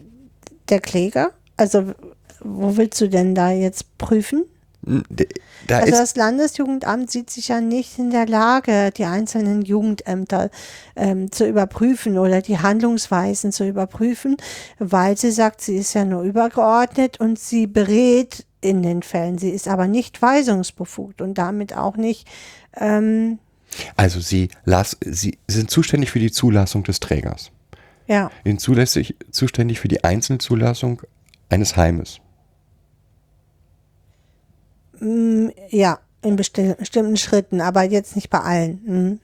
der 0.69 0.81
Kläger? 0.81 1.31
Also, 1.57 1.95
wo 2.41 2.77
willst 2.77 3.01
du 3.01 3.09
denn 3.09 3.35
da 3.35 3.51
jetzt 3.51 3.99
prüfen? 3.99 4.45
Da 5.67 5.79
Also 5.79 5.93
das 5.93 6.15
Landesjugendamt 6.15 7.11
sieht 7.11 7.31
sich 7.31 7.49
ja 7.49 7.61
nicht 7.61 7.99
in 7.99 8.11
der 8.11 8.27
Lage, 8.27 8.91
die 8.91 9.05
einzelnen 9.05 9.63
Jugendämter 9.63 10.51
ähm, 10.95 11.33
zu 11.33 11.47
überprüfen 11.47 12.19
oder 12.19 12.43
die 12.43 12.59
Handlungsweisen 12.59 13.51
zu 13.51 13.67
überprüfen, 13.67 14.37
weil 14.79 15.17
sie 15.17 15.31
sagt, 15.31 15.63
sie 15.63 15.77
ist 15.77 15.95
ja 15.95 16.05
nur 16.05 16.23
übergeordnet 16.23 17.19
und 17.19 17.39
sie 17.39 17.67
berät 17.67 18.45
in 18.61 18.83
den 18.83 19.03
Fällen. 19.03 19.39
Sie 19.39 19.51
ist 19.51 19.69
aber 19.69 19.87
nicht 19.87 20.21
weisungsbefugt 20.21 21.23
und 21.23 21.39
damit 21.39 21.77
auch 21.77 21.97
nicht, 21.97 22.29
ähm, 22.77 23.39
also 23.97 24.21
sie, 24.21 24.49
las, 24.65 24.97
sie 25.05 25.39
sind 25.49 25.71
zuständig 25.71 26.11
für 26.11 26.19
die 26.21 26.31
Zulassung 26.31 26.85
des 26.85 27.01
Trägers. 27.01 27.51
ja, 28.07 28.31
Sie 28.45 28.51
sind 28.51 28.61
zulässig, 28.61 29.17
zuständig 29.31 29.81
für 29.81 29.89
die 29.89 30.05
Einzelzulassung 30.05 31.03
eines 31.49 31.77
Heimes. 31.77 32.21
mm, 35.01 35.49
ja, 35.71 35.99
in 36.23 36.37
besti- 36.37 36.75
bestimmten 36.77 37.17
Schritten, 37.17 37.61
aber 37.61 37.83
jetzt 37.83 38.17
nicht 38.17 38.31
bei 38.31 38.41
allen. 38.41 38.81
Mhm. 38.87 39.21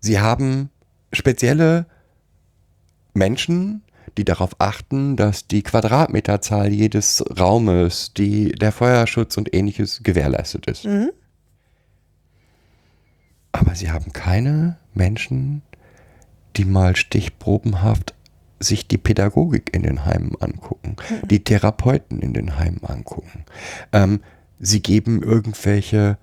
Sie 0.00 0.20
haben 0.20 0.70
spezielle 1.12 1.86
Menschen, 3.14 3.82
die 4.18 4.24
darauf 4.24 4.56
achten, 4.58 5.16
dass 5.16 5.46
die 5.46 5.62
Quadratmeterzahl 5.62 6.72
jedes 6.72 7.24
Raumes, 7.38 8.12
die, 8.14 8.52
der 8.52 8.72
Feuerschutz 8.72 9.36
und 9.36 9.54
ähnliches 9.54 10.00
gewährleistet 10.02 10.66
ist. 10.66 10.84
Mhm. 10.84 11.10
Aber 13.54 13.76
sie 13.76 13.92
haben 13.92 14.12
keine 14.12 14.78
Menschen, 14.94 15.62
die 16.56 16.64
mal 16.64 16.96
stichprobenhaft 16.96 18.12
sich 18.58 18.88
die 18.88 18.98
Pädagogik 18.98 19.72
in 19.72 19.84
den 19.84 20.04
Heimen 20.04 20.34
angucken, 20.40 20.96
die 21.30 21.44
Therapeuten 21.44 22.20
in 22.20 22.32
den 22.32 22.58
Heimen 22.58 22.82
angucken. 22.82 23.44
Ähm, 23.92 24.22
sie 24.58 24.82
geben 24.82 25.22
irgendwelche 25.22 26.18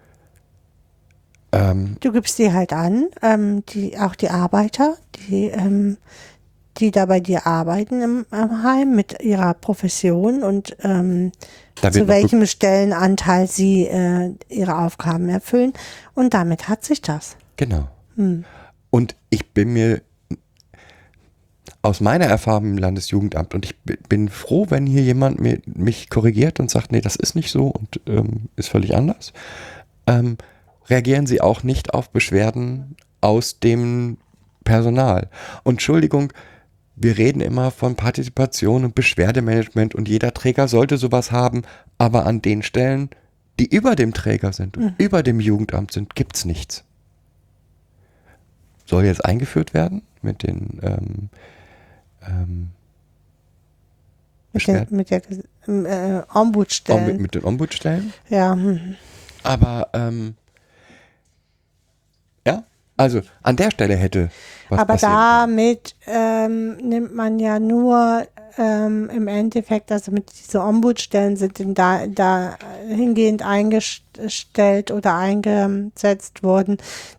ähm, 1.54 1.96
Du 2.02 2.12
gibst 2.12 2.38
die 2.38 2.52
halt 2.52 2.74
an, 2.74 3.08
ähm, 3.22 3.66
die, 3.68 3.98
auch 3.98 4.16
die 4.16 4.30
Arbeiter, 4.30 4.98
die, 5.16 5.46
ähm, 5.46 5.98
die 6.78 6.92
da 6.92 7.06
bei 7.06 7.20
dir 7.20 7.46
arbeiten 7.46 8.02
im, 8.02 8.26
im 8.32 8.64
Heim 8.64 8.96
mit 8.96 9.22
ihrer 9.22 9.54
Profession 9.54 10.42
und 10.44 10.76
ähm, 10.84 11.32
zu 11.76 12.08
welchem 12.08 12.46
Stellenanteil 12.46 13.48
sie 13.48 13.88
äh, 13.88 14.34
ihre 14.50 14.78
Aufgaben 14.78 15.30
erfüllen. 15.30 15.74
Und 16.14 16.34
damit 16.34 16.70
hat 16.70 16.86
sich 16.86 17.02
das. 17.02 17.36
Genau. 17.58 17.88
Und 18.90 19.16
ich 19.30 19.52
bin 19.54 19.74
mir 19.74 20.02
aus 21.82 22.00
meiner 22.00 22.26
Erfahrung 22.26 22.66
im 22.72 22.78
Landesjugendamt 22.78 23.56
und 23.56 23.66
ich 23.66 23.78
bi- 23.80 23.98
bin 24.08 24.30
froh, 24.30 24.68
wenn 24.70 24.86
hier 24.86 25.02
jemand 25.02 25.40
mir, 25.40 25.60
mich 25.66 26.10
korrigiert 26.10 26.60
und 26.60 26.70
sagt, 26.70 26.92
nee, 26.92 27.02
das 27.02 27.16
ist 27.16 27.36
nicht 27.36 27.52
so 27.52 27.68
und 27.68 28.00
ähm, 28.06 28.50
ist 28.56 28.70
völlig 28.70 28.96
anders, 28.96 29.34
ähm, 30.06 30.38
reagieren 30.88 31.26
sie 31.26 31.42
auch 31.42 31.64
nicht 31.64 31.94
auf 31.94 32.12
Beschwerden 32.12 32.96
aus 33.20 33.60
dem 33.60 34.18
Personal. 34.64 35.30
Und 35.64 35.76
Entschuldigung, 35.76 36.32
wir 36.96 37.18
reden 37.18 37.42
immer 37.42 37.72
von 37.72 37.96
Partizipation 37.96 38.84
und 38.86 38.96
Beschwerdemanagement 38.96 39.96
und 39.96 40.08
jeder 40.08 40.34
Träger 40.34 40.68
sollte 40.68 40.98
sowas 40.98 41.32
haben, 41.32 41.64
aber 41.98 42.26
an 42.26 42.42
den 42.42 42.62
Stellen, 42.64 43.10
die 43.60 43.68
über 43.68 43.96
dem 43.96 44.14
Träger 44.14 44.54
sind 44.54 44.78
und 44.78 44.96
über 44.98 45.24
dem 45.24 45.40
Jugendamt 45.40 45.92
sind, 45.92 46.16
gibt's 46.16 46.46
nichts. 46.46 46.84
Soll 48.86 49.06
jetzt 49.06 49.24
eingeführt 49.24 49.74
werden 49.74 50.02
mit 50.22 50.44
den 50.44 50.80
ähm, 50.84 51.30
ähm, 52.28 52.70
Mit, 54.54 54.68
den, 54.68 54.88
mit 54.90 55.10
der 55.10 55.22
ähm, 55.68 55.86
äh, 55.86 56.20
Om- 56.34 56.48
Ombudsstellen. 56.48 57.06
mit, 57.06 57.20
mit 57.22 57.36
den 57.36 57.44
Ombudsstellen. 57.46 58.14
ja, 58.30 58.54
hm. 58.54 58.96
Aber 59.44 59.90
ähm, 59.94 60.36
ja, 62.46 62.64
also 62.98 63.22
an 63.42 63.56
der 63.56 63.72
Stelle 63.72 63.96
hätte 63.96 64.30
Aber 64.80 64.98
damit 64.98 65.96
ähm, 66.08 66.78
nimmt 66.78 67.14
man 67.14 67.40
ja 67.40 67.60
nur 67.60 68.26
ähm, 68.58 69.10
im 69.10 69.28
Endeffekt, 69.28 69.92
also 69.92 70.12
mit 70.12 70.32
diese 70.40 70.62
Ombudsstellen 70.62 71.38
sind 71.38 71.60
in 71.60 71.74
da, 71.74 72.08
da 72.08 72.58
hingehend 72.88 73.44
eingestellt 73.44 74.92
oder 74.92 75.16
eingesetzt 75.16 76.44
worden, 76.44 76.78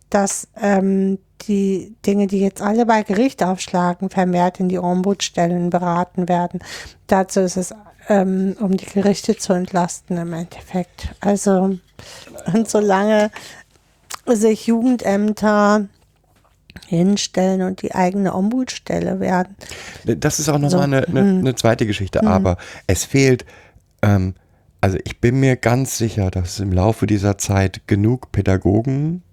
dass 0.09 0.47
ähm, 0.61 1.19
die 1.47 1.95
Dinge, 2.05 2.27
die 2.27 2.39
jetzt 2.39 2.61
alle 2.61 2.85
bei 2.85 3.03
Gericht 3.03 3.43
aufschlagen, 3.43 4.09
vermehrt 4.09 4.59
in 4.59 4.69
die 4.69 4.79
Ombudsstellen 4.79 5.69
beraten 5.69 6.29
werden. 6.29 6.61
Dazu 7.07 7.41
ist 7.41 7.57
es, 7.57 7.73
ähm, 8.07 8.55
um 8.59 8.77
die 8.77 8.85
Gerichte 8.85 9.35
zu 9.37 9.53
entlasten 9.53 10.17
im 10.17 10.33
Endeffekt. 10.33 11.09
Also, 11.19 11.77
und 12.53 12.69
solange 12.69 13.31
sich 14.25 14.67
Jugendämter 14.67 15.87
hinstellen 16.87 17.61
und 17.61 17.81
die 17.81 17.93
eigene 17.95 18.33
Ombudsstelle 18.33 19.19
werden. 19.19 19.55
Das 20.05 20.39
ist 20.39 20.49
auch 20.49 20.53
nochmal 20.53 20.69
So, 20.69 20.79
eine, 20.79 21.07
eine, 21.07 21.19
hm. 21.21 21.39
eine 21.39 21.55
zweite 21.55 21.85
Geschichte, 21.85 22.25
aber 22.25 22.57
es 22.87 23.03
fehlt, 23.05 23.45
ähm, 24.01 24.33
also 24.81 24.97
ich 25.05 25.21
bin 25.21 25.39
mir 25.39 25.55
ganz 25.55 25.97
sicher, 25.97 26.29
dass 26.31 26.49
es 26.51 26.59
im 26.59 26.71
Laufe 26.73 27.07
dieser 27.07 27.37
Zeit 27.37 27.81
genug 27.87 28.31
Pädagogen 28.31 29.23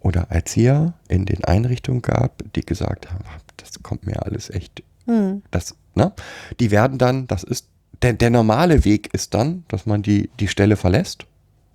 oder 0.00 0.26
Erzieher 0.30 0.94
in 1.08 1.26
den 1.26 1.44
Einrichtungen 1.44 2.02
gab, 2.02 2.42
die 2.54 2.60
gesagt 2.60 3.10
haben, 3.10 3.24
das 3.56 3.82
kommt 3.82 4.06
mir 4.06 4.22
alles 4.24 4.50
echt, 4.50 4.82
Hm. 5.06 5.42
das, 5.50 5.74
ne? 5.94 6.12
Die 6.60 6.70
werden 6.70 6.98
dann, 6.98 7.26
das 7.26 7.42
ist, 7.42 7.68
der, 8.02 8.12
der 8.12 8.30
normale 8.30 8.84
Weg 8.84 9.12
ist 9.14 9.34
dann, 9.34 9.64
dass 9.68 9.86
man 9.86 10.02
die, 10.02 10.30
die 10.38 10.48
Stelle 10.48 10.76
verlässt 10.76 11.26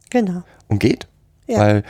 Genau. 0.09 0.43
und 0.67 0.79
geht, 0.79 1.07
Ja. 1.47 1.59
weil, 1.59 1.83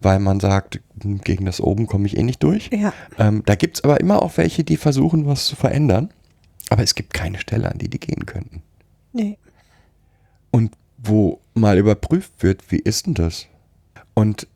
weil 0.00 0.18
man 0.18 0.40
sagt, 0.40 0.80
hm, 1.02 1.20
gegen 1.20 1.44
das 1.46 1.60
oben 1.60 1.86
komme 1.86 2.06
ich 2.06 2.16
eh 2.16 2.22
nicht 2.22 2.42
durch. 2.42 2.70
Ja. 2.72 2.92
Ähm, 3.18 3.42
da 3.46 3.54
gibt 3.54 3.78
es 3.78 3.84
aber 3.84 4.00
immer 4.00 4.22
auch 4.22 4.36
welche, 4.36 4.64
die 4.64 4.76
versuchen, 4.76 5.26
was 5.26 5.46
zu 5.46 5.56
verändern. 5.56 6.10
Aber 6.70 6.82
es 6.82 6.94
gibt 6.94 7.14
keine 7.14 7.38
Stelle, 7.38 7.70
an 7.70 7.78
die 7.78 7.88
die 7.88 8.00
gehen 8.00 8.26
könnten. 8.26 8.62
Nee. 9.12 9.38
Und 10.50 10.72
wo 10.98 11.40
mal 11.54 11.78
überprüft 11.78 12.42
wird, 12.42 12.70
wie 12.70 12.78
ist 12.78 13.06
denn 13.06 13.14
das? 13.14 13.46
Und 14.14 14.46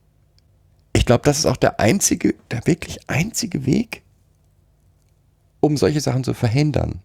ich 0.95 1.05
glaube, 1.07 1.25
das 1.25 1.39
ist 1.39 1.47
auch 1.47 1.57
der 1.57 1.81
einzige, 1.81 2.35
der 2.51 2.67
wirklich 2.67 2.99
einzige 3.09 3.67
Weg, 3.67 4.03
um 5.61 5.77
solche 5.77 6.01
Sachen 6.01 6.25
zu 6.25 6.35
verhindern. 6.35 7.01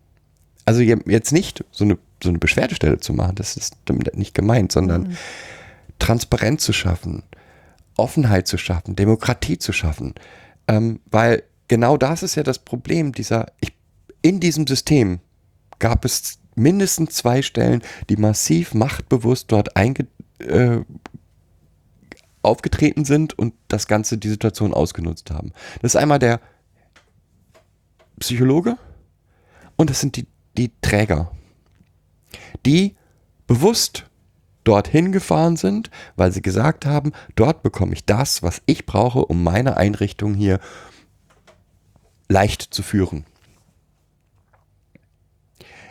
Also 0.66 0.82
je- 0.82 0.98
jetzt 1.06 1.32
nicht 1.34 1.64
so 1.72 1.84
eine, 1.84 1.98
so 2.22 2.30
eine 2.30 2.40
Beschwerdestelle 2.40 3.00
zu 3.00 3.14
machen, 3.14 3.36
das 3.36 3.58
ist 3.58 3.76
damit 3.86 4.16
nicht 4.16 4.34
gemeint, 4.34 4.72
sondern 4.72 5.18
Transparenz 6.00 6.64
zu 6.64 6.72
schaffen, 6.74 7.24
Offenheit 7.98 8.48
zu 8.48 8.58
schaffen, 8.58 8.96
Demokratie 8.96 9.58
zu 9.58 9.74
schaffen. 9.74 10.16
Ähm, 10.68 11.00
weil 11.10 11.44
genau 11.68 11.98
das 11.98 12.24
ist 12.24 12.36
ja 12.36 12.44
das 12.44 12.60
Problem 12.60 13.12
dieser, 13.12 13.48
ich, 13.60 13.74
in 14.22 14.40
diesem 14.40 14.68
System 14.68 15.20
gab 15.80 16.06
es 16.06 16.40
mindestens 16.56 17.16
zwei 17.16 17.42
Stellen, 17.42 17.82
die 18.10 18.16
massiv 18.16 18.74
machtbewusst 18.74 19.52
dort 19.52 19.76
einge, 19.76 20.08
äh, 20.40 20.82
aufgetreten 22.42 23.06
sind 23.06 23.38
und 23.38 23.54
das 23.68 23.88
Ganze 23.88 24.18
die 24.18 24.30
Situation 24.30 24.74
ausgenutzt 24.74 25.32
haben. 25.32 25.52
Das 25.82 25.96
ist 25.96 26.02
einmal 26.02 26.20
der 26.20 26.42
Psychologe 28.20 28.78
und 29.76 29.90
das 29.90 30.00
sind 30.00 30.18
die, 30.18 30.28
die 30.58 30.72
Träger, 30.82 31.32
die 32.66 32.96
bewusst 33.48 34.06
dorthin 34.64 35.12
gefahren 35.12 35.58
sind, 35.58 35.90
weil 36.16 36.32
sie 36.32 36.42
gesagt 36.42 36.86
haben, 36.86 37.12
dort 37.36 37.64
bekomme 37.64 37.94
ich 37.94 38.06
das, 38.06 38.44
was 38.44 38.62
ich 38.66 38.86
brauche, 38.86 39.26
um 39.26 39.44
meine 39.44 39.78
Einrichtung 39.78 40.34
hier 40.34 40.60
leicht 42.30 42.62
zu 42.62 42.84
führen. 42.84 43.26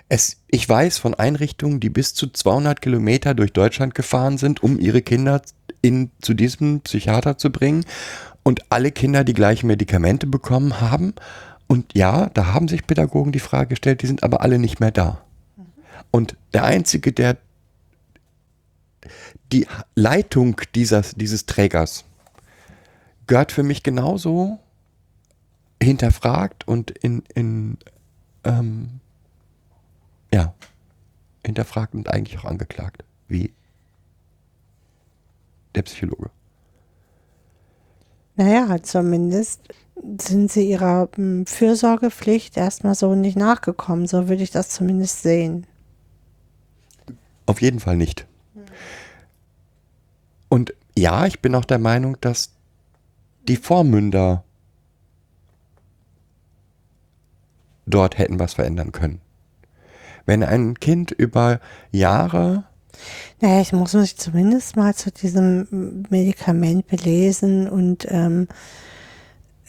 Es, 0.08 0.36
ich 0.48 0.68
weiß 0.68 0.98
von 0.98 1.14
Einrichtungen, 1.14 1.80
die 1.80 1.88
bis 1.88 2.12
zu 2.14 2.28
200 2.28 2.82
Kilometer 2.82 3.34
durch 3.34 3.52
Deutschland 3.52 3.94
gefahren 3.94 4.36
sind, 4.36 4.62
um 4.62 4.78
ihre 4.78 5.00
Kinder 5.00 5.40
in, 5.80 6.10
zu 6.20 6.34
diesem 6.34 6.80
Psychiater 6.80 7.38
zu 7.38 7.50
bringen 7.50 7.86
und 8.42 8.70
alle 8.70 8.92
Kinder 8.92 9.24
die 9.24 9.32
gleichen 9.32 9.68
Medikamente 9.68 10.26
bekommen 10.26 10.80
haben 10.80 11.14
Und 11.66 11.94
ja, 11.94 12.28
da 12.34 12.52
haben 12.52 12.68
sich 12.68 12.86
Pädagogen 12.86 13.32
die 13.32 13.38
Frage 13.38 13.70
gestellt, 13.70 14.02
die 14.02 14.06
sind 14.06 14.22
aber 14.22 14.42
alle 14.42 14.58
nicht 14.58 14.80
mehr 14.80 14.90
da. 14.90 15.24
Und 16.10 16.36
der 16.52 16.64
Einzige, 16.64 17.12
der 17.12 17.38
die 19.52 19.66
Leitung 19.94 20.60
dieses, 20.74 21.14
dieses 21.14 21.46
Trägers 21.46 22.04
gehört 23.26 23.52
für 23.52 23.62
mich 23.62 23.82
genauso 23.82 24.58
hinterfragt 25.82 26.66
und 26.66 26.90
in, 26.90 27.22
in 27.34 27.78
ähm, 28.44 29.00
ja, 30.32 30.54
hinterfragt 31.44 31.94
und 31.94 32.08
eigentlich 32.08 32.38
auch 32.38 32.44
angeklagt, 32.44 33.04
wie 33.28 33.52
der 35.74 35.82
Psychologe. 35.82 36.30
Naja, 38.36 38.82
zumindest 38.82 39.60
sind 40.20 40.50
sie 40.50 40.68
ihrer 40.68 41.08
mm, 41.16 41.44
Fürsorgepflicht 41.44 42.56
erstmal 42.56 42.94
so 42.94 43.14
nicht 43.14 43.36
nachgekommen. 43.36 44.06
So 44.06 44.28
würde 44.28 44.42
ich 44.42 44.50
das 44.50 44.70
zumindest 44.70 45.22
sehen. 45.22 45.66
Auf 47.46 47.60
jeden 47.60 47.80
Fall 47.80 47.96
nicht. 47.96 48.26
Ja, 50.96 51.26
ich 51.26 51.40
bin 51.40 51.54
auch 51.54 51.64
der 51.64 51.78
Meinung, 51.78 52.16
dass 52.20 52.50
die 53.48 53.56
Vormünder 53.56 54.44
dort 57.86 58.18
hätten 58.18 58.38
was 58.38 58.54
verändern 58.54 58.92
können. 58.92 59.20
Wenn 60.26 60.42
ein 60.42 60.78
Kind 60.78 61.10
über 61.10 61.60
Jahre 61.90 62.64
Naja, 63.40 63.60
ich 63.60 63.72
muss 63.72 63.94
mich 63.94 64.16
zumindest 64.16 64.76
mal 64.76 64.94
zu 64.94 65.10
diesem 65.10 66.04
Medikament 66.10 66.86
belesen 66.86 67.68
und 67.68 68.06
ähm, 68.08 68.46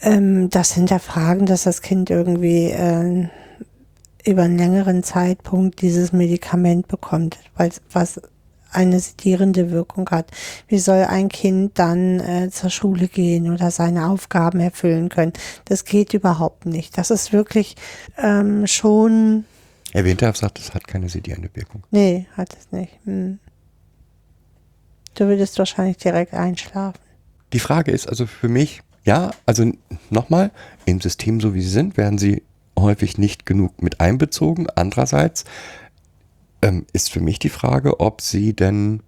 ähm, 0.00 0.50
das 0.50 0.72
hinterfragen, 0.72 1.46
dass 1.46 1.64
das 1.64 1.82
Kind 1.82 2.10
irgendwie 2.10 2.70
äh, 2.70 3.28
über 4.24 4.42
einen 4.42 4.58
längeren 4.58 5.02
Zeitpunkt 5.02 5.82
dieses 5.82 6.12
Medikament 6.12 6.88
bekommt, 6.88 7.38
weil 7.56 7.70
was 7.92 8.20
eine 8.74 9.00
sedierende 9.00 9.70
Wirkung 9.70 10.08
hat. 10.10 10.30
Wie 10.68 10.78
soll 10.78 11.04
ein 11.04 11.28
Kind 11.28 11.78
dann 11.78 12.20
äh, 12.20 12.50
zur 12.50 12.70
Schule 12.70 13.08
gehen 13.08 13.52
oder 13.52 13.70
seine 13.70 14.08
Aufgaben 14.08 14.60
erfüllen 14.60 15.08
können? 15.08 15.32
Das 15.66 15.84
geht 15.84 16.14
überhaupt 16.14 16.66
nicht. 16.66 16.98
Das 16.98 17.10
ist 17.10 17.32
wirklich 17.32 17.76
ähm, 18.18 18.66
schon 18.66 19.44
Herr 19.94 20.04
Winterhoff 20.04 20.36
sagt, 20.36 20.58
es 20.58 20.74
hat 20.74 20.88
keine 20.88 21.08
sedierende 21.08 21.48
Wirkung. 21.54 21.84
Nee, 21.92 22.26
hat 22.36 22.52
es 22.52 22.72
nicht. 22.72 22.92
Hm. 23.04 23.38
Du 25.14 25.26
würdest 25.26 25.56
wahrscheinlich 25.60 25.98
direkt 25.98 26.34
einschlafen. 26.34 26.98
Die 27.52 27.60
Frage 27.60 27.92
ist 27.92 28.08
also 28.08 28.26
für 28.26 28.48
mich, 28.48 28.82
ja, 29.04 29.30
also 29.46 29.70
nochmal, 30.10 30.50
im 30.84 31.00
System 31.00 31.40
so 31.40 31.54
wie 31.54 31.62
sie 31.62 31.68
sind, 31.68 31.96
werden 31.96 32.18
sie 32.18 32.42
häufig 32.76 33.18
nicht 33.18 33.46
genug 33.46 33.80
mit 33.80 34.00
einbezogen. 34.00 34.66
Andererseits 34.74 35.44
ähm, 36.64 36.86
ist 36.94 37.10
für 37.10 37.20
mich 37.20 37.38
die 37.38 37.50
Frage, 37.50 38.00
ob 38.00 38.22
sie 38.22 38.54
denn, 38.54 39.02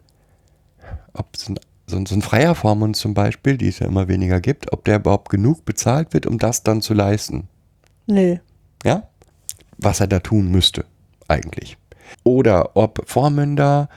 ob 1.14 1.36
so 1.36 1.52
ein, 1.52 1.58
so 1.86 1.96
ein, 1.96 2.06
so 2.06 2.14
ein 2.14 2.22
freier 2.22 2.54
Vormund 2.54 2.96
zum 2.96 3.14
Beispiel, 3.14 3.56
die 3.56 3.68
es 3.68 3.78
ja 3.78 3.86
immer 3.86 4.08
weniger 4.08 4.40
gibt, 4.40 4.72
ob 4.72 4.84
der 4.84 4.96
überhaupt 4.96 5.30
genug 5.30 5.64
bezahlt 5.64 6.12
wird, 6.12 6.26
um 6.26 6.38
das 6.38 6.62
dann 6.62 6.82
zu 6.82 6.92
leisten. 6.92 7.48
Nö. 8.06 8.36
Ja? 8.84 9.08
Was 9.78 10.00
er 10.00 10.06
da 10.06 10.20
tun 10.20 10.50
müsste, 10.50 10.84
eigentlich. 11.28 11.78
Oder 12.24 12.76
ob 12.76 13.02
Vormünder 13.08 13.88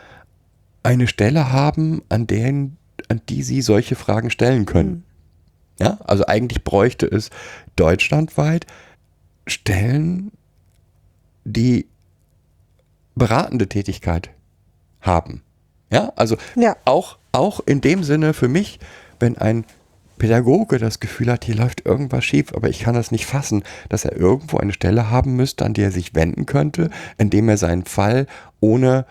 eine 0.82 1.08
Stelle 1.08 1.52
haben, 1.52 2.02
an, 2.08 2.28
denen, 2.28 2.78
an 3.10 3.22
die 3.28 3.44
sie 3.44 3.62
solche 3.62 3.96
Fragen 3.96 4.32
stellen 4.32 4.66
können. 4.66 5.04
Ja, 5.80 5.98
also 6.06 6.26
eigentlich 6.26 6.64
bräuchte 6.64 7.06
es 7.06 7.30
deutschlandweit 7.76 8.66
Stellen, 9.48 10.32
die 11.44 11.88
beratende 13.20 13.70
Tätigkeit 13.70 14.32
haben. 15.02 15.44
Ja, 15.92 16.12
also 16.16 16.38
Ja. 16.56 16.76
auch, 16.86 17.18
auch 17.32 17.60
in 17.66 17.82
dem 17.82 18.04
Sinne 18.04 18.34
für 18.34 18.48
mich, 18.48 18.80
wenn 19.20 19.38
ein 19.38 19.66
Pädagoge 20.18 20.80
das 20.80 21.00
Gefühl 21.00 21.32
hat, 21.32 21.46
hier 21.46 21.56
läuft 21.56 21.86
irgendwas 21.86 22.26
schief, 22.26 22.54
aber 22.54 22.70
ich 22.70 22.80
kann 22.82 22.94
das 22.94 23.12
nicht 23.12 23.26
fassen, 23.26 23.64
dass 23.88 24.04
er 24.06 24.16
irgendwo 24.18 24.58
eine 24.58 24.74
Stelle 24.74 25.10
haben 25.10 25.36
müsste, 25.36 25.66
an 25.66 25.74
die 25.74 25.82
er 25.82 25.92
sich 25.92 26.14
wenden 26.14 26.46
könnte, 26.46 26.90
indem 27.18 27.48
er 27.48 27.58
seinen 27.58 27.86
Fall 27.86 28.28
ohne 28.60 29.06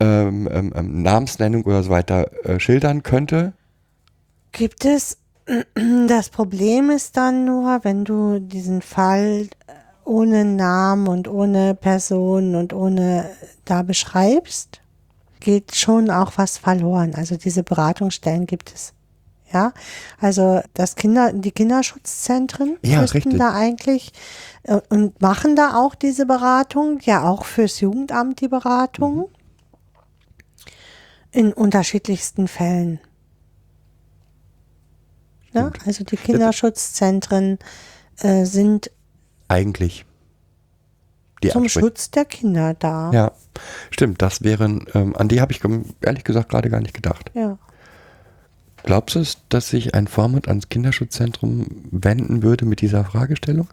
ähm, 0.00 0.48
ähm, 0.52 0.72
ähm, 0.76 1.02
Namensnennung 1.02 1.64
oder 1.64 1.82
so 1.82 1.90
weiter 1.90 2.30
äh, 2.44 2.60
schildern 2.60 3.02
könnte. 3.02 3.52
Gibt 4.52 4.84
es, 4.84 5.18
das 6.08 6.28
Problem 6.30 6.90
ist 6.90 7.16
dann 7.16 7.44
nur, 7.44 7.80
wenn 7.82 8.04
du 8.04 8.38
diesen 8.40 8.80
Fall 8.80 9.48
ohne 10.04 10.44
Namen 10.44 11.08
und 11.08 11.28
ohne 11.28 11.74
Person 11.74 12.54
und 12.54 12.72
ohne 12.72 13.28
da 13.64 13.82
beschreibst, 13.82 14.80
geht 15.40 15.74
schon 15.74 16.10
auch 16.10 16.32
was 16.36 16.58
verloren. 16.58 17.14
Also 17.14 17.36
diese 17.36 17.62
Beratungsstellen 17.62 18.46
gibt 18.46 18.72
es. 18.74 18.92
Ja, 19.52 19.72
also 20.18 20.62
das 20.72 20.96
Kinder, 20.96 21.32
die 21.32 21.52
Kinderschutzzentren 21.52 22.76
Ja, 22.82 23.00
müssten 23.02 23.18
richtig. 23.18 23.38
da 23.38 23.52
eigentlich 23.52 24.12
äh, 24.64 24.80
und 24.88 25.20
machen 25.20 25.54
da 25.54 25.76
auch 25.76 25.94
diese 25.94 26.26
Beratung, 26.26 26.98
ja 27.02 27.22
auch 27.28 27.44
fürs 27.44 27.78
Jugendamt 27.80 28.40
die 28.40 28.48
Beratung 28.48 29.16
Mhm. 29.16 29.24
in 31.30 31.52
unterschiedlichsten 31.52 32.48
Fällen. 32.48 32.98
Ja, 35.52 35.68
Stimmt. 35.70 35.86
also 35.86 36.04
die 36.04 36.16
Kinderschutzzentren 36.16 37.58
äh, 38.18 38.44
sind 38.44 38.90
Eigentlich. 39.48 40.04
Die 41.42 41.48
zum 41.50 41.64
Ansprech- 41.64 41.80
Schutz 41.80 42.10
der 42.10 42.24
Kinder 42.24 42.74
da. 42.74 43.10
Ja, 43.12 43.32
stimmt. 43.90 44.22
Das 44.22 44.42
wären, 44.42 44.86
ähm, 44.94 45.14
an 45.16 45.28
die 45.28 45.40
habe 45.40 45.52
ich 45.52 45.60
ehrlich 46.00 46.24
gesagt 46.24 46.48
gerade 46.50 46.70
gar 46.70 46.80
nicht 46.80 46.94
gedacht. 46.94 47.30
ja. 47.34 47.58
Glaubst 48.86 49.14
du 49.16 49.20
es, 49.20 49.38
dass 49.48 49.70
sich 49.70 49.94
ein 49.94 50.06
Vormund 50.06 50.46
ans 50.46 50.68
Kinderschutzzentrum 50.68 51.64
wenden 51.90 52.42
würde 52.42 52.66
mit 52.66 52.82
dieser 52.82 53.02
Fragestellung? 53.02 53.66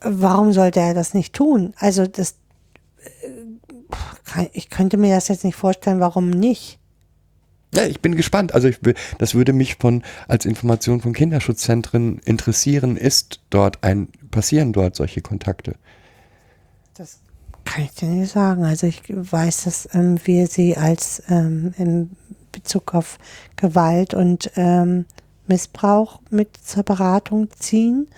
Warum 0.00 0.52
sollte 0.52 0.80
er 0.80 0.92
das 0.94 1.14
nicht 1.14 1.34
tun? 1.34 1.72
Also 1.76 2.04
das, 2.08 2.34
äh, 4.34 4.46
ich 4.52 4.70
könnte 4.70 4.96
mir 4.96 5.14
das 5.14 5.28
jetzt 5.28 5.44
nicht 5.44 5.54
vorstellen, 5.54 6.00
warum 6.00 6.30
nicht. 6.30 6.80
Ja, 7.74 7.84
ich 7.86 8.00
bin 8.00 8.16
gespannt. 8.16 8.52
Also 8.54 8.68
ich 8.68 8.78
das 9.18 9.34
würde 9.34 9.52
mich 9.52 9.76
von 9.76 10.02
als 10.28 10.44
Information 10.44 11.00
von 11.00 11.14
Kinderschutzzentren 11.14 12.18
interessieren. 12.24 12.96
Ist 12.96 13.40
dort 13.50 13.82
ein 13.82 14.08
passieren 14.30 14.72
dort 14.72 14.96
solche 14.96 15.22
Kontakte? 15.22 15.74
Das 16.94 17.20
kann 17.64 17.84
ich 17.84 17.92
dir 17.92 18.08
nicht 18.08 18.32
sagen. 18.32 18.64
Also 18.64 18.86
ich 18.86 19.02
weiß, 19.08 19.64
dass 19.64 19.88
ähm, 19.94 20.18
wir 20.24 20.46
sie 20.48 20.76
als 20.76 21.22
ähm, 21.28 21.72
in 21.78 22.10
Bezug 22.50 22.94
auf 22.94 23.18
Gewalt 23.56 24.12
und 24.12 24.50
ähm, 24.56 25.06
Missbrauch 25.46 26.20
mit 26.30 26.56
zur 26.56 26.82
Beratung 26.82 27.48
ziehen. 27.58 28.08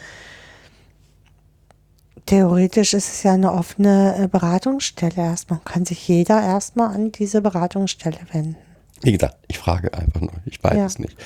Theoretisch 2.26 2.94
ist 2.94 3.08
es 3.08 3.22
ja 3.22 3.34
eine 3.34 3.52
offene 3.52 4.16
äh, 4.18 4.28
Beratungsstelle 4.28 5.16
erstmal. 5.16 5.60
Kann 5.64 5.84
sich 5.84 6.08
jeder 6.08 6.42
erstmal 6.42 6.94
an 6.94 7.12
diese 7.12 7.40
Beratungsstelle 7.40 8.18
wenden. 8.32 8.56
Wie 9.02 9.12
gesagt, 9.12 9.36
ich 9.48 9.58
frage 9.58 9.92
einfach 9.94 10.20
nur. 10.20 10.32
Ich 10.46 10.62
weiß 10.62 10.76
Ja. 10.76 10.86
es 10.86 10.98
nicht. 10.98 11.16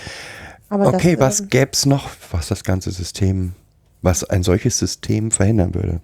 Aber 0.68 0.88
okay, 0.88 1.16
das, 1.16 1.20
was 1.26 1.40
ähm, 1.40 1.48
gäbe 1.48 1.70
es 1.72 1.86
noch, 1.86 2.08
was 2.30 2.48
das 2.48 2.64
ganze 2.64 2.90
System, 2.90 3.54
was 4.02 4.24
ein 4.24 4.42
solches 4.42 4.78
System 4.78 5.30
verhindern 5.30 5.74
würde? 5.74 6.00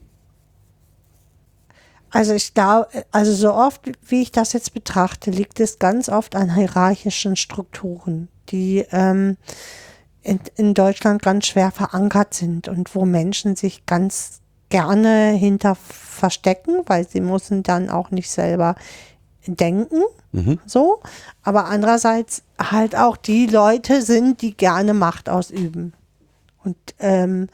Also 2.10 2.32
ich 2.32 2.54
glaube, 2.54 2.88
also 3.10 3.34
so 3.34 3.52
oft, 3.52 3.90
wie 4.06 4.22
ich 4.22 4.30
das 4.30 4.52
jetzt 4.52 4.72
betrachte, 4.72 5.32
liegt 5.32 5.58
es 5.58 5.80
ganz 5.80 6.08
oft 6.08 6.36
an 6.36 6.54
hierarchischen 6.54 7.34
Strukturen, 7.34 8.28
die 8.50 8.84
ähm, 8.92 9.36
in, 10.22 10.38
in 10.54 10.74
Deutschland 10.74 11.22
ganz 11.22 11.46
schwer 11.46 11.72
verankert 11.72 12.32
sind 12.32 12.68
und 12.68 12.94
wo 12.94 13.04
Menschen 13.04 13.56
sich 13.56 13.84
ganz 13.84 14.40
gerne 14.68 15.32
hinter 15.32 15.74
verstecken, 15.74 16.82
weil 16.86 17.06
sie 17.06 17.20
müssen 17.20 17.64
dann 17.64 17.90
auch 17.90 18.10
nicht 18.10 18.30
selber 18.30 18.76
denken, 19.46 20.02
Mhm. 20.32 20.58
so. 20.66 21.00
Aber 21.42 21.66
andererseits 21.66 22.42
halt 22.58 22.96
auch 22.96 23.16
die 23.16 23.46
Leute 23.46 24.02
sind, 24.02 24.42
die 24.42 24.56
gerne 24.56 24.94
Macht 24.94 25.28
ausüben. 25.28 25.92
Und 26.64 26.76
ähm, 26.98 27.48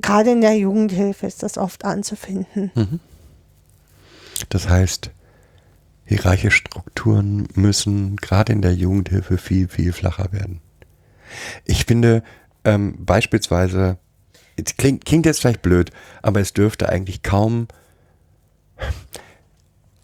gerade 0.00 0.30
in 0.30 0.40
der 0.40 0.56
Jugendhilfe 0.56 1.26
ist 1.26 1.42
das 1.42 1.58
oft 1.58 1.84
anzufinden. 1.84 3.00
Das 4.48 4.68
heißt, 4.68 5.10
hierarchische 6.04 6.56
Strukturen 6.58 7.48
müssen 7.54 8.16
gerade 8.16 8.52
in 8.52 8.62
der 8.62 8.74
Jugendhilfe 8.74 9.38
viel, 9.38 9.68
viel 9.68 9.92
flacher 9.92 10.32
werden. 10.32 10.60
Ich 11.64 11.84
finde 11.84 12.22
ähm, 12.64 13.04
beispielsweise, 13.04 13.98
klingt, 14.78 15.04
klingt 15.04 15.26
jetzt 15.26 15.40
vielleicht 15.40 15.62
blöd, 15.62 15.90
aber 16.22 16.40
es 16.40 16.52
dürfte 16.52 16.88
eigentlich 16.88 17.22
kaum 17.22 17.66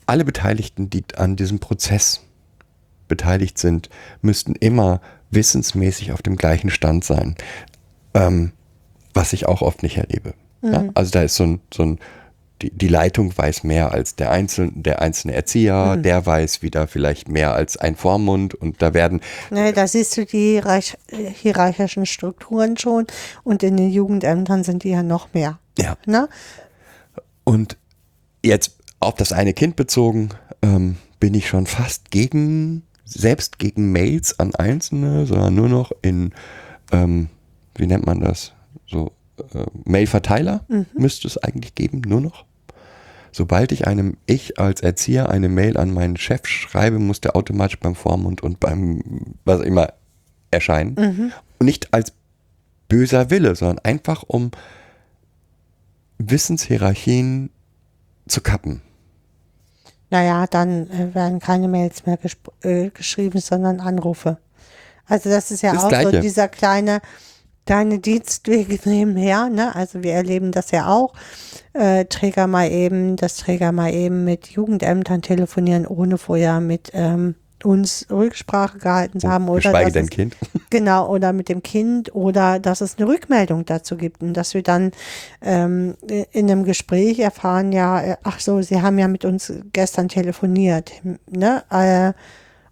alle 0.06 0.24
Beteiligten, 0.24 0.90
die 0.90 1.04
an 1.16 1.36
diesem 1.36 1.58
Prozess 1.58 2.20
beteiligt 3.08 3.58
sind, 3.58 3.90
müssten 4.20 4.54
immer 4.54 5.00
wissensmäßig 5.30 6.12
auf 6.12 6.22
dem 6.22 6.36
gleichen 6.36 6.70
Stand 6.70 7.04
sein. 7.04 7.36
ähm, 8.14 8.52
was 9.14 9.32
ich 9.32 9.46
auch 9.46 9.62
oft 9.62 9.82
nicht 9.82 9.98
erlebe. 9.98 10.34
Ja? 10.62 10.84
Also 10.94 11.10
da 11.10 11.22
ist 11.22 11.34
so 11.34 11.44
ein, 11.44 11.60
so 11.72 11.82
ein 11.82 11.98
die, 12.62 12.70
die 12.70 12.88
Leitung 12.88 13.36
weiß 13.36 13.64
mehr 13.64 13.92
als 13.92 14.14
der 14.14 14.30
einzelne, 14.30 14.70
der 14.74 15.02
einzelne 15.02 15.34
Erzieher, 15.34 15.96
der 15.96 16.24
weiß 16.24 16.62
wieder 16.62 16.86
vielleicht 16.86 17.28
mehr 17.28 17.54
als 17.54 17.76
ein 17.76 17.96
Vormund 17.96 18.54
und 18.54 18.80
da 18.80 18.94
werden 18.94 19.20
Ne, 19.50 19.72
da 19.72 19.88
siehst 19.88 20.16
du 20.16 20.24
die 20.24 20.52
hierarch 20.52 20.96
hierarchischen 21.10 22.06
Strukturen 22.06 22.76
schon 22.76 23.06
und 23.42 23.64
in 23.64 23.76
den 23.76 23.90
Jugendämtern 23.90 24.62
sind 24.62 24.84
die 24.84 24.90
ja 24.90 25.02
noch 25.02 25.34
mehr. 25.34 25.58
ja 25.76 25.96
Ne? 26.06 26.28
Und 27.44 27.76
jetzt 28.44 28.76
auf 29.02 29.14
das 29.14 29.32
eine 29.32 29.52
Kind 29.52 29.76
bezogen, 29.76 30.30
ähm, 30.62 30.96
bin 31.20 31.34
ich 31.34 31.48
schon 31.48 31.66
fast 31.66 32.10
gegen, 32.10 32.82
selbst 33.04 33.58
gegen 33.58 33.92
Mails 33.92 34.38
an 34.38 34.54
Einzelne, 34.54 35.26
sondern 35.26 35.54
nur 35.54 35.68
noch 35.68 35.92
in, 36.02 36.32
ähm, 36.90 37.28
wie 37.74 37.86
nennt 37.86 38.06
man 38.06 38.20
das? 38.20 38.52
So, 38.86 39.12
äh, 39.54 39.64
Mailverteiler 39.84 40.64
müsste 40.94 41.28
es 41.28 41.38
eigentlich 41.38 41.74
geben, 41.74 42.02
nur 42.06 42.20
noch. 42.20 42.44
Sobald 43.30 43.72
ich 43.72 43.86
einem, 43.86 44.18
ich 44.26 44.58
als 44.58 44.82
Erzieher 44.82 45.30
eine 45.30 45.48
Mail 45.48 45.78
an 45.78 45.92
meinen 45.92 46.18
Chef 46.18 46.46
schreibe, 46.46 46.98
muss 46.98 47.20
der 47.20 47.34
automatisch 47.34 47.78
beim 47.78 47.94
Vormund 47.94 48.42
und 48.42 48.60
beim, 48.60 49.02
was 49.44 49.60
immer, 49.62 49.94
erscheinen. 50.50 50.96
Und 51.58 51.66
nicht 51.66 51.94
als 51.94 52.12
böser 52.88 53.30
Wille, 53.30 53.56
sondern 53.56 53.78
einfach 53.78 54.22
um 54.26 54.50
Wissenshierarchien 56.18 57.48
zu 58.28 58.42
kappen. 58.42 58.82
Naja, 60.12 60.44
dann 60.46 60.90
äh, 60.90 61.14
werden 61.14 61.40
keine 61.40 61.68
Mails 61.68 62.04
mehr 62.04 62.18
äh, 62.64 62.90
geschrieben, 62.90 63.40
sondern 63.40 63.80
Anrufe. 63.80 64.36
Also 65.06 65.30
das 65.30 65.50
ist 65.50 65.62
ja 65.62 65.72
Das 65.72 65.84
auch 65.84 65.84
so 65.84 65.88
Gleiche. 65.88 66.20
dieser 66.20 66.48
kleine, 66.48 67.00
kleine 67.64 67.98
Dienstweg 67.98 68.84
nebenher, 68.86 69.48
ne? 69.48 69.74
Also 69.74 70.02
wir 70.02 70.12
erleben 70.12 70.52
das 70.52 70.70
ja 70.70 70.88
auch. 70.88 71.14
Äh, 71.72 72.04
Träger 72.04 72.46
mal 72.46 72.70
eben, 72.70 73.16
dass 73.16 73.38
Träger 73.38 73.72
mal 73.72 73.94
eben 73.94 74.24
mit 74.24 74.48
Jugendämtern 74.48 75.22
telefonieren, 75.22 75.86
ohne 75.86 76.18
vorher 76.18 76.60
mit 76.60 76.90
ähm, 76.92 77.34
uns 77.64 78.06
Rücksprache 78.10 78.78
gehalten 78.78 79.20
zu 79.20 79.28
haben. 79.28 79.48
Oder 79.48 79.60
Geschweige 79.72 79.92
denn 79.92 80.04
es- 80.04 80.10
Kind. 80.10 80.36
Genau, 80.70 81.08
oder 81.10 81.32
mit 81.34 81.50
dem 81.50 81.62
Kind 81.62 82.14
oder 82.14 82.58
dass 82.58 82.80
es 82.80 82.96
eine 82.96 83.06
Rückmeldung 83.06 83.66
dazu 83.66 83.96
gibt 83.98 84.22
und 84.22 84.34
dass 84.34 84.54
wir 84.54 84.62
dann 84.62 84.92
ähm, 85.42 85.96
in 86.32 86.50
einem 86.50 86.64
Gespräch 86.64 87.18
erfahren, 87.18 87.72
ja, 87.72 88.00
äh, 88.02 88.16
ach 88.22 88.40
so, 88.40 88.62
Sie 88.62 88.80
haben 88.80 88.98
ja 88.98 89.06
mit 89.06 89.24
uns 89.26 89.52
gestern 89.74 90.08
telefoniert, 90.08 90.92
ne? 91.30 91.62
Äh, 91.70 92.12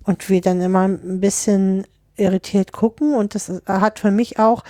und 0.05 0.29
wir 0.31 0.41
dann 0.41 0.63
immer 0.63 0.89
ein 0.89 1.21
bisschen 1.21 1.87
irritiert 2.17 2.73
gucken 2.73 3.15
und 3.15 3.35
das 3.35 3.49
ist- 3.51 3.67
hat 3.69 3.99
für 3.99 4.11
mich 4.11 4.39
auch 4.39 4.65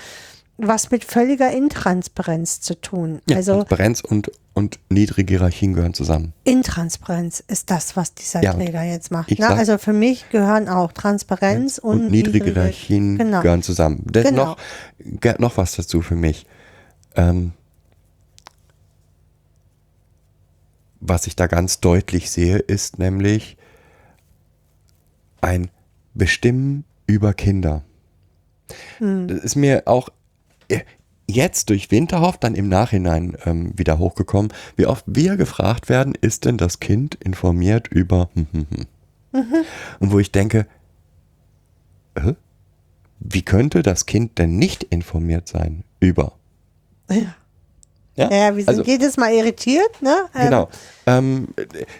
was 0.67 0.91
mit 0.91 1.05
völliger 1.05 1.51
Intransparenz 1.51 2.61
zu 2.61 2.81
tun. 2.81 3.21
Ja, 3.29 3.37
also 3.37 3.55
Transparenz 3.65 4.01
und, 4.01 4.31
und 4.55 4.79
niedrige 4.89 5.35
Hierarchien 5.35 5.75
gehören 5.75 5.95
zusammen. 5.95 6.33
Intransparenz 6.45 7.43
ist 7.47 7.71
das, 7.71 7.97
was 7.97 8.15
dieser 8.15 8.43
Ja, 8.43 8.53
Träger 8.55 8.83
jetzt 8.83 9.11
macht. 9.11 9.31
ich 9.31 9.39
Ne? 9.39 9.47
sag- 9.47 9.59
Also 9.59 9.79
für 9.79 9.93
mich 9.93 10.29
gehören 10.31 10.69
auch 10.69 10.93
Transparenz 10.93 11.79
und, 11.79 12.01
Und, 12.07 12.11
niedrige 12.11 12.47
Hierarchien 12.53 13.19
genau. 13.19 13.43
gehören 13.43 13.63
zusammen. 13.63 14.03
Das 14.11 14.25
Genau. 14.25 14.57
noch, 15.05 15.39
noch 15.39 15.57
was 15.57 15.77
dazu 15.77 16.03
für 16.03 16.17
mich. 16.17 16.47
Ähm, 17.17 17.53
was 21.01 21.27
ich 21.27 21.37
da 21.37 21.47
ganz 21.47 21.81
deutlich 21.81 22.31
sehe, 22.31 22.59
ist 22.59 22.99
nämlich 22.99 23.57
ein 25.41 25.71
Bestimmen 26.15 26.85
über 27.07 27.33
Kinder. 27.33 27.83
Hm. 28.99 29.29
Das 29.29 29.39
ist 29.43 29.57
mir 29.57 29.85
auch 29.87 30.11
jetzt 31.27 31.71
durch 31.71 31.91
Winterhoff 31.91 32.39
dann 32.39 32.55
im 32.55 32.69
Nachhinein 32.69 33.37
ähm, 33.47 33.73
wieder 33.79 33.99
hochgekommen, 33.99 34.53
wie 34.77 34.87
oft 34.87 35.05
wir 35.07 35.37
gefragt 35.37 35.89
werden, 35.89 36.15
ist 36.21 36.45
denn 36.45 36.57
das 36.59 36.81
Kind 36.81 37.15
informiert 37.17 37.89
über 37.89 38.29
hm, 38.35 38.47
hm, 38.53 38.67
hm. 38.71 38.87
Mhm. 39.33 39.65
und 40.01 40.13
wo 40.13 40.19
ich 40.19 40.33
denke, 40.33 40.67
äh, 42.15 42.35
wie 43.21 43.43
könnte 43.43 43.83
das 43.83 44.07
Kind 44.07 44.39
denn 44.39 44.57
nicht 44.57 44.83
informiert 44.85 45.47
sein 45.47 45.85
über? 46.01 46.33
Ja. 47.11 47.35
Ja, 48.17 48.29
Ja, 48.31 48.57
wir 48.57 48.65
sind 48.65 48.69
also- 48.69 48.83
jedes 48.83 49.17
Mal 49.17 49.33
irritiert, 49.33 50.03
ne? 50.03 50.15
Ähm, 50.35 50.45
Genau. 50.45 50.69
Ähm, 51.07 51.49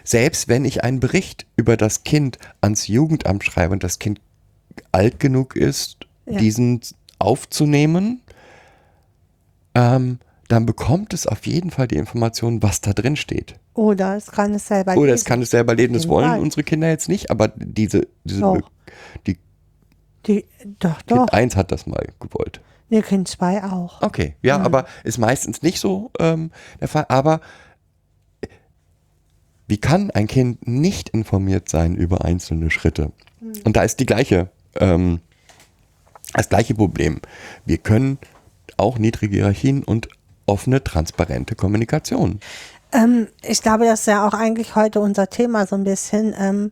selbst 0.03 0.49
wenn 0.49 0.65
ich 0.65 0.83
einen 0.83 0.99
Bericht 0.99 1.45
über 1.55 1.77
das 1.77 2.03
Kind 2.03 2.37
ans 2.59 2.87
Jugendamt 2.87 3.43
schreibe 3.45 3.71
und 3.73 3.83
das 3.83 3.97
Kind 3.97 4.19
alt 4.91 5.19
genug 5.19 5.55
ist, 5.55 5.97
Ja. 6.25 6.37
diesen 6.37 6.81
aufzunehmen, 7.17 8.21
ähm, 9.75 10.19
dann 10.47 10.65
bekommt 10.65 11.13
es 11.13 11.27
auf 11.27 11.45
jeden 11.47 11.71
Fall 11.71 11.87
die 11.87 11.95
Information, 11.95 12.61
was 12.61 12.81
da 12.81 12.91
drin 12.93 13.15
steht. 13.15 13.55
Oder 13.73 14.17
es 14.17 14.31
kann 14.31 14.53
es 14.53 14.67
selber 14.67 14.97
Oder 14.97 15.13
es 15.13 15.21
lesen. 15.21 15.27
kann 15.27 15.41
es 15.41 15.49
selber 15.51 15.75
lesen, 15.75 15.93
das 15.93 16.07
wollen 16.09 16.29
Fall. 16.29 16.39
unsere 16.41 16.63
Kinder 16.63 16.89
jetzt 16.89 17.07
nicht, 17.07 17.31
aber 17.31 17.47
diese, 17.55 18.07
diese 18.25 18.41
Doch. 18.41 18.69
die 19.25 19.37
Die, 20.25 20.45
doch, 20.79 21.01
doch. 21.03 21.17
Kind 21.17 21.33
1 21.33 21.55
hat 21.55 21.71
das 21.71 21.87
mal 21.87 22.05
gewollt. 22.19 22.59
Nee, 22.89 23.01
Kind 23.01 23.29
2 23.29 23.63
auch. 23.63 24.01
Okay, 24.01 24.35
ja, 24.41 24.59
aber 24.59 24.85
ist 25.05 25.17
meistens 25.17 25.61
nicht 25.61 25.79
so 25.79 26.11
ähm, 26.19 26.51
der 26.81 26.89
Fall. 26.89 27.05
Aber 27.07 27.39
wie 29.67 29.77
kann 29.77 30.11
ein 30.11 30.27
Kind 30.27 30.67
nicht 30.67 31.09
informiert 31.09 31.69
sein 31.69 31.95
über 31.95 32.25
einzelne 32.25 32.69
Schritte? 32.69 33.13
Und 33.63 33.77
da 33.77 33.83
ist 33.83 34.01
die 34.01 34.05
gleiche, 34.05 34.49
ähm, 34.75 35.21
das 36.33 36.49
gleiche 36.49 36.75
Problem. 36.75 37.21
Wir 37.65 37.77
können 37.77 38.17
auch 38.81 38.97
niedrige 38.97 39.37
Hierarchien 39.37 39.83
und 39.83 40.09
offene, 40.45 40.83
transparente 40.83 41.55
Kommunikation. 41.55 42.39
Ähm, 42.91 43.27
ich 43.41 43.61
glaube, 43.61 43.85
das 43.85 44.01
ist 44.01 44.07
ja 44.07 44.27
auch 44.27 44.33
eigentlich 44.33 44.75
heute 44.75 44.99
unser 44.99 45.29
Thema 45.29 45.65
so 45.65 45.75
ein 45.75 45.83
bisschen 45.83 46.35
ähm, 46.37 46.71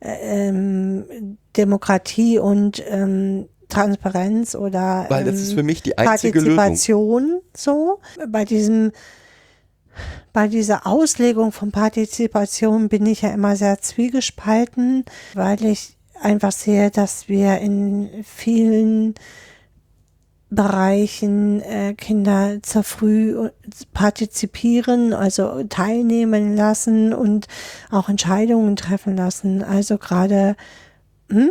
äh, 0.00 0.48
ähm, 0.48 1.38
Demokratie 1.56 2.38
und 2.38 2.82
ähm, 2.88 3.48
Transparenz 3.68 4.54
oder 4.54 5.06
Weil 5.08 5.24
das 5.24 5.36
ähm, 5.36 5.42
ist 5.42 5.52
für 5.52 5.62
mich 5.62 5.82
die 5.82 5.96
einzige 5.96 6.40
Lösung. 6.40 6.56
Partizipation 6.56 7.40
so. 7.56 8.00
Bei 8.28 8.44
diesem 8.44 8.92
bei 10.32 10.48
dieser 10.48 10.86
Auslegung 10.86 11.52
von 11.52 11.72
Partizipation 11.72 12.88
bin 12.88 13.04
ich 13.06 13.22
ja 13.22 13.30
immer 13.30 13.56
sehr 13.56 13.80
zwiegespalten, 13.80 15.04
weil 15.34 15.64
ich 15.64 15.96
einfach 16.20 16.52
sehe, 16.52 16.90
dass 16.90 17.28
wir 17.28 17.58
in 17.58 18.08
vielen 18.24 19.14
Bereichen 20.50 21.60
äh, 21.62 21.94
Kinder 21.94 22.60
zu 22.62 22.82
früh 22.82 23.50
partizipieren, 23.94 25.12
also 25.12 25.62
teilnehmen 25.64 26.56
lassen 26.56 27.14
und 27.14 27.46
auch 27.90 28.08
Entscheidungen 28.08 28.74
treffen 28.76 29.16
lassen. 29.16 29.62
Also 29.62 29.96
gerade, 29.98 30.56
hm? 31.30 31.50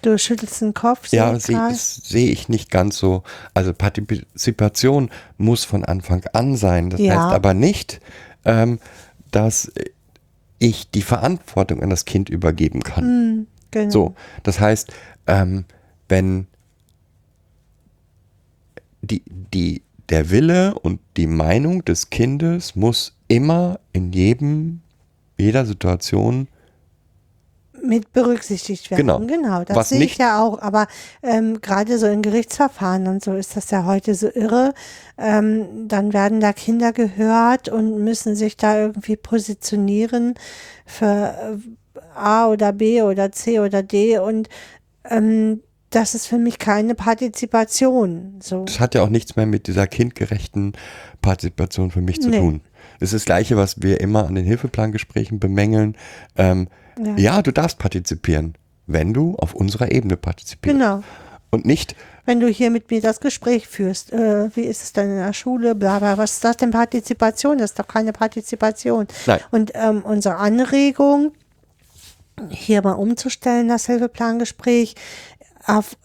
Du 0.00 0.18
schüttelst 0.18 0.60
den 0.62 0.74
Kopf. 0.74 1.08
Ja, 1.12 1.38
sehe 1.38 1.54
grad. 1.54 1.70
das 1.70 1.94
sehe 1.94 2.30
ich 2.30 2.48
nicht 2.48 2.72
ganz 2.72 2.96
so. 2.98 3.22
Also 3.54 3.72
Partizipation 3.72 5.10
muss 5.36 5.64
von 5.64 5.84
Anfang 5.84 6.24
an 6.32 6.56
sein. 6.56 6.90
Das 6.90 6.98
Ja. 6.98 7.14
heißt 7.26 7.34
aber 7.34 7.54
nicht, 7.54 8.00
ähm, 8.44 8.80
dass 9.30 9.70
ich 10.58 10.90
die 10.90 11.02
Verantwortung 11.02 11.82
an 11.82 11.90
das 11.90 12.04
Kind 12.04 12.30
übergeben 12.30 12.82
kann. 12.82 13.04
Hm, 13.04 13.46
genau. 13.70 13.90
So, 13.90 14.14
das 14.42 14.58
heißt, 14.58 14.92
ähm, 15.28 15.66
wenn 16.08 16.48
die, 19.02 19.22
die, 19.26 19.82
der 20.08 20.30
Wille 20.30 20.74
und 20.74 21.00
die 21.16 21.26
Meinung 21.26 21.84
des 21.84 22.10
Kindes 22.10 22.74
muss 22.76 23.16
immer 23.28 23.80
in 23.92 24.12
jedem, 24.12 24.80
jeder 25.36 25.66
Situation 25.66 26.48
mit 27.82 28.12
berücksichtigt 28.12 28.90
werden. 28.90 29.06
Genau. 29.06 29.18
genau 29.18 29.64
das 29.64 29.76
Was 29.76 29.88
sehe 29.88 30.04
ich 30.04 30.16
ja 30.16 30.40
auch. 30.40 30.60
Aber 30.60 30.86
ähm, 31.22 31.60
gerade 31.60 31.98
so 31.98 32.06
in 32.06 32.22
Gerichtsverfahren 32.22 33.08
und 33.08 33.24
so 33.24 33.34
ist 33.34 33.56
das 33.56 33.70
ja 33.70 33.84
heute 33.84 34.14
so 34.14 34.28
irre. 34.32 34.72
Ähm, 35.18 35.88
dann 35.88 36.12
werden 36.12 36.40
da 36.40 36.52
Kinder 36.52 36.92
gehört 36.92 37.68
und 37.68 38.02
müssen 38.02 38.36
sich 38.36 38.56
da 38.56 38.78
irgendwie 38.78 39.16
positionieren 39.16 40.34
für 40.86 41.34
äh, 41.96 41.98
A 42.14 42.48
oder 42.48 42.72
B 42.72 43.02
oder 43.02 43.32
C 43.32 43.60
oder 43.60 43.82
D 43.82 44.18
und 44.18 44.48
ähm, 45.04 45.60
das 45.94 46.14
ist 46.14 46.26
für 46.26 46.38
mich 46.38 46.58
keine 46.58 46.94
Partizipation. 46.94 48.38
So. 48.42 48.64
Das 48.64 48.80
hat 48.80 48.94
ja 48.94 49.02
auch 49.02 49.08
nichts 49.08 49.36
mehr 49.36 49.46
mit 49.46 49.66
dieser 49.66 49.86
kindgerechten 49.86 50.72
Partizipation 51.20 51.90
für 51.90 52.00
mich 52.00 52.20
zu 52.20 52.28
Nee. 52.30 52.38
tun. 52.40 52.60
Das 53.00 53.12
ist 53.12 53.14
das 53.22 53.24
Gleiche, 53.24 53.56
was 53.56 53.82
wir 53.82 54.00
immer 54.00 54.26
an 54.26 54.34
den 54.34 54.44
Hilfeplangesprächen 54.44 55.38
bemängeln. 55.38 55.96
Ähm, 56.36 56.68
ja. 56.98 57.16
Ja. 57.16 57.42
du 57.42 57.52
darfst 57.52 57.78
partizipieren, 57.78 58.54
wenn 58.86 59.12
du 59.14 59.36
auf 59.36 59.54
unserer 59.54 59.90
Ebene 59.92 60.16
partizipierst. 60.16 60.78
Genau. 60.78 61.02
Und 61.50 61.64
nicht, 61.66 61.94
Wenn 62.24 62.40
du 62.40 62.46
hier 62.48 62.70
mit 62.70 62.90
mir 62.90 63.00
das 63.02 63.20
Gespräch 63.20 63.66
führst, 63.68 64.12
äh, 64.12 64.48
wie 64.56 64.62
ist 64.62 64.82
es 64.82 64.92
denn 64.92 65.10
in 65.10 65.16
der 65.18 65.32
Schule, 65.34 65.74
bla 65.74 65.98
bla, 65.98 66.16
was 66.16 66.32
ist 66.34 66.44
das 66.44 66.56
denn 66.56 66.70
Partizipation? 66.70 67.58
Das 67.58 67.72
ist 67.72 67.78
doch 67.78 67.88
keine 67.88 68.12
Partizipation. 68.12 69.06
Nein. 69.26 69.40
Und 69.50 69.72
ähm, 69.74 70.02
unsere 70.04 70.36
Anregung, 70.36 71.32
hier 72.48 72.80
mal 72.82 72.92
umzustellen, 72.92 73.68
das 73.68 73.86
Hilfeplangespräch, 73.86 74.94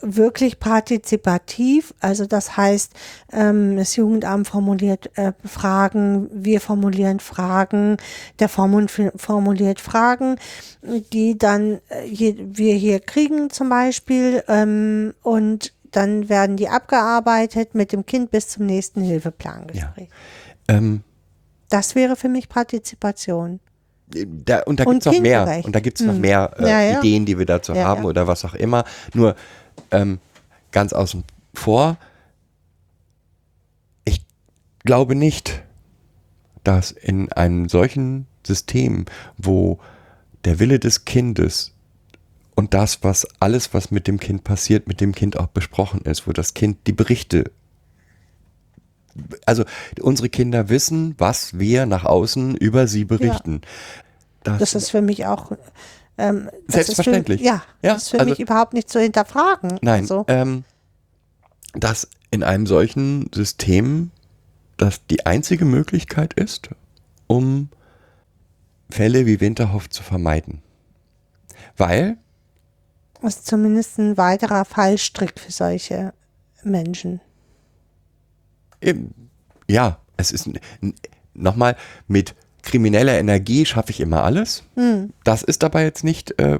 wirklich 0.02 0.60
partizipativ. 0.60 1.94
Also 2.00 2.26
das 2.26 2.58
heißt, 2.58 2.94
ähm, 3.32 3.76
das 3.78 3.96
Jugendamt 3.96 4.48
formuliert 4.48 5.10
äh, 5.18 5.34
Fragen, 5.46 6.30
wir 6.32 6.62
formulieren 6.62 7.20
Fragen, 7.20 7.98
der 8.40 8.50
Vormund 8.50 8.92
formuliert 9.16 9.82
Fragen, 9.82 10.36
die 11.14 11.38
dann 11.38 11.80
äh, 11.90 12.36
wir 12.38 12.76
hier 12.76 13.00
kriegen 13.00 13.50
zum 13.50 13.70
Beispiel 13.70 14.44
ähm, 14.48 15.14
und 15.24 15.74
dann 15.92 16.30
werden 16.30 16.58
die 16.58 16.70
abgearbeitet 16.70 17.74
mit 17.74 17.92
dem 17.92 18.06
Kind 18.06 18.32
bis 18.32 18.50
zum 18.50 18.66
nächsten 18.66 19.02
Hilfeplangespräch. 19.02 20.10
Ja. 20.70 20.78
Ähm, 20.78 21.04
das 21.70 21.96
wäre 21.96 22.16
für 22.16 22.30
mich 22.30 22.50
Partizipation. 22.50 23.60
Da, 24.10 24.62
und 24.62 24.80
da 24.80 24.86
gibt 24.86 25.06
es 25.06 25.06
noch 25.06 25.20
mehr. 25.20 25.62
Und 25.66 25.76
da 25.76 25.80
gibt 25.82 26.00
es 26.00 26.06
noch 26.06 26.14
mehr 26.14 26.52
äh, 26.58 26.70
ja, 26.70 26.82
ja. 26.82 27.00
Ideen, 27.00 27.26
die 27.26 27.38
wir 27.38 27.46
dazu 27.46 27.74
ja, 27.74 27.84
haben 27.84 28.06
oder 28.06 28.26
was 28.26 28.46
auch 28.46 28.54
immer. 28.54 28.86
Nur 29.14 29.36
ähm, 29.92 30.20
ganz 30.72 30.94
außen 30.94 31.24
vor, 31.54 31.98
ich 34.06 34.26
glaube 34.86 35.16
nicht, 35.16 35.62
dass 36.64 36.92
in 36.92 37.32
einem 37.34 37.68
solchen 37.68 38.28
System, 38.46 39.06
wo 39.38 39.80
der 40.46 40.60
Wille 40.60 40.80
des 40.80 41.04
Kindes 41.04 41.74
und 42.56 42.74
das, 42.74 43.04
was 43.04 43.28
alles, 43.40 43.74
was 43.74 43.92
mit 43.92 44.08
dem 44.08 44.20
Kind 44.20 44.44
passiert, 44.44 44.88
mit 44.88 45.02
dem 45.02 45.14
Kind 45.14 45.38
auch 45.38 45.48
besprochen 45.48 46.02
ist, 46.02 46.28
wo 46.28 46.32
das 46.32 46.54
Kind 46.54 46.88
die 46.88 46.94
Berichte 46.94 47.52
also 49.46 49.64
unsere 50.02 50.30
Kinder 50.30 50.70
wissen, 50.70 51.16
was 51.18 51.58
wir 51.60 51.86
nach 51.86 52.06
außen 52.06 52.56
über 52.56 52.88
sie 52.88 53.06
berichten. 53.06 53.62
Ja. 53.64 53.70
Das, 54.44 54.60
das, 54.60 54.76
ist 54.76 54.90
für 54.92 55.02
mich 55.02 55.26
auch 55.26 55.52
ähm, 56.18 56.50
selbstverständlich. 56.68 57.42
Für, 57.42 57.48
ja, 57.48 57.64
ja, 57.82 57.94
das 57.94 58.04
ist 58.04 58.10
für 58.10 58.20
also, 58.20 58.30
mich 58.30 58.40
überhaupt 58.40 58.74
nicht 58.74 58.90
zu 58.90 59.00
hinterfragen. 59.00 59.80
Nein, 59.82 60.02
also. 60.02 60.26
ähm, 60.28 60.64
dass 61.74 62.08
in 62.32 62.44
einem 62.44 62.66
solchen 62.66 63.30
System 63.34 64.12
das 64.78 65.06
die 65.08 65.26
einzige 65.26 65.66
Möglichkeit 65.66 66.34
ist, 66.34 66.70
um 67.26 67.70
Fälle 68.90 69.26
wie 69.26 69.42
Winterhoff 69.42 69.90
zu 69.90 70.04
vermeiden. 70.04 70.62
Weil 71.76 72.18
das 73.22 73.38
ist 73.38 73.48
zumindest 73.48 73.98
ein 73.98 74.18
weiterer 74.18 74.64
Fallstrick 74.66 75.40
für 75.40 75.52
solche 75.52 76.14
Menschen. 76.64 77.22
Ja, 79.68 80.00
es 80.18 80.32
ist 80.32 80.50
nochmal 81.34 81.76
mit 82.08 82.36
krimineller 82.68 83.18
Energie 83.18 83.66
schaffe 83.66 83.92
ich 83.92 84.02
immer 84.02 84.24
alles. 84.24 84.64
Hm. 84.76 85.14
Das 85.24 85.42
ist 85.42 85.64
dabei 85.64 85.84
jetzt 85.84 86.04
nicht, 86.04 86.38
äh, 86.40 86.60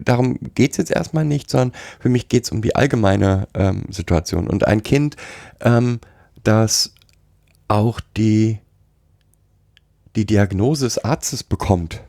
darum 0.00 0.38
geht 0.54 0.72
es 0.72 0.76
jetzt 0.76 0.92
erstmal 0.92 1.24
nicht, 1.24 1.50
sondern 1.50 1.72
für 1.98 2.08
mich 2.08 2.28
geht 2.28 2.44
es 2.44 2.52
um 2.52 2.62
die 2.62 2.76
allgemeine 2.76 3.48
ähm, 3.54 3.82
Situation. 3.90 4.46
Und 4.46 4.66
ein 4.66 4.84
Kind, 4.84 5.16
ähm, 5.60 5.98
das 6.44 6.94
auch 7.66 8.00
die, 8.16 8.60
die 10.14 10.26
Diagnose 10.26 10.86
des 10.86 10.98
Arztes 10.98 11.42
bekommt, 11.42 12.02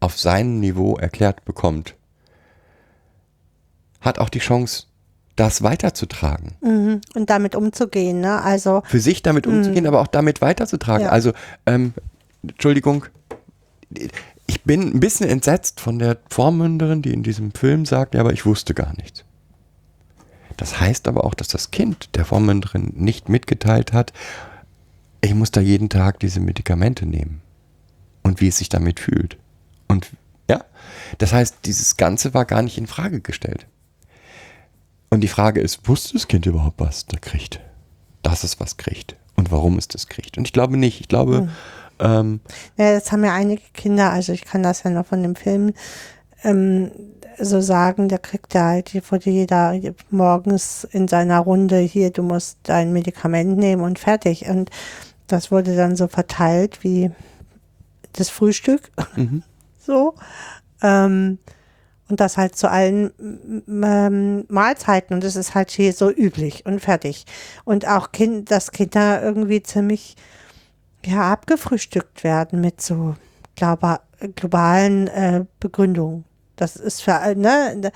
auf 0.00 0.18
seinem 0.18 0.58
Niveau 0.58 0.96
erklärt 0.96 1.44
bekommt, 1.44 1.94
hat 4.00 4.18
auch 4.18 4.28
die 4.28 4.38
Chance, 4.40 4.86
das 5.40 5.62
weiterzutragen. 5.62 6.52
Mhm. 6.60 7.00
Und 7.14 7.30
damit 7.30 7.54
umzugehen, 7.54 8.20
ne? 8.20 8.42
Also. 8.42 8.82
Für 8.84 9.00
sich 9.00 9.22
damit 9.22 9.46
mhm. 9.46 9.54
umzugehen, 9.54 9.86
aber 9.86 10.02
auch 10.02 10.06
damit 10.06 10.42
weiterzutragen. 10.42 11.06
Ja. 11.06 11.12
Also, 11.12 11.32
ähm, 11.64 11.94
Entschuldigung, 12.42 13.06
ich 14.46 14.62
bin 14.64 14.82
ein 14.82 15.00
bisschen 15.00 15.30
entsetzt 15.30 15.80
von 15.80 15.98
der 15.98 16.18
Vormünderin, 16.28 17.00
die 17.00 17.14
in 17.14 17.22
diesem 17.22 17.52
Film 17.52 17.86
sagt, 17.86 18.14
ja, 18.14 18.20
aber 18.20 18.34
ich 18.34 18.44
wusste 18.44 18.74
gar 18.74 18.94
nichts. 18.96 19.24
Das 20.58 20.78
heißt 20.78 21.08
aber 21.08 21.24
auch, 21.24 21.32
dass 21.32 21.48
das 21.48 21.70
Kind 21.70 22.14
der 22.16 22.26
Vormünderin 22.26 22.92
nicht 22.94 23.30
mitgeteilt 23.30 23.94
hat, 23.94 24.12
ich 25.22 25.34
muss 25.34 25.50
da 25.50 25.62
jeden 25.62 25.88
Tag 25.88 26.20
diese 26.20 26.40
Medikamente 26.40 27.06
nehmen. 27.06 27.40
Und 28.22 28.42
wie 28.42 28.48
es 28.48 28.58
sich 28.58 28.68
damit 28.68 29.00
fühlt. 29.00 29.38
Und 29.88 30.10
ja, 30.50 30.64
das 31.16 31.32
heißt, 31.32 31.60
dieses 31.64 31.96
Ganze 31.96 32.34
war 32.34 32.44
gar 32.44 32.60
nicht 32.60 32.76
in 32.76 32.86
Frage 32.86 33.22
gestellt. 33.22 33.66
Und 35.10 35.20
die 35.20 35.28
Frage 35.28 35.60
ist, 35.60 35.88
wusste 35.88 36.14
das 36.14 36.28
Kind 36.28 36.46
überhaupt, 36.46 36.80
was 36.80 37.06
da 37.06 37.18
kriegt? 37.18 37.60
Dass 38.22 38.44
es 38.44 38.60
was 38.60 38.76
kriegt. 38.76 39.16
Und 39.34 39.50
warum 39.50 39.76
es 39.76 39.88
das 39.88 40.06
kriegt. 40.06 40.38
Und 40.38 40.46
ich 40.46 40.52
glaube 40.52 40.76
nicht. 40.76 41.00
Ich 41.00 41.08
glaube. 41.08 41.42
Mhm. 41.42 41.50
Ähm, 41.98 42.40
ja, 42.76 42.94
das 42.94 43.12
haben 43.12 43.24
ja 43.24 43.34
einige 43.34 43.62
Kinder, 43.74 44.10
also 44.10 44.32
ich 44.32 44.44
kann 44.44 44.62
das 44.62 44.84
ja 44.84 44.90
noch 44.90 45.06
von 45.06 45.22
dem 45.22 45.36
Film 45.36 45.74
ähm, 46.42 46.90
so 47.38 47.60
sagen, 47.60 48.08
der 48.08 48.18
kriegt 48.18 48.54
ja 48.54 48.64
halt, 48.64 48.92
wurde 49.10 49.30
jeder 49.30 49.78
morgens 50.10 50.84
in 50.84 51.08
seiner 51.08 51.40
Runde 51.40 51.78
hier, 51.78 52.10
du 52.10 52.22
musst 52.22 52.58
dein 52.62 52.92
Medikament 52.92 53.58
nehmen 53.58 53.82
und 53.82 53.98
fertig. 53.98 54.48
Und 54.48 54.70
das 55.26 55.50
wurde 55.50 55.76
dann 55.76 55.96
so 55.96 56.08
verteilt 56.08 56.82
wie 56.82 57.10
das 58.12 58.30
Frühstück. 58.30 58.90
Mhm. 59.16 59.42
so. 59.78 60.14
Ähm, 60.82 61.38
und 62.10 62.20
das 62.20 62.36
halt 62.36 62.56
zu 62.56 62.70
allen 62.70 63.12
ähm, 63.68 64.44
Mahlzeiten 64.48 65.14
und 65.14 65.24
das 65.24 65.36
ist 65.36 65.54
halt 65.54 65.70
hier 65.70 65.92
so 65.92 66.10
üblich 66.10 66.66
und 66.66 66.80
fertig. 66.80 67.24
Und 67.64 67.86
auch 67.88 68.12
kind, 68.12 68.50
dass 68.50 68.72
Kinder 68.72 69.22
irgendwie 69.22 69.62
ziemlich 69.62 70.16
ja 71.04 71.32
abgefrühstückt 71.32 72.24
werden 72.24 72.60
mit 72.60 72.82
so 72.82 73.14
glaube, 73.60 74.00
globalen 74.36 75.06
äh, 75.08 75.44
Begründungen. 75.60 76.24
Das 76.56 76.76
ist 76.76 77.02
für 77.02 77.34
ne, 77.36 77.92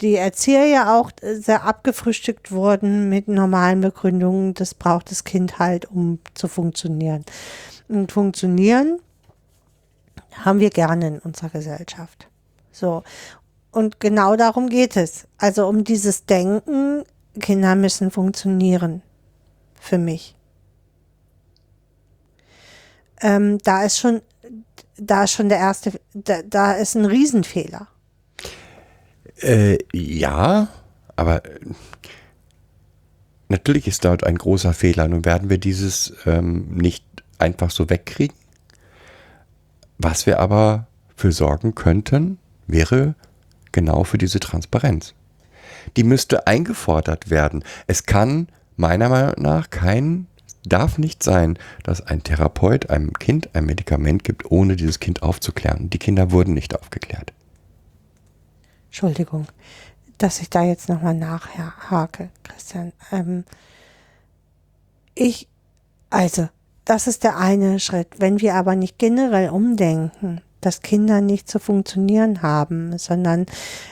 die 0.00 0.14
Erzieher 0.14 0.64
ja 0.66 0.98
auch 0.98 1.10
sehr 1.20 1.64
abgefrühstückt 1.64 2.50
wurden 2.50 3.08
mit 3.10 3.28
normalen 3.28 3.80
Begründungen. 3.82 4.54
Das 4.54 4.74
braucht 4.74 5.10
das 5.10 5.24
Kind 5.24 5.58
halt, 5.58 5.90
um 5.90 6.20
zu 6.34 6.48
funktionieren. 6.48 7.24
Und 7.88 8.12
funktionieren 8.12 9.00
haben 10.32 10.60
wir 10.60 10.70
gerne 10.70 11.08
in 11.08 11.18
unserer 11.18 11.50
Gesellschaft. 11.50 12.28
So. 12.72 13.02
Und 13.76 14.00
genau 14.00 14.36
darum 14.36 14.70
geht 14.70 14.96
es. 14.96 15.26
Also 15.36 15.68
um 15.68 15.84
dieses 15.84 16.24
Denken, 16.24 17.04
Kinder 17.38 17.74
müssen 17.74 18.10
funktionieren. 18.10 19.02
Für 19.78 19.98
mich. 19.98 20.34
Ähm, 23.20 23.58
da 23.64 23.84
ist 23.84 23.98
schon, 23.98 24.22
da 24.96 25.24
ist 25.24 25.32
schon 25.32 25.50
der 25.50 25.58
erste, 25.58 26.00
da, 26.14 26.40
da 26.40 26.72
ist 26.72 26.94
ein 26.94 27.04
Riesenfehler. 27.04 27.86
Äh, 29.42 29.76
ja, 29.92 30.68
aber 31.14 31.44
äh, 31.44 31.60
natürlich 33.50 33.86
ist 33.86 34.06
dort 34.06 34.24
ein 34.24 34.38
großer 34.38 34.72
Fehler. 34.72 35.06
Nun 35.06 35.26
werden 35.26 35.50
wir 35.50 35.58
dieses 35.58 36.14
ähm, 36.24 36.66
nicht 36.74 37.04
einfach 37.36 37.70
so 37.70 37.90
wegkriegen. 37.90 38.38
Was 39.98 40.24
wir 40.24 40.40
aber 40.40 40.86
für 41.14 41.30
sorgen 41.30 41.74
könnten, 41.74 42.38
wäre 42.66 43.14
genau 43.76 44.04
für 44.04 44.16
diese 44.16 44.40
Transparenz. 44.40 45.12
Die 45.96 46.02
müsste 46.02 46.46
eingefordert 46.46 47.28
werden. 47.28 47.62
Es 47.86 48.04
kann 48.04 48.48
meiner 48.76 49.10
Meinung 49.10 49.34
nach 49.36 49.68
kein, 49.68 50.26
darf 50.64 50.96
nicht 50.96 51.22
sein, 51.22 51.58
dass 51.84 52.00
ein 52.00 52.22
Therapeut 52.22 52.88
einem 52.88 53.12
Kind 53.12 53.54
ein 53.54 53.66
Medikament 53.66 54.24
gibt, 54.24 54.50
ohne 54.50 54.76
dieses 54.76 54.98
Kind 54.98 55.22
aufzuklären. 55.22 55.90
Die 55.90 55.98
Kinder 55.98 56.30
wurden 56.30 56.54
nicht 56.54 56.74
aufgeklärt. 56.74 57.34
Entschuldigung, 58.86 59.46
dass 60.16 60.40
ich 60.40 60.48
da 60.48 60.64
jetzt 60.64 60.88
nochmal 60.88 61.14
nachhake, 61.14 62.30
Christian. 62.44 62.94
Ähm, 63.12 63.44
ich, 65.14 65.48
also, 66.08 66.48
das 66.86 67.06
ist 67.06 67.24
der 67.24 67.36
eine 67.36 67.78
Schritt. 67.78 68.08
Wenn 68.18 68.40
wir 68.40 68.54
aber 68.54 68.74
nicht 68.74 68.98
generell 68.98 69.50
umdenken, 69.50 70.40
dass 70.60 70.82
Kinder 70.82 71.20
nicht 71.20 71.48
zu 71.48 71.58
funktionieren 71.58 72.42
haben, 72.42 72.98
sondern 72.98 73.46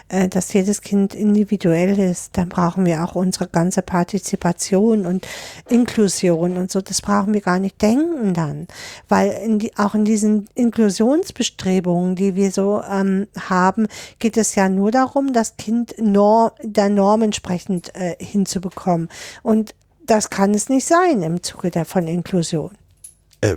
äh, 0.09 0.29
dass 0.29 0.53
jedes 0.53 0.81
Kind 0.81 1.15
individuell 1.15 1.99
ist, 1.99 2.37
dann 2.37 2.49
brauchen 2.49 2.87
wir 2.87 3.05
auch 3.05 3.15
unsere 3.15 3.49
ganze 3.49 3.83
Partizipation 3.83 5.07
und 5.07 5.27
Inklusion 5.69 6.57
und 6.57 6.71
so. 6.71 6.81
Das 6.81 7.03
brauchen 7.03 7.35
wir 7.35 7.43
gar 7.43 7.59
nicht 7.59 7.81
denken 7.83 8.35
dann, 8.35 8.67
weil 9.09 9.31
in 9.45 9.59
die, 9.59 9.77
auch 9.77 9.95
in 9.95 10.05
diesen 10.05 10.49
Inklusionsbestrebungen, 10.55 12.17
die 12.17 12.35
wir 12.35 12.51
so 12.51 12.83
ähm, 12.83 13.29
haben, 13.39 13.87
geht 14.19 14.37
es 14.37 14.55
ja 14.55 14.69
nur 14.69 14.91
darum, 14.91 15.33
das 15.33 15.57
Kind 15.57 15.95
Norm, 15.99 16.51
der 16.63 16.89
Norm 16.89 17.23
entsprechend 17.23 17.95
äh, 17.95 18.17
hinzubekommen. 18.19 19.09
Und 19.43 19.75
das 20.07 20.31
kann 20.31 20.53
es 20.55 20.69
nicht 20.69 20.87
sein 20.87 21.23
im 21.23 21.43
Zuge 21.43 21.71
der 21.71 21.85
von 21.85 22.07
Inklusion. 22.07 22.73
Äh, 23.41 23.57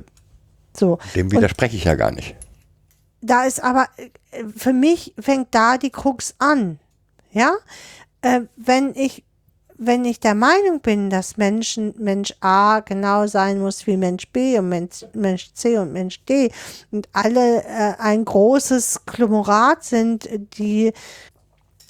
so. 0.75 0.99
Dem 1.15 1.31
widerspreche 1.31 1.75
ich 1.75 1.85
ja 1.85 1.95
gar 1.95 2.11
nicht 2.11 2.35
da 3.29 3.45
ist 3.45 3.63
aber, 3.63 3.87
äh, 4.31 4.43
für 4.55 4.73
mich 4.73 5.13
fängt 5.19 5.53
da 5.53 5.77
die 5.77 5.89
Krux 5.89 6.35
an. 6.39 6.79
Ja, 7.31 7.53
äh, 8.21 8.41
wenn 8.55 8.95
ich, 8.95 9.23
wenn 9.77 10.05
ich 10.05 10.19
der 10.19 10.33
Meinung 10.33 10.79
bin, 10.81 11.09
dass 11.09 11.37
Menschen, 11.37 11.93
Mensch 11.99 12.33
A 12.39 12.79
genau 12.79 13.27
sein 13.27 13.59
muss 13.59 13.85
wie 13.85 13.97
Mensch 13.97 14.27
B 14.29 14.57
und 14.57 14.69
Mensch, 14.69 15.05
Mensch 15.13 15.53
C 15.53 15.77
und 15.77 15.93
Mensch 15.93 16.23
D 16.25 16.51
und 16.91 17.07
alle 17.13 17.63
äh, 17.63 17.93
ein 17.99 18.25
großes 18.25 19.05
Klumorat 19.05 19.83
sind, 19.83 20.27
die 20.57 20.93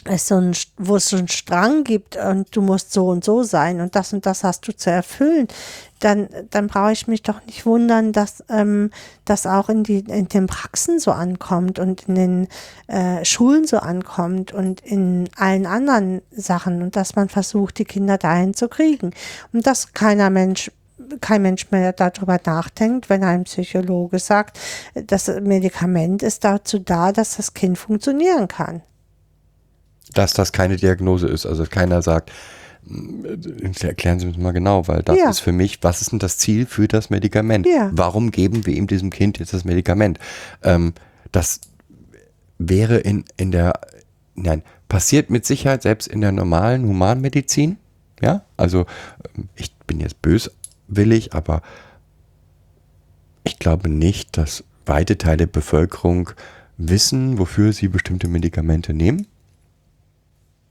es 0.07 0.27
so 0.27 0.35
ein, 0.35 0.53
wo 0.77 0.95
es 0.95 1.09
so 1.09 1.17
einen 1.17 1.27
Strang 1.27 1.83
gibt 1.83 2.17
und 2.17 2.55
du 2.55 2.61
musst 2.61 2.91
so 2.91 3.07
und 3.07 3.23
so 3.23 3.43
sein 3.43 3.81
und 3.81 3.95
das 3.95 4.13
und 4.13 4.25
das 4.25 4.43
hast 4.43 4.67
du 4.67 4.75
zu 4.75 4.89
erfüllen, 4.89 5.47
dann, 5.99 6.29
dann 6.49 6.67
brauche 6.67 6.91
ich 6.91 7.07
mich 7.07 7.23
doch 7.23 7.43
nicht 7.45 7.65
wundern, 7.65 8.11
dass 8.11 8.43
ähm, 8.49 8.91
das 9.25 9.47
auch 9.47 9.69
in, 9.69 9.83
die, 9.83 9.99
in 9.99 10.27
den 10.27 10.47
Praxen 10.47 10.99
so 10.99 11.11
ankommt 11.11 11.79
und 11.79 12.07
in 12.07 12.15
den 12.15 12.47
äh, 12.87 13.25
Schulen 13.25 13.65
so 13.65 13.77
ankommt 13.77 14.53
und 14.53 14.81
in 14.81 15.29
allen 15.35 15.65
anderen 15.65 16.21
Sachen 16.31 16.81
und 16.81 16.95
dass 16.95 17.15
man 17.15 17.29
versucht, 17.29 17.79
die 17.79 17.85
Kinder 17.85 18.17
dahin 18.17 18.53
zu 18.53 18.69
kriegen. 18.69 19.11
Und 19.53 19.65
dass 19.65 19.93
keiner 19.93 20.29
Mensch 20.29 20.71
kein 21.21 21.41
Mensch 21.41 21.69
mehr 21.71 21.93
darüber 21.93 22.39
nachdenkt, 22.43 23.09
wenn 23.09 23.23
ein 23.23 23.43
Psychologe 23.43 24.19
sagt, 24.19 24.59
das 24.95 25.27
Medikament 25.27 26.23
ist 26.23 26.43
dazu 26.43 26.79
da, 26.79 27.11
dass 27.11 27.37
das 27.37 27.53
Kind 27.53 27.77
funktionieren 27.77 28.47
kann. 28.47 28.81
Dass 30.13 30.33
das 30.33 30.51
keine 30.51 30.77
Diagnose 30.77 31.27
ist, 31.27 31.45
also 31.45 31.65
keiner 31.65 32.01
sagt, 32.01 32.31
äh, 32.89 33.85
erklären 33.85 34.19
Sie 34.19 34.25
mir 34.27 34.37
mal 34.37 34.51
genau, 34.53 34.87
weil 34.87 35.03
das 35.03 35.17
Ja. 35.17 35.29
ist 35.29 35.39
für 35.39 35.51
mich, 35.51 35.79
was 35.83 36.01
ist 36.01 36.11
denn 36.11 36.19
das 36.19 36.37
Ziel 36.37 36.65
für 36.65 36.87
das 36.87 37.09
Medikament? 37.09 37.67
Ja. 37.67 37.89
Warum 37.93 38.31
geben 38.31 38.65
wir 38.65 38.73
ihm 38.75 38.87
diesem 38.87 39.09
Kind 39.09 39.39
jetzt 39.39 39.53
das 39.53 39.65
Medikament? 39.65 40.19
Ähm, 40.63 40.93
das 41.31 41.59
wäre 42.57 42.97
in, 42.97 43.25
in 43.35 43.51
der, 43.51 43.73
nein, 44.35 44.63
passiert 44.87 45.29
mit 45.29 45.45
Sicherheit 45.45 45.81
selbst 45.81 46.07
in 46.07 46.21
der 46.21 46.31
normalen 46.31 46.87
Humanmedizin. 46.87 47.77
Ja, 48.21 48.43
also 48.55 48.85
ähm, 49.35 49.49
ich 49.55 49.73
bin 49.85 49.99
jetzt 49.99 50.21
böswillig, 50.21 51.33
aber 51.33 51.61
ich 53.43 53.59
glaube 53.59 53.89
nicht, 53.89 54.37
dass 54.37 54.63
weite 54.85 55.17
Teile 55.17 55.37
der 55.37 55.47
Bevölkerung 55.47 56.29
wissen, 56.77 57.37
wofür 57.37 57.73
sie 57.73 57.87
bestimmte 57.89 58.27
Medikamente 58.27 58.93
nehmen. 58.93 59.27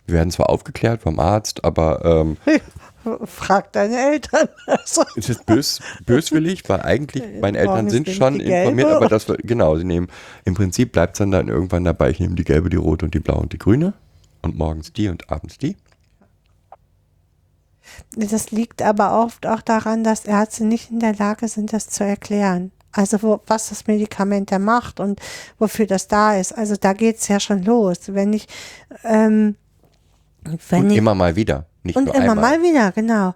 Wir 0.07 0.15
werden 0.15 0.31
zwar 0.31 0.51
aufgeklärt 0.51 1.03
vom 1.03 1.19
Arzt, 1.19 1.65
aber 1.65 2.05
ähm, 2.05 2.37
Frag 3.25 3.73
deine 3.73 4.13
Eltern. 4.13 4.49
Also, 4.67 5.05
es 5.17 5.29
ist 5.29 5.47
bös, 5.47 5.81
böswillig, 6.05 6.69
weil 6.69 6.81
eigentlich 6.83 7.23
meine 7.41 7.59
Eltern 7.59 7.89
sind 7.89 8.09
schon 8.09 8.41
informiert, 8.41 8.89
aber 8.89 9.09
das 9.09 9.27
genau, 9.43 9.77
sie 9.77 9.85
nehmen 9.85 10.09
im 10.45 10.55
Prinzip 10.55 10.93
bleibt 10.93 11.15
es 11.15 11.19
dann, 11.19 11.31
dann 11.31 11.49
irgendwann 11.49 11.85
dabei, 11.85 12.11
ich 12.11 12.21
nehme 12.21 12.35
die 12.35 12.45
gelbe, 12.45 12.69
die 12.69 12.77
rote 12.77 13.05
und 13.05 13.15
die 13.15 13.21
blaue 13.21 13.41
und 13.41 13.53
die 13.53 13.59
grüne 13.59 13.95
und 14.43 14.57
morgens 14.57 14.93
die 14.93 15.09
und 15.09 15.31
abends 15.31 15.59
die. 15.59 15.77
das 18.17 18.51
liegt 18.51 18.83
aber 18.83 19.23
oft 19.23 19.47
auch 19.47 19.63
daran, 19.63 20.03
dass 20.03 20.25
Ärzte 20.25 20.65
nicht 20.65 20.91
in 20.91 21.01
der 21.01 21.15
Lage 21.15 21.49
sind, 21.49 21.73
das 21.73 21.89
zu 21.89 22.05
erklären. 22.05 22.73
Also 22.93 23.23
wo, 23.23 23.41
was 23.47 23.69
das 23.69 23.87
Medikament 23.87 24.51
da 24.51 24.59
macht 24.59 25.01
und 25.01 25.21
wofür 25.59 25.87
das 25.87 26.09
da 26.09 26.37
ist. 26.37 26.57
Also 26.57 26.77
da 26.77 26.93
geht 26.93 27.19
es 27.19 27.29
ja 27.29 27.39
schon 27.41 27.63
los. 27.63 27.99
Wenn 28.07 28.33
ich, 28.33 28.49
ähm, 29.05 29.57
wenn 30.71 30.85
und 30.85 30.91
ich 30.91 30.97
immer 30.97 31.15
mal 31.15 31.37
wieder, 31.37 31.67
nicht 31.83 31.97
Und 31.97 32.07
nur 32.07 32.15
immer 32.15 32.33
einmal. 32.33 32.59
mal 32.59 32.63
wieder, 32.63 32.93
genau. 32.93 33.35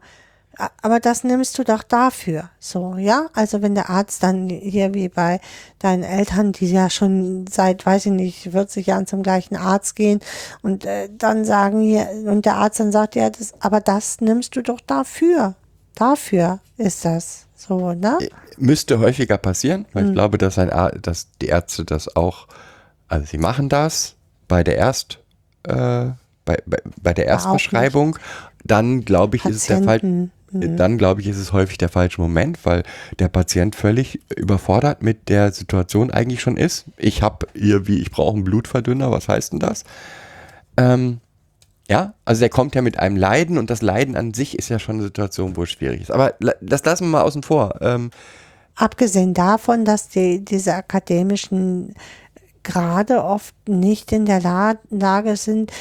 Aber 0.82 1.00
das 1.00 1.24
nimmst 1.24 1.56
du 1.58 1.64
doch 1.64 1.82
dafür. 1.82 2.50
So, 2.58 2.96
ja? 2.96 3.28
Also 3.32 3.62
wenn 3.62 3.74
der 3.74 3.88
Arzt 3.88 4.22
dann 4.22 4.48
hier 4.50 4.92
wie 4.92 5.08
bei 5.08 5.40
deinen 5.78 6.02
Eltern, 6.02 6.52
die 6.52 6.70
ja 6.70 6.90
schon 6.90 7.46
seit, 7.46 7.86
weiß 7.86 8.06
ich 8.06 8.12
nicht, 8.12 8.48
40 8.50 8.86
Jahren 8.86 9.06
zum 9.06 9.22
gleichen 9.22 9.56
Arzt 9.56 9.96
gehen 9.96 10.20
und 10.60 10.84
äh, 10.84 11.08
dann 11.16 11.44
sagen 11.46 11.80
hier, 11.80 12.08
und 12.26 12.44
der 12.44 12.56
Arzt 12.56 12.78
dann 12.80 12.92
sagt, 12.92 13.14
ja, 13.14 13.30
das, 13.30 13.54
aber 13.60 13.80
das 13.80 14.20
nimmst 14.20 14.54
du 14.56 14.62
doch 14.62 14.80
dafür. 14.80 15.54
Dafür 15.94 16.58
ist 16.76 17.04
das. 17.06 17.46
So, 17.56 17.92
ne? 17.92 18.18
Müsste 18.58 18.98
häufiger 18.98 19.38
passieren, 19.38 19.86
weil 19.92 20.02
Hm. 20.02 20.08
ich 20.10 20.14
glaube, 20.14 20.36
dass, 20.36 20.58
ein 20.58 20.70
Ar 20.70 20.90
dass 20.92 21.28
die 21.40 21.46
Ärzte 21.46 21.84
das 21.84 22.16
auch, 22.16 22.48
also 23.08 23.24
sie 23.24 23.38
machen 23.38 23.68
das 23.68 24.16
bei 24.48 24.62
der 24.64 24.76
Erst, 24.76 25.20
äh, 25.62 26.06
bei, 26.50 26.62
bei, 26.66 26.78
bei 27.02 27.14
der. 27.14 27.26
Erstbeschreibung, 27.26 28.18
dann 28.64 29.04
glaube 29.04 29.36
ich, 29.36 29.44
ist 29.44 29.56
es 29.56 29.66
der 29.66 29.82
Fall, 29.82 30.00
Patienten, 30.00 30.32
hm. 30.50 30.76
dann 30.76 30.98
glaube 30.98 31.20
ich, 31.20 31.28
ist 31.28 31.38
es 31.38 31.52
häufig 31.52 31.78
der 31.78 31.88
falsche 31.88 32.20
Moment, 32.20 32.58
weil 32.64 32.82
der 33.18 33.28
Patient 33.28 33.76
völlig 33.76 34.20
überfordert 34.36 35.02
mit 35.02 35.28
der 35.28 35.52
Situation 35.52 36.10
eigentlich 36.10 36.40
schon 36.40 36.56
ist. 36.56 36.86
Ich 36.96 37.22
habe 37.22 37.46
irgendwie, 37.54 37.98
ich 37.98 38.10
brauche 38.10 38.34
einen 38.34 38.44
Blutverdünner, 38.44 39.10
was 39.10 39.28
heißt 39.28 39.52
denn 39.52 39.60
das? 39.60 39.84
Ähm, 40.76 41.20
ja, 41.88 42.14
also 42.24 42.40
der 42.40 42.50
kommt 42.50 42.74
ja 42.74 42.82
mit 42.82 42.98
einem 42.98 43.16
Leiden 43.16 43.58
und 43.58 43.70
das 43.70 43.82
Leiden 43.82 44.16
an 44.16 44.32
sich 44.34 44.58
ist 44.58 44.68
ja 44.68 44.78
schon 44.78 44.96
eine 44.96 45.04
Situation, 45.04 45.56
wo 45.56 45.64
es 45.64 45.70
schwierig 45.70 46.02
ist. 46.02 46.10
Aber 46.10 46.34
das 46.60 46.84
lassen 46.84 47.04
wir 47.04 47.10
mal 47.10 47.22
außen 47.22 47.42
vor. 47.42 47.80
Ähm, 47.80 48.10
Abgesehen 48.76 49.34
davon, 49.34 49.84
dass 49.84 50.08
die, 50.08 50.44
diese 50.44 50.74
akademischen 50.74 51.94
Grade 52.62 53.24
oft 53.24 53.54
nicht 53.68 54.12
in 54.12 54.26
der 54.26 54.40
La 54.40 54.74
Lage 54.90 55.36
sind, 55.36 55.72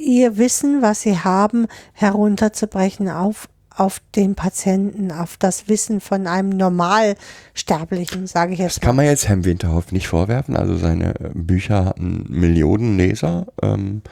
ihr 0.00 0.36
Wissen, 0.38 0.82
was 0.82 1.02
sie 1.02 1.18
haben, 1.18 1.66
herunterzubrechen 1.92 3.08
auf, 3.08 3.48
auf 3.76 4.00
den 4.16 4.34
Patienten, 4.34 5.12
auf 5.12 5.36
das 5.36 5.68
Wissen 5.68 6.00
von 6.00 6.26
einem 6.26 6.50
Normalsterblichen, 6.50 8.26
sage 8.26 8.52
ich 8.54 8.58
jetzt 8.58 8.76
Das 8.76 8.80
kann 8.80 8.96
man 8.96 9.04
jetzt 9.06 9.28
Herrn 9.28 9.44
Winterhoff 9.44 9.92
nicht 9.92 10.08
vorwerfen. 10.08 10.56
Also 10.56 10.76
seine 10.76 11.14
äh, 11.20 11.30
Bücher 11.34 11.84
hatten 11.84 12.26
Millionen 12.28 12.96
Leser. 12.98 13.46
Ähm, 13.62 14.02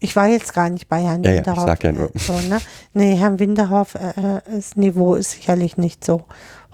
Ich 0.00 0.16
war 0.16 0.26
jetzt 0.28 0.52
gar 0.54 0.68
nicht 0.70 0.88
bei 0.88 1.02
Herrn 1.02 1.22
Ja, 1.22 1.30
ja, 1.30 1.40
ich 1.40 1.46
Winterhoff. 1.46 1.66
sag 1.66 1.84
ja 1.84 1.92
nur. 1.92 2.10
So, 2.14 2.32
ne? 2.48 2.58
Nee, 2.92 3.16
Herrn 3.16 3.38
Winterhoff, 3.38 3.94
äh, 3.94 4.08
äh, 4.36 4.40
das 4.50 4.76
Niveau 4.76 5.14
ist 5.14 5.30
sicherlich 5.32 5.76
nicht 5.76 6.04
so 6.04 6.24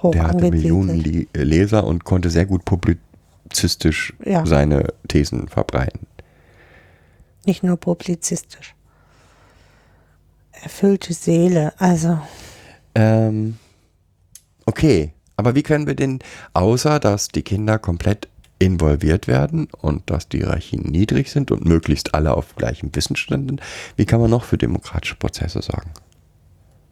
hoch 0.03 0.13
der 0.13 0.29
hatte. 0.29 0.39
Millionen 0.51 0.99
Le 0.99 1.27
Leser 1.35 1.85
und 1.87 2.05
konnte 2.05 2.31
sehr 2.31 2.47
gut 2.47 2.65
publizistisch 2.65 4.15
Ja. 4.25 4.45
seine 4.47 4.89
Thesen 5.09 5.47
verbreiten. 5.49 6.07
Nicht 7.45 7.63
nur 7.63 7.77
publizistisch. 7.77 8.75
Erfüllte 10.53 11.15
Seele, 11.15 11.73
also 11.79 12.21
Ähm, 12.95 13.59
okay, 14.67 15.15
aber 15.37 15.55
wie 15.55 15.63
können 15.63 15.87
wir 15.87 15.95
denn, 15.95 16.19
außer 16.53 17.01
dass 17.01 17.29
die 17.29 17.43
Kinder 17.43 17.79
komplett 17.79 18.29
involviert 18.59 19.27
werden 19.27 19.69
und 19.71 20.11
dass 20.11 20.29
die 20.29 20.39
Hierarchien 20.39 20.83
niedrig 20.83 21.31
sind 21.31 21.51
und 21.51 21.65
möglichst 21.65 22.15
alle 22.15 22.35
auf 22.35 22.57
gleichem 22.57 22.95
Wissensstand 22.95 23.49
sind, 23.49 23.63
wie 23.97 24.05
kann 24.05 24.21
man 24.21 24.31
noch 24.31 24.45
für 24.45 24.59
demokratische 24.59 25.17
Prozesse 25.17 25.63
sorgen, 25.63 25.91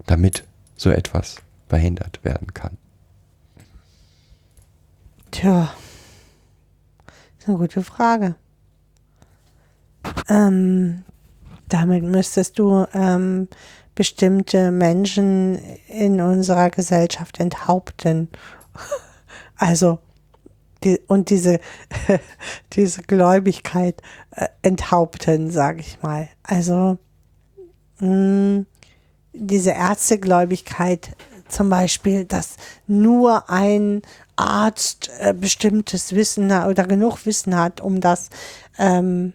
damit 0.06 0.44
so 0.76 0.90
etwas 0.90 1.36
verhindert 1.68 2.24
werden 2.24 2.54
kann? 2.54 2.78
Tja, 5.30 5.74
ist 7.38 7.48
eine 7.48 7.58
gute 7.58 7.82
Frage. 7.82 8.34
Ähm, 10.28 11.04
damit 11.68 12.04
müsstest 12.04 12.58
du 12.58 12.86
ähm, 12.94 13.48
bestimmte 13.94 14.70
Menschen 14.70 15.58
in 15.88 16.20
unserer 16.20 16.70
Gesellschaft 16.70 17.40
enthaupten. 17.40 18.28
Also, 19.60 19.98
die, 20.84 21.00
und 21.08 21.30
diese, 21.30 21.58
diese 22.74 23.02
Gläubigkeit 23.02 24.00
äh, 24.30 24.46
enthaupten, 24.62 25.50
sage 25.50 25.80
ich 25.80 26.00
mal. 26.00 26.28
Also, 26.44 26.98
mh, 27.98 28.66
diese 29.32 29.72
Ärztegläubigkeit 29.72 31.16
zum 31.48 31.70
Beispiel, 31.70 32.24
dass 32.24 32.56
nur 32.86 33.50
ein 33.50 34.02
Arzt 34.36 35.10
äh, 35.18 35.34
bestimmtes 35.34 36.14
Wissen 36.14 36.52
oder 36.52 36.84
genug 36.84 37.26
Wissen 37.26 37.56
hat, 37.56 37.80
um 37.80 38.00
das 38.00 38.30
ähm, 38.78 39.32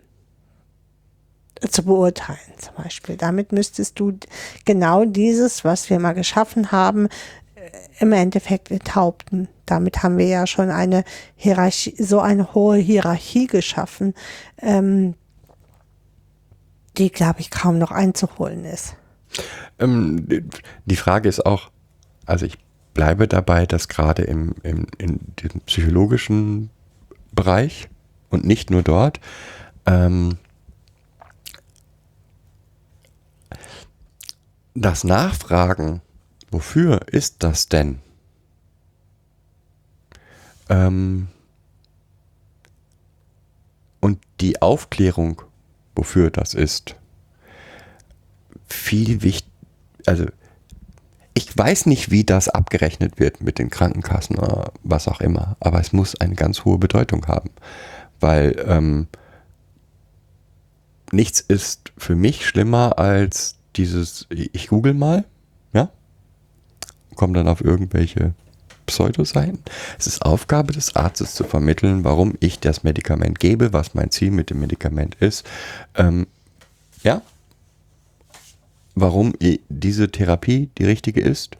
zu 1.70 1.84
beurteilen, 1.84 2.40
zum 2.58 2.76
Beispiel. 2.84 3.18
Damit 3.18 3.52
müsstest 3.52 4.00
du 4.00 4.18
genau 4.66 5.06
dieses, 5.06 5.64
was 5.64 5.90
wir 5.90 6.00
mal 6.00 6.14
geschaffen 6.14 6.72
haben, 6.72 7.08
äh, 7.56 7.70
im 8.00 8.12
Endeffekt 8.12 8.72
enthaupten. 8.72 9.48
Damit 9.66 10.04
haben 10.04 10.18
wir 10.18 10.28
ja 10.28 10.48
schon 10.48 10.70
eine 10.70 11.04
Hierarchie, 11.36 11.96
so 12.02 12.20
eine 12.20 12.54
hohe 12.54 12.78
Hierarchie 12.78 13.48
geschaffen, 13.48 14.14
ähm, 14.62 15.16
die, 16.98 17.12
glaube 17.12 17.40
ich, 17.40 17.50
kaum 17.50 17.78
noch 17.78 17.92
einzuholen 17.92 18.66
ist. 18.66 18.96
Ähm, 19.80 20.28
die- 20.86 20.96
Frage 20.96 21.28
ist 21.28 21.46
auch, 21.46 21.72
also 22.26 22.46
ich 22.46 22.58
bleibe 22.94 23.28
dabei, 23.28 23.66
dass 23.66 23.88
gerade 23.88 24.24
im, 24.24 24.54
im, 24.62 24.86
in 25.00 25.20
diesem 25.40 25.62
psychologischen 25.62 26.70
Bereich 27.32 27.90
und 28.30 28.46
nicht 28.46 28.70
nur 28.70 28.84
dort, 28.84 29.20
ähm, 29.88 30.38
das 34.76 35.04
Nachfragen, 35.04 36.02
wofür 36.52 37.02
ist 37.08 37.44
das 37.44 37.68
denn? 37.68 38.00
Ähm, 40.70 41.28
und 44.00 44.20
die 44.42 44.62
Aufklärung, 44.62 45.42
wofür 45.96 46.32
das 46.32 46.54
ist, 46.54 46.96
viel 48.68 49.22
wichtig, 49.22 49.52
also 50.06 50.26
ich 51.36 51.56
weiß 51.58 51.88
nicht, 51.88 52.12
wie 52.12 52.24
das 52.24 52.50
abgerechnet 52.50 53.20
wird 53.20 53.42
mit 53.42 53.58
den 53.58 53.70
Krankenkassen 53.70 54.38
oder 54.38 54.72
was 54.84 55.08
auch 55.08 55.22
immer, 55.22 55.58
aber 55.60 55.80
es 55.80 55.94
muss 55.94 56.20
eine 56.20 56.36
ganz 56.36 56.66
hohe 56.66 56.78
Bedeutung 56.78 57.26
haben, 57.28 57.50
weil 58.20 58.64
ähm, 58.68 59.08
nichts 61.12 61.40
ist 61.40 61.92
für 61.98 62.16
mich 62.16 62.46
schlimmer 62.46 63.00
als 63.00 63.58
dieses, 63.76 64.28
ich 64.30 64.68
google 64.68 64.94
mal, 64.94 65.26
ja, 65.74 65.90
komme 67.16 67.34
dann 67.34 67.48
auf 67.48 67.64
irgendwelche 67.64 68.34
Pseudoseiten. 68.86 69.60
Es 69.98 70.08
ist 70.08 70.22
Aufgabe 70.24 70.74
des 70.74 70.96
Arztes 70.96 71.36
zu 71.36 71.44
vermitteln, 71.44 72.04
warum 72.04 72.36
ich 72.40 72.60
das 72.60 72.84
Medikament 72.84 73.40
gebe, 73.40 73.74
was 73.74 73.94
mein 73.94 74.12
Ziel 74.12 74.32
mit 74.32 74.50
dem 74.50 74.60
Medikament 74.60 75.16
ist. 75.16 75.46
Ähm, 75.96 76.28
ja, 77.02 77.22
warum 78.96 79.34
diese 79.70 80.12
Therapie 80.12 80.70
die 80.78 80.86
richtige 80.86 81.22
ist, 81.22 81.58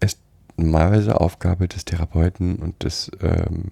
ist 0.00 0.18
normalerweise 0.56 1.20
Aufgabe 1.20 1.68
des 1.68 1.84
Therapeuten 1.84 2.56
und 2.56 2.82
des 2.84 3.10
ähm, 3.20 3.64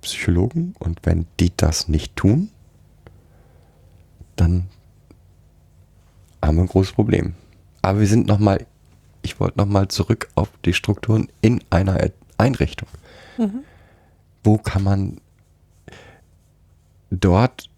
Psychologen. 0.00 0.74
Und 0.78 1.00
wenn 1.04 1.26
die 1.40 1.52
das 1.56 1.88
nicht 1.88 2.16
tun, 2.16 2.50
dann 4.36 4.68
haben 6.42 6.56
wir 6.56 6.62
ein 6.62 6.68
großes 6.68 6.92
Problem. 6.92 7.34
Aber 7.82 8.00
wir 8.00 8.06
sind 8.06 8.26
nochmal, 8.26 8.66
ich 9.22 9.40
wollte 9.40 9.58
nochmal 9.58 9.88
zurück 9.88 10.28
auf 10.34 10.50
die 10.64 10.72
Strukturen 10.72 11.28
in 11.40 11.62
einer 11.70 12.10
Einrichtung. 12.38 12.88
Wo 14.44 14.58
kann 14.58 14.82
man 14.82 15.20
dort 17.10 17.68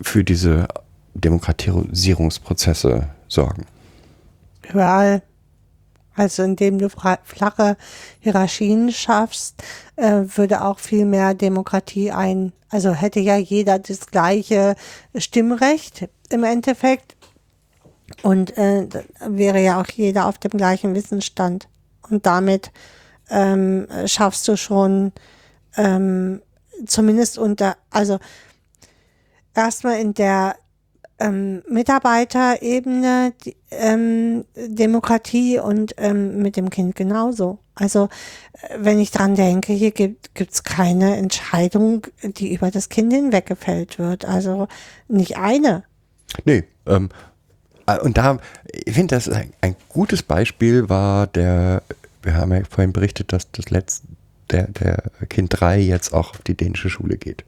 für 0.00 0.24
diese 0.24 0.68
Demokratisierungsprozesse 1.14 3.10
sorgen? 3.28 3.66
Überall. 4.68 5.22
Also 6.18 6.42
indem 6.42 6.78
du 6.78 6.88
flache 6.88 7.76
Hierarchien 8.20 8.90
schaffst, 8.90 9.62
äh, 9.96 10.24
würde 10.34 10.64
auch 10.64 10.78
viel 10.78 11.04
mehr 11.04 11.34
Demokratie 11.34 12.10
ein. 12.10 12.52
Also 12.70 12.92
hätte 12.92 13.20
ja 13.20 13.36
jeder 13.36 13.78
das 13.78 14.06
gleiche 14.06 14.74
Stimmrecht 15.16 16.08
im 16.28 16.44
Endeffekt. 16.44 17.16
Und 18.22 18.56
äh, 18.56 18.88
wäre 19.26 19.62
ja 19.62 19.80
auch 19.80 19.86
jeder 19.86 20.26
auf 20.26 20.38
dem 20.38 20.50
gleichen 20.50 20.94
Wissensstand. 20.94 21.68
Und 22.10 22.26
damit 22.26 22.72
ähm, 23.30 23.86
schaffst 24.06 24.48
du 24.48 24.56
schon 24.56 25.12
ähm, 25.76 26.42
zumindest 26.86 27.38
unter, 27.38 27.76
also 27.90 28.18
erstmal 29.54 30.00
in 30.00 30.14
der 30.14 30.56
ähm, 31.18 31.62
Mitarbeiterebene 31.68 33.32
die, 33.44 33.56
ähm, 33.70 34.44
Demokratie 34.54 35.58
und 35.58 35.94
ähm, 35.98 36.42
mit 36.42 36.56
dem 36.56 36.70
Kind 36.70 36.96
genauso. 36.96 37.58
Also 37.74 38.08
äh, 38.52 38.76
wenn 38.78 38.98
ich 39.00 39.10
dran 39.10 39.34
denke, 39.34 39.72
hier 39.72 39.90
gibt 39.90 40.38
es 40.38 40.62
keine 40.62 41.16
Entscheidung, 41.16 42.06
die 42.22 42.54
über 42.54 42.70
das 42.70 42.88
Kind 42.88 43.12
hinweg 43.12 43.46
gefällt 43.46 43.98
wird. 43.98 44.24
Also 44.24 44.68
nicht 45.08 45.36
eine. 45.36 45.84
Nee, 46.44 46.64
ähm, 46.86 47.08
äh, 47.86 47.98
und 47.98 48.16
da, 48.16 48.38
ich 48.72 48.94
finde, 48.94 49.16
das 49.16 49.26
ist 49.26 49.34
ein, 49.34 49.52
ein 49.60 49.76
gutes 49.88 50.22
Beispiel 50.22 50.88
war 50.88 51.26
der, 51.26 51.82
wir 52.22 52.34
haben 52.34 52.52
ja 52.52 52.62
vorhin 52.68 52.92
berichtet, 52.92 53.32
dass 53.32 53.50
das 53.50 53.70
letzte, 53.70 54.06
der, 54.50 54.68
der 54.68 55.02
Kind 55.28 55.60
3 55.60 55.80
jetzt 55.80 56.14
auch 56.14 56.30
auf 56.30 56.42
die 56.42 56.56
dänische 56.56 56.90
Schule 56.90 57.16
geht. 57.16 57.44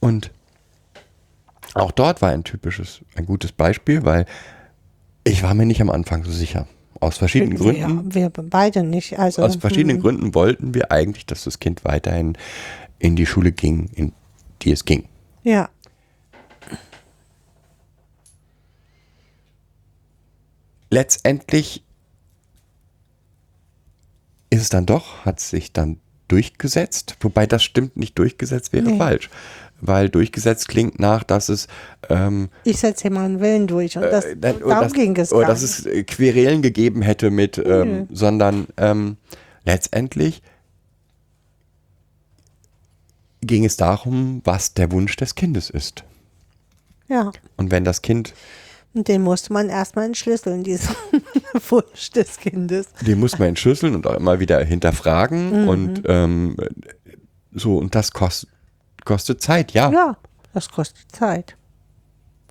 Und 0.00 0.30
auch 1.72 1.90
dort 1.90 2.20
war 2.22 2.30
ein 2.30 2.44
typisches, 2.44 3.00
ein 3.16 3.26
gutes 3.26 3.52
Beispiel, 3.52 4.04
weil 4.04 4.26
ich 5.24 5.42
war 5.42 5.54
mir 5.54 5.66
nicht 5.66 5.80
am 5.80 5.90
Anfang 5.90 6.24
so 6.24 6.30
sicher. 6.30 6.66
Aus 7.00 7.18
verschiedenen 7.18 7.58
Gründen. 7.58 8.14
Wir, 8.14 8.22
wir 8.22 8.30
beide 8.30 8.82
nicht. 8.82 9.18
Also, 9.18 9.42
Aus 9.42 9.56
verschiedenen 9.56 9.96
hm. 9.96 10.02
Gründen 10.02 10.34
wollten 10.34 10.74
wir 10.74 10.92
eigentlich, 10.92 11.26
dass 11.26 11.44
das 11.44 11.58
Kind 11.58 11.84
weiterhin 11.84 12.38
in 12.98 13.16
die 13.16 13.26
Schule 13.26 13.52
ging, 13.52 13.90
in 13.94 14.12
die 14.62 14.72
es 14.72 14.84
ging. 14.84 15.08
Ja. 15.42 15.68
letztendlich 20.94 21.84
ist 24.50 24.62
es 24.62 24.68
dann 24.68 24.86
doch, 24.86 25.24
hat 25.24 25.40
sich 25.40 25.72
dann 25.72 26.00
durchgesetzt, 26.28 27.16
wobei 27.20 27.46
das 27.46 27.62
stimmt, 27.62 27.96
nicht 27.96 28.18
durchgesetzt 28.18 28.72
wäre 28.72 28.90
Nee. 28.90 28.98
falsch. 28.98 29.30
Weil 29.80 30.08
durchgesetzt 30.08 30.68
klingt 30.68 30.98
nach, 30.98 31.24
dass 31.24 31.48
es 31.50 31.66
ähm, 32.08 32.48
Ich 32.64 32.78
setze 32.78 33.02
hier 33.02 33.10
mal 33.10 33.24
einen 33.26 33.40
Willen 33.40 33.66
durch. 33.66 33.96
Und 33.96 34.04
das, 34.04 34.24
äh, 34.24 34.36
dann- 34.36 34.60
darum 34.60 34.82
dass, 34.84 34.92
ging 34.94 35.16
es 35.16 35.32
oder 35.32 35.42
gar 35.42 35.50
dass 35.50 35.62
es 35.62 35.84
äh, 35.84 36.04
Querelen 36.04 36.62
gegeben 36.62 37.02
hätte 37.02 37.30
mit, 37.30 37.58
ähm, 37.58 38.08
sondern 38.10 38.66
ähm, 38.78 39.16
letztendlich 39.64 40.42
ging 43.42 43.64
es 43.64 43.76
darum, 43.76 44.40
was 44.44 44.74
der 44.74 44.90
Wunsch 44.92 45.16
des 45.16 45.34
Kindes 45.34 45.68
ist. 45.70 46.04
Ja. 47.08 47.30
Und 47.56 47.70
wenn 47.70 47.84
das 47.84 48.00
Kind, 48.00 48.32
Und 48.94 49.08
den 49.08 49.22
musste 49.22 49.52
man 49.52 49.68
erstmal 49.68 50.06
entschlüsseln, 50.06 50.62
diesen 50.64 50.94
Wunsch 51.70 52.10
des 52.10 52.38
Kindes. 52.38 52.88
den 53.00 53.20
muss 53.20 53.38
man 53.38 53.48
entschlüsseln 53.48 53.94
und 53.94 54.06
auch 54.06 54.14
immer 54.14 54.40
wieder 54.40 54.62
hinterfragen 54.64 55.68
und 55.68 56.02
ähm, 56.06 56.56
so, 57.52 57.78
und 57.78 57.94
das 57.94 58.12
kostet, 58.12 58.50
kostet 59.04 59.40
Zeit, 59.40 59.72
ja. 59.72 59.90
Ja, 59.90 60.16
das 60.52 60.68
kostet 60.68 61.10
Zeit. 61.12 61.56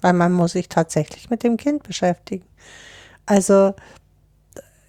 Weil 0.01 0.13
man 0.13 0.33
muss 0.33 0.53
sich 0.53 0.69
tatsächlich 0.69 1.29
mit 1.29 1.43
dem 1.43 1.57
Kind 1.57 1.83
beschäftigen. 1.83 2.45
Also 3.25 3.73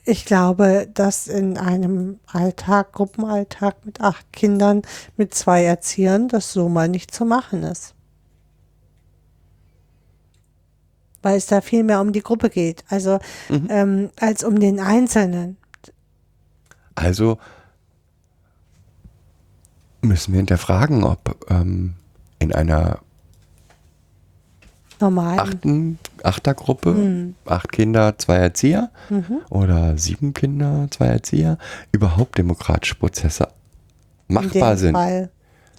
ich 0.05 0.25
glaube, 0.25 0.89
dass 0.93 1.29
in 1.29 1.57
einem 1.57 2.21
Alltag, 2.27 2.93
Gruppenalltag 2.93 3.87
mit 3.87 4.01
acht 4.01 4.33
Kindern, 4.33 4.83
mit 5.17 5.35
zwei 5.35 5.65
Erziehern, 5.65 6.29
das 6.29 6.53
so 6.53 6.69
mal 6.69 6.89
nicht 6.89 7.15
zu 7.15 7.25
machen 7.25 7.63
ist. 7.63 7.94
Weil 11.25 11.39
es 11.39 11.47
da 11.47 11.61
viel 11.63 11.83
mehr 11.85 12.01
um 12.03 12.13
die 12.13 12.23
Gruppe 12.23 12.51
geht, 12.51 12.85
also 12.91 13.19
ähm, 13.71 14.11
als 14.21 14.45
um 14.45 14.61
den 14.61 14.79
Einzelnen. 14.79 15.57
Also 16.95 17.39
müssen 20.03 20.33
wir 20.35 20.39
hinterfragen, 20.39 21.03
ob 21.03 21.35
ähm, 21.51 21.95
in 22.39 22.53
einer 22.55 22.99
Normal. 25.01 25.39
achten, 25.39 25.99
Achtergruppe, 26.23 26.91
Mhm. 26.93 27.35
acht 27.47 27.73
Kinder, 27.73 28.19
zwei 28.19 28.37
Erzieher 28.37 28.91
oder 29.51 29.97
sieben 29.99 30.35
Kinder, 30.35 30.89
zwei 30.91 31.07
Erzieher, 31.07 31.59
überhaupt 31.91 32.37
demokratische 32.39 32.95
Prozesse 32.97 33.49
machbar 34.29 34.77
sind. 34.77 34.93
Fall 34.95 35.31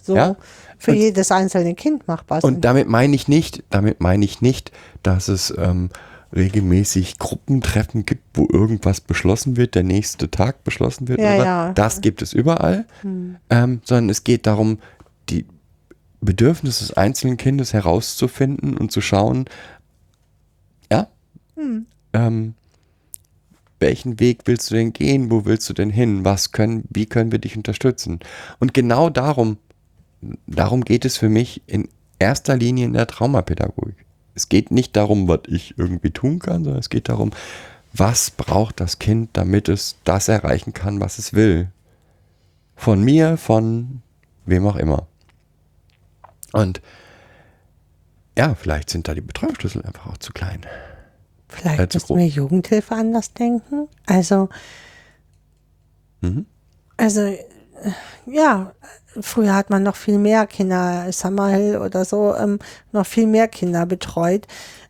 so 0.06 0.16
Ja? 0.16 0.36
für 0.78 0.92
Und- 0.92 0.98
jedes 0.98 1.30
einzelne 1.32 1.74
Kind 1.74 2.06
machbar 2.08 2.40
sind. 2.40 2.48
Und 2.54 2.60
damit 2.64 2.88
meine 2.88 3.14
ich 3.14 3.28
nicht, 3.28 3.64
damit 3.70 4.00
meine 4.00 4.24
ich 4.24 4.40
nicht, 4.40 4.72
dass 5.02 5.28
es 5.28 5.52
ähm, 5.58 5.90
regelmäßig 6.34 7.18
Gruppentreffen 7.18 8.04
gibt, 8.04 8.22
wo 8.34 8.46
irgendwas 8.50 9.00
beschlossen 9.00 9.56
wird, 9.56 9.74
der 9.74 9.84
nächste 9.84 10.30
Tag 10.30 10.64
beschlossen 10.64 11.08
wird. 11.08 11.20
Ja, 11.20 11.34
ja. 11.36 11.66
Hm. 11.68 11.74
Das 11.74 12.00
gibt 12.00 12.20
es 12.22 12.32
überall, 12.32 12.86
ähm, 13.04 13.80
sondern 13.84 14.10
es 14.10 14.24
geht 14.24 14.46
darum, 14.46 14.78
die 15.28 15.46
Bedürfnisse 16.20 16.86
des 16.88 16.96
einzelnen 16.96 17.36
Kindes 17.36 17.72
herauszufinden 17.72 18.76
und 18.76 18.90
zu 18.92 19.00
schauen, 19.00 19.44
ja, 20.90 21.06
Hm. 21.56 21.86
ähm, 22.12 22.54
welchen 23.78 24.18
Weg 24.20 24.40
willst 24.46 24.70
du 24.70 24.74
denn 24.74 24.92
gehen? 24.92 25.30
Wo 25.30 25.44
willst 25.44 25.68
du 25.68 25.74
denn 25.74 25.90
hin? 25.90 26.24
Was 26.24 26.50
können, 26.52 26.84
wie 26.90 27.06
können 27.06 27.30
wir 27.30 27.38
dich 27.38 27.56
unterstützen? 27.56 28.20
Und 28.58 28.72
genau 28.74 29.10
darum, 29.10 29.58
darum 30.46 30.82
geht 30.84 31.04
es 31.04 31.16
für 31.16 31.28
mich 31.28 31.62
in 31.66 31.88
erster 32.18 32.56
Linie 32.56 32.86
in 32.86 32.92
der 32.94 33.06
Traumapädagogik. 33.06 33.96
Es 34.34 34.48
geht 34.48 34.70
nicht 34.70 34.96
darum, 34.96 35.28
was 35.28 35.40
ich 35.46 35.78
irgendwie 35.78 36.10
tun 36.10 36.38
kann, 36.38 36.64
sondern 36.64 36.80
es 36.80 36.90
geht 36.90 37.08
darum, 37.08 37.30
was 37.92 38.30
braucht 38.30 38.80
das 38.80 38.98
Kind, 38.98 39.30
damit 39.34 39.68
es 39.68 39.96
das 40.04 40.28
erreichen 40.28 40.74
kann, 40.74 41.00
was 41.00 41.18
es 41.18 41.32
will. 41.32 41.68
Von 42.74 43.02
mir, 43.02 43.38
von 43.38 44.02
wem 44.44 44.66
auch 44.66 44.76
immer. 44.76 45.06
Und 46.52 46.82
ja, 48.36 48.54
vielleicht 48.54 48.90
sind 48.90 49.08
da 49.08 49.14
die 49.14 49.22
Betreuungsschlüssel 49.22 49.82
einfach 49.82 50.06
auch 50.08 50.18
zu 50.18 50.32
klein. 50.32 50.60
Vielleicht 51.48 51.80
Äh, 51.80 51.88
zu 51.88 51.96
müssen 51.96 52.06
grob. 52.08 52.18
wir 52.18 52.26
Jugendhilfe 52.26 52.94
anders 52.94 53.32
denken. 53.32 53.88
Also, 54.04 54.48
Mhm. 56.20 56.46
also 56.98 57.20
äh, 57.22 57.38
ja, 58.26 58.72
früher 59.20 59.54
hat 59.54 59.70
man 59.70 59.82
noch 59.82 59.96
viel 59.96 60.18
mehr 60.18 60.46
Kinder, 60.46 61.10
Summerhill 61.12 61.78
oder 61.78 62.04
so, 62.04 62.34
ähm, 62.34 62.58
noch 62.92 63.06
viel 63.06 63.26
mehr 63.26 63.48
Kinder 63.48 63.86
betreut. 63.86 64.46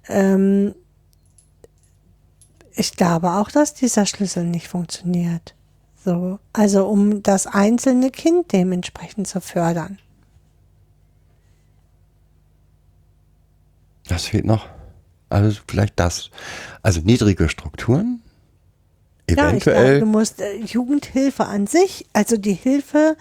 Ähm, 0.09 0.75
ich 2.75 2.97
glaube 2.97 3.33
auch, 3.33 3.51
dass 3.51 3.75
dieser 3.75 4.07
Schlüssel 4.07 4.45
nicht 4.45 4.69
funktioniert. 4.69 5.55
So, 6.05 6.39
also 6.53 6.87
um 6.87 7.23
das 7.23 7.47
einzelne 7.47 8.11
Kind 8.11 8.53
dementsprechend 8.53 9.27
zu 9.27 9.41
fördern. 9.41 9.99
Das 14.07 14.27
fehlt 14.27 14.45
noch. 14.45 14.69
Also 15.29 15.61
vielleicht 15.67 15.99
das. 15.99 16.31
Also 16.83 17.01
niedrige 17.01 17.49
Strukturen. 17.49 18.23
Ja, 19.29 19.33
ich 19.33 19.35
glaube, 19.35 19.49
Eventuell. 19.49 20.01
du 20.01 20.07
musst 20.07 20.41
äh, 20.41 20.57
Jugendhilfe 20.59 21.47
an 21.47 21.67
sich, 21.67 22.07
also 22.13 22.37
die 22.37 22.53
Hilfe, 22.53 23.17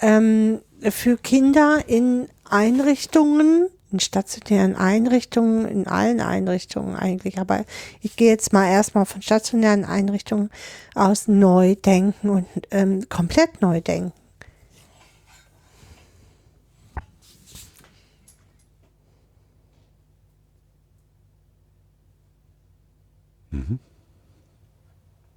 ähm, 0.00 0.60
für 0.80 1.16
Kinder 1.16 1.84
in 1.86 2.28
Einrichtungen, 2.48 3.68
in 3.92 4.00
stationären 4.00 4.76
Einrichtungen, 4.76 5.66
in 5.66 5.86
allen 5.86 6.20
Einrichtungen 6.20 6.96
eigentlich, 6.96 7.38
aber 7.38 7.64
ich 8.00 8.16
gehe 8.16 8.30
jetzt 8.30 8.52
mal 8.52 8.68
erstmal 8.70 9.06
von 9.06 9.22
stationären 9.22 9.84
Einrichtungen 9.84 10.50
aus 10.94 11.28
neu 11.28 11.74
denken 11.74 12.30
und 12.30 12.46
ähm, 12.70 13.08
komplett 13.08 13.60
neu 13.60 13.80
denken. 13.80 14.12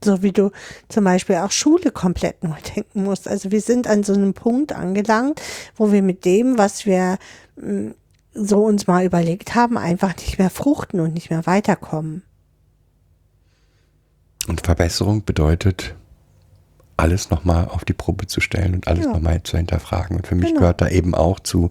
So 0.03 0.21
wie 0.21 0.31
du 0.31 0.51
zum 0.89 1.03
Beispiel 1.03 1.37
auch 1.37 1.51
Schule 1.51 1.91
komplett 1.91 2.43
neu 2.43 2.55
denken 2.75 3.03
musst. 3.03 3.27
Also 3.27 3.51
wir 3.51 3.61
sind 3.61 3.87
an 3.87 4.03
so 4.03 4.13
einem 4.13 4.33
Punkt 4.33 4.73
angelangt, 4.73 5.41
wo 5.75 5.91
wir 5.91 6.01
mit 6.01 6.25
dem, 6.25 6.57
was 6.57 6.85
wir 6.85 7.17
mm, 7.55 7.91
so 8.33 8.63
uns 8.63 8.87
mal 8.87 9.05
überlegt 9.05 9.55
haben, 9.55 9.77
einfach 9.77 10.15
nicht 10.17 10.39
mehr 10.39 10.49
fruchten 10.49 10.99
und 10.99 11.13
nicht 11.13 11.29
mehr 11.29 11.45
weiterkommen. 11.45 12.23
Und 14.47 14.61
Verbesserung 14.61 15.23
bedeutet, 15.23 15.95
alles 16.97 17.29
nochmal 17.29 17.67
auf 17.69 17.85
die 17.85 17.93
Probe 17.93 18.27
zu 18.27 18.41
stellen 18.41 18.75
und 18.75 18.87
alles 18.87 19.05
Ja. 19.05 19.11
nochmal 19.11 19.41
zu 19.43 19.57
hinterfragen. 19.57 20.17
Und 20.17 20.27
für 20.27 20.35
mich 20.35 20.49
Genau. 20.49 20.59
gehört 20.61 20.81
da 20.81 20.89
eben 20.89 21.15
auch 21.15 21.39
zu 21.39 21.69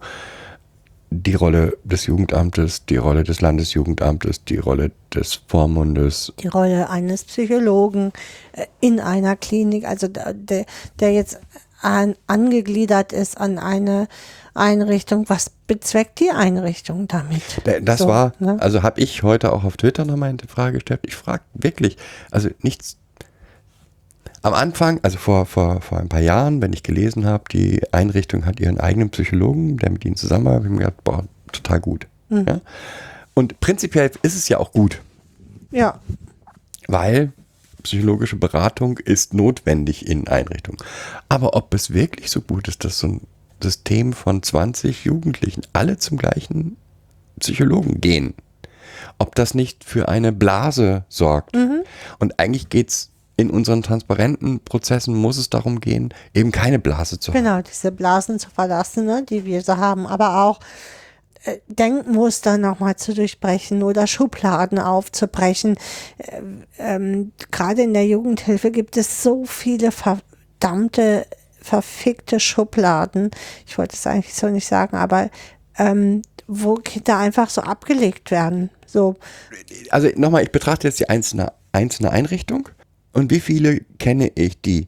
die 1.13 1.35
Rolle 1.35 1.77
des 1.83 2.05
Jugendamtes, 2.07 2.85
die 2.85 2.97
Rolle 2.97 3.23
des 3.23 3.39
Landesjugendamtes, 3.41 4.43
die 4.45 4.57
Rolle 4.57 4.91
des 5.13 5.35
Vormundes. 5.47 6.33
Die 6.39 6.47
Rolle 6.47 6.89
eines 6.89 7.23
Psychologen 7.25 8.11
äh, 8.53 8.65
in 8.81 8.99
einer 8.99 9.35
Klinik, 9.35 9.85
also 9.85 10.07
der, 10.07 10.33
der 10.99 11.13
jetzt 11.13 11.39
an, 11.81 12.15
angegliedert 12.27 13.13
ist 13.13 13.39
an 13.39 13.59
eine 13.59 14.07
Einrichtung. 14.53 15.25
Was 15.29 15.51
bezweckt 15.67 16.19
die 16.19 16.31
Einrichtung 16.31 17.07
damit? 17.07 17.41
Da- 17.65 17.79
Das 17.79 17.99
So, 17.99 18.07
war, 18.07 18.33
ne? 18.39 18.57
also 18.59 18.83
habe 18.83 19.01
ich 19.01 19.21
heute 19.23 19.53
auch 19.53 19.63
auf 19.63 19.77
Twitter 19.77 20.05
nochmal 20.05 20.29
eine 20.29 20.37
Frage 20.47 20.75
gestellt. 20.75 21.01
Ich 21.03 21.15
frage 21.15 21.43
wirklich, 21.53 21.97
also 22.31 22.49
nichts. 22.61 22.97
Am 24.43 24.53
Anfang, 24.53 24.99
also 25.03 25.17
vor, 25.17 25.45
vor, 25.45 25.79
vor 25.79 25.99
ein 25.99 26.09
paar 26.09 26.19
Jahren, 26.19 26.61
wenn 26.61 26.73
ich 26.73 26.83
gelesen 26.83 27.25
habe, 27.25 27.45
die 27.49 27.81
Einrichtung 27.93 28.45
hat 28.45 28.59
ihren 28.59 28.77
eigenen 28.77 29.09
Psychologen, 29.09 29.77
der 29.77 29.89
mit 29.89 30.03
ihnen 30.03 30.17
zusammenarbeitet, 30.17 30.65
habe 30.65 30.73
ich 30.73 30.79
mir 30.79 30.85
gedacht, 30.85 31.03
boah, 31.05 31.23
total 31.53 31.79
gut. 31.79 32.07
Mhm. 32.27 32.45
Ja? 32.47 32.61
Und 33.33 33.61
prinzipiell 33.61 34.11
ist 34.21 34.35
es 34.35 34.49
ja 34.49 34.59
auch 34.59 34.73
gut, 34.73 35.01
Ja, 35.71 35.99
weil 36.87 37.31
psychologische 37.83 38.35
Beratung 38.35 38.97
ist 38.97 39.33
notwendig 39.33 40.07
in 40.07 40.27
Einrichtungen. 40.27 40.79
Aber 41.29 41.55
ob 41.55 41.73
es 41.73 41.93
wirklich 41.93 42.29
so 42.29 42.41
gut 42.41 42.67
ist, 42.67 42.83
dass 42.83 42.99
so 42.99 43.07
ein 43.07 43.21
System 43.61 44.11
von 44.11 44.43
20 44.43 45.05
Jugendlichen 45.05 45.61
alle 45.71 45.97
zum 45.97 46.17
gleichen 46.17 46.75
Psychologen 47.39 48.01
gehen, 48.01 48.33
ob 49.19 49.35
das 49.35 49.53
nicht 49.53 49.85
für 49.85 50.09
eine 50.09 50.33
Blase 50.33 51.05
sorgt. 51.07 51.55
Und 52.19 52.39
eigentlich 52.39 52.67
geht's 52.69 53.12
in 53.35 53.49
unseren 53.49 53.81
transparenten 53.81 54.59
Prozessen, 54.59 55.15
muss 55.15 55.37
es 55.37 55.49
darum 55.49 55.79
gehen, 55.79 56.13
eben 56.33 56.51
keine 56.51 56.79
Blase 56.79 57.19
zu 57.19 57.33
haben. 57.33 57.43
genau, 57.43 57.61
diese 57.61 57.91
Blasen 57.91 58.39
zu 58.39 58.49
verlassen, 58.49 59.05
ne, 59.05 59.23
die 59.27 59.45
wir 59.45 59.61
so 59.61 59.77
haben, 59.77 60.05
aber 60.05 60.43
auch 60.43 60.59
äh, 61.45 61.57
Denkmuster 61.67 62.57
nochmal 62.57 62.95
zu 62.95 63.13
durchbrechen 63.13 63.83
oder 63.83 64.07
Schubladen 64.07 64.79
aufzubrechen. 64.79 65.77
Äh, 66.17 66.41
ähm, 66.77 67.31
Gerade 67.51 67.81
in 67.81 67.93
der 67.93 68.05
Jugendhilfe 68.05 68.71
gibt 68.71 68.97
es 68.97 69.23
so 69.23 69.45
viele 69.45 69.91
verdammte, 69.91 71.25
verfickte 71.59 72.39
Schubladen. 72.39 73.31
Ich 73.65 73.77
wollte 73.77 73.95
es 73.95 74.05
eigentlich 74.05 74.35
so 74.35 74.47
nicht 74.47 74.67
sagen, 74.67 74.95
aber 74.95 75.29
ähm, 75.77 76.21
wo 76.47 76.75
Kinder 76.75 77.17
einfach 77.17 77.49
so 77.49 77.61
abgelegt 77.61 78.31
werden. 78.31 78.69
So, 78.85 79.15
also 79.89 80.09
nochmal, 80.15 80.43
ich 80.43 80.51
betrachte 80.51 80.87
jetzt 80.87 80.99
die 80.99 81.09
einzelne, 81.09 81.51
einzelne 81.71 82.11
Einrichtung 82.11 82.69
und 83.13 83.31
wie 83.31 83.39
viele 83.39 83.81
kenne 83.99 84.31
ich, 84.35 84.59
die 84.59 84.87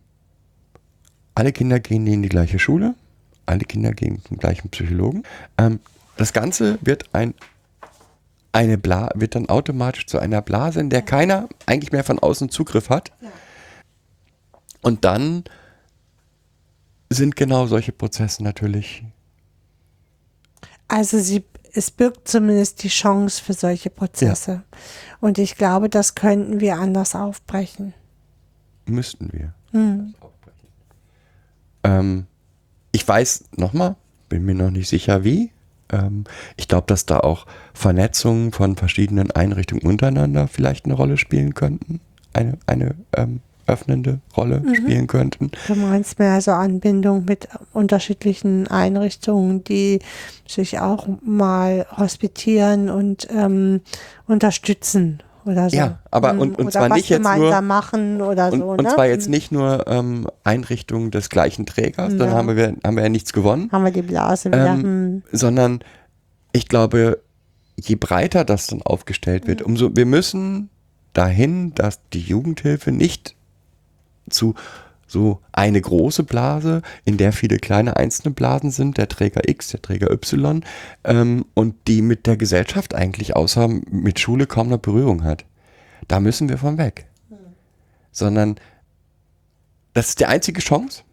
alle 1.35 1.52
Kinder 1.52 1.80
gehen 1.80 2.07
in 2.07 2.23
die 2.23 2.30
gleiche 2.30 2.60
Schule, 2.60 2.95
alle 3.45 3.60
Kinder 3.60 3.93
gehen 3.93 4.22
zum 4.27 4.38
gleichen 4.38 4.69
Psychologen. 4.69 5.23
Ähm, 5.57 5.80
das 6.18 6.34
Ganze 6.34 6.80
wird 6.81 7.14
ein 7.14 7.34
eine 8.52 8.77
Bla 8.77 9.10
wird 9.15 9.35
dann 9.35 9.49
automatisch 9.49 10.06
zu 10.07 10.18
einer 10.18 10.41
Blase, 10.41 10.80
in 10.80 10.89
der 10.89 11.02
keiner 11.02 11.49
eigentlich 11.65 11.91
mehr 11.91 12.06
von 12.06 12.19
außen 12.19 12.49
Zugriff 12.49 12.89
hat. 12.89 13.11
Und 14.81 15.03
dann 15.03 15.43
sind 17.10 17.35
genau 17.35 17.68
solche 17.68 17.91
Prozesse 17.91 18.43
natürlich 18.43 19.03
Also 20.88 21.19
sie, 21.19 21.43
es 21.73 21.91
birgt 21.91 22.30
zumindest 22.30 22.84
die 22.84 22.89
Chance 22.89 23.43
für 23.43 23.53
solche 23.53 23.89
Prozesse. 23.89 24.64
Und 25.19 25.38
ich 25.38 25.57
glaube, 25.57 25.89
das 25.89 26.15
könnten 26.15 26.61
wir 26.61 26.77
anders 26.77 27.14
aufbrechen. 27.14 27.93
Müssten 28.88 29.32
wir. 29.32 29.53
Ähm, 31.84 32.26
ich 32.91 33.07
weiß 33.07 33.45
nochmal, 33.57 33.95
bin 34.30 34.45
mir 34.45 34.56
noch 34.56 34.72
nicht 34.72 34.90
sicher 34.90 35.24
wie. 35.24 35.52
Ähm, 35.91 36.24
ich 36.57 36.68
glaube, 36.68 36.88
dass 36.88 37.06
da 37.06 37.20
auch 37.20 37.45
Vernetzungen 37.74 38.52
von 38.52 38.76
verschiedenen 38.76 39.32
Einrichtungen 39.32 39.84
untereinander 39.84 40.48
vielleicht 40.48 40.86
eine 40.86 40.95
Rolle 40.95 41.18
spielen 41.18 41.53
könnten. 41.53 41.99
Eine, 42.34 42.57
eine 42.66 42.95
ähm, 43.16 43.41
öffnende 43.68 44.20
Rolle 44.36 44.62
spielen 44.76 45.07
könnten. 45.07 45.52
Du 45.68 45.76
meinst 45.76 46.20
mehr 46.20 46.40
so 46.41 46.52
Anbindung 46.52 47.26
mit 47.26 47.48
unterschiedlichen 47.74 48.68
Einrichtungen, 48.68 49.64
die 49.64 49.99
sich 50.48 50.80
auch 50.80 51.07
mal 51.24 51.86
hospitieren 51.98 52.90
und 52.90 53.28
ähm, 53.32 53.82
unterstützen 54.28 55.22
oder 55.45 55.69
so. 55.69 55.77
Ja, 55.77 55.99
aber 56.11 56.31
und- 56.31 56.57
und 56.57 56.59
oder 56.65 56.69
zwar 56.72 56.89
was 56.89 56.97
nicht 56.97 57.09
jetzt 57.09 57.23
nur- 57.23 57.61
machen 57.61 58.22
oder 58.22 58.51
Und, 58.51 58.59
so. 58.59 58.65
und 58.72 58.84
ne? 58.84 58.89
zwar 58.89 59.05
jetzt 59.07 59.30
nicht 59.30 59.51
nur 59.51 59.85
ähm, 59.88 60.27
Einrichtungen 60.43 61.11
des 61.11 61.30
gleichen 61.30 61.65
Trägers, 61.65 62.15
dann 62.17 62.30
Ja. 62.30 62.35
haben 62.35 62.55
wir, 62.55 62.76
haben 62.84 62.95
wir 62.95 63.03
ja 63.03 63.09
nichts 63.09 63.31
gewonnen. 63.34 63.69
Haben 63.72 63.85
wir 63.85 63.91
die 63.91 64.01
Blase 64.01 64.49
wieder. 64.49 64.65
Ähm, 64.67 64.81
hm. 64.84 65.23
sondern 65.31 65.80
ich 66.51 66.67
glaube, 66.67 67.22
je 67.80 67.95
breiter 67.95 68.45
das 68.45 68.67
dann 68.67 68.81
aufgestellt 68.81 69.47
wird, 69.47 69.61
umso 69.61 69.95
wir 69.95 70.05
müssen 70.05 70.69
dahin, 71.13 71.73
dass 71.76 71.99
die 72.13 72.22
Jugendhilfe 72.22 72.91
nicht 72.91 73.35
zu 74.30 74.55
so 75.16 75.40
eine 75.54 75.80
große 75.80 76.24
Blase, 76.24 76.82
in 77.06 77.16
der 77.16 77.32
viele 77.32 77.58
kleine 77.58 77.96
einzelne 77.96 78.34
Blasen 78.34 78.70
sind, 78.70 78.98
der 78.98 79.08
Träger 79.08 79.48
X, 79.48 79.70
der 79.70 79.82
Träger 79.82 80.12
Y, 80.12 80.62
ähm, 81.06 81.46
und 81.54 81.88
die 81.88 82.02
mit 82.02 82.28
der 82.28 82.36
Gesellschaft 82.36 82.94
eigentlich 82.94 83.34
außer 83.34 83.70
mit 83.90 84.20
Schule 84.20 84.46
kaum 84.46 84.68
noch 84.68 84.80
Berührung 84.80 85.24
hat. 85.24 85.46
Da 86.10 86.20
müssen 86.20 86.50
wir 86.50 86.58
von 86.58 86.78
weg. 86.78 87.06
Sondern 88.12 88.56
das 89.94 90.10
ist 90.10 90.20
die 90.20 90.26
einzige 90.26 90.60
Chance, 90.60 91.04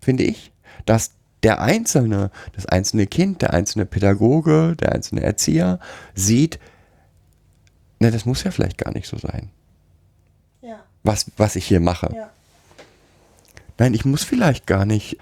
finde 0.00 0.24
ich, 0.24 0.50
dass 0.86 1.12
der 1.42 1.60
Einzelne, 1.60 2.30
das 2.54 2.64
einzelne 2.64 3.06
Kind, 3.06 3.42
der 3.42 3.52
einzelne 3.52 3.84
Pädagoge, 3.84 4.76
der 4.80 4.92
einzelne 4.92 5.22
Erzieher 5.22 5.78
sieht, 6.14 6.58
ne, 7.98 8.10
das 8.10 8.24
muss 8.24 8.44
ja 8.44 8.50
vielleicht 8.50 8.78
gar 8.78 8.92
nicht 8.92 9.08
so 9.08 9.18
sein, 9.18 9.50
ja, 10.62 10.80
was, 11.02 11.26
was 11.36 11.54
ich 11.56 11.66
hier 11.66 11.80
mache. 11.80 12.08
ja. 12.14 12.30
Nein, 13.78 13.94
ich 13.94 14.04
muss 14.04 14.24
vielleicht 14.24 14.66
gar 14.66 14.84
nicht 14.84 15.18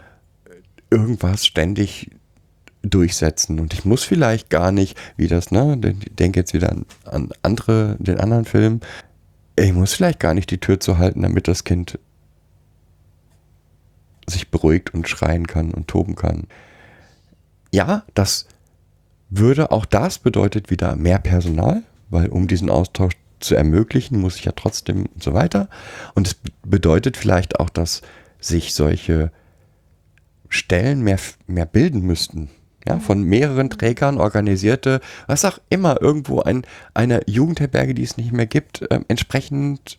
irgendwas 0.91 1.47
ständig 1.47 2.11
durchsetzen 2.83 3.61
und 3.61 3.75
ich 3.75 3.85
muss 3.85 4.05
vielleicht 4.05 4.51
gar 4.51 4.73
nicht, 4.73 4.99
wie 5.17 5.29
das, 5.29 5.51
ne, 5.51 5.79
ich 5.83 6.15
denke 6.15 6.41
jetzt 6.41 6.55
wieder 6.55 6.71
an, 6.71 6.87
an 7.05 7.29
andere, 7.43 7.97
den 7.99 8.19
anderen 8.19 8.45
Film, 8.45 8.81
ich 9.57 9.73
muss 9.73 9.93
vielleicht 9.93 10.21
gar 10.21 10.35
nicht 10.35 10.51
die 10.51 10.59
Tür 10.59 10.81
zu 10.81 10.99
halten, 10.99 11.23
damit 11.23 11.47
das 11.47 11.65
Kind 11.65 11.99
sich 14.27 14.51
beruhigt 14.51 14.95
und 14.95 15.09
schreien 15.09 15.47
kann 15.47 15.73
und 15.73 15.89
toben 15.89 16.15
kann. 16.15 16.47
Ja, 17.73 18.05
das 18.15 18.47
würde 19.29 19.71
auch 19.71 19.85
das 19.85 20.19
bedeutet 20.19 20.71
wieder 20.71 20.97
mehr 20.97 21.19
Personal, 21.19 21.83
weil 22.09 22.29
um 22.29 22.49
diesen 22.49 22.71
Austausch 22.71 23.15
zu 23.41 23.55
ermöglichen, 23.55 24.21
muss 24.21 24.37
ich 24.37 24.45
ja 24.45 24.53
trotzdem 24.53 25.07
und 25.07 25.23
so 25.23 25.35
weiter. 25.35 25.69
Und 26.15 26.27
es 26.27 26.37
bedeutet 26.63 27.17
vielleicht 27.17 27.61
auch, 27.61 27.71
dass 27.71 28.03
sich 28.41 28.75
solche 28.75 29.31
Stellen 30.49 31.03
mehr, 31.03 31.19
mehr 31.47 31.67
bilden 31.67 32.03
müssten. 32.03 32.51
Ja, 32.89 32.99
von 32.99 33.23
mehreren 33.23 33.69
Trägern 33.69 34.19
organisierte, 34.19 35.03
was 35.27 35.45
auch 35.45 35.59
immer, 35.69 36.01
irgendwo 36.01 36.41
ein, 36.41 36.65
eine 36.95 37.21
Jugendherberge, 37.27 37.93
die 37.93 38.03
es 38.03 38.17
nicht 38.17 38.33
mehr 38.33 38.47
gibt, 38.47 38.87
ähm, 38.91 39.05
entsprechend 39.07 39.99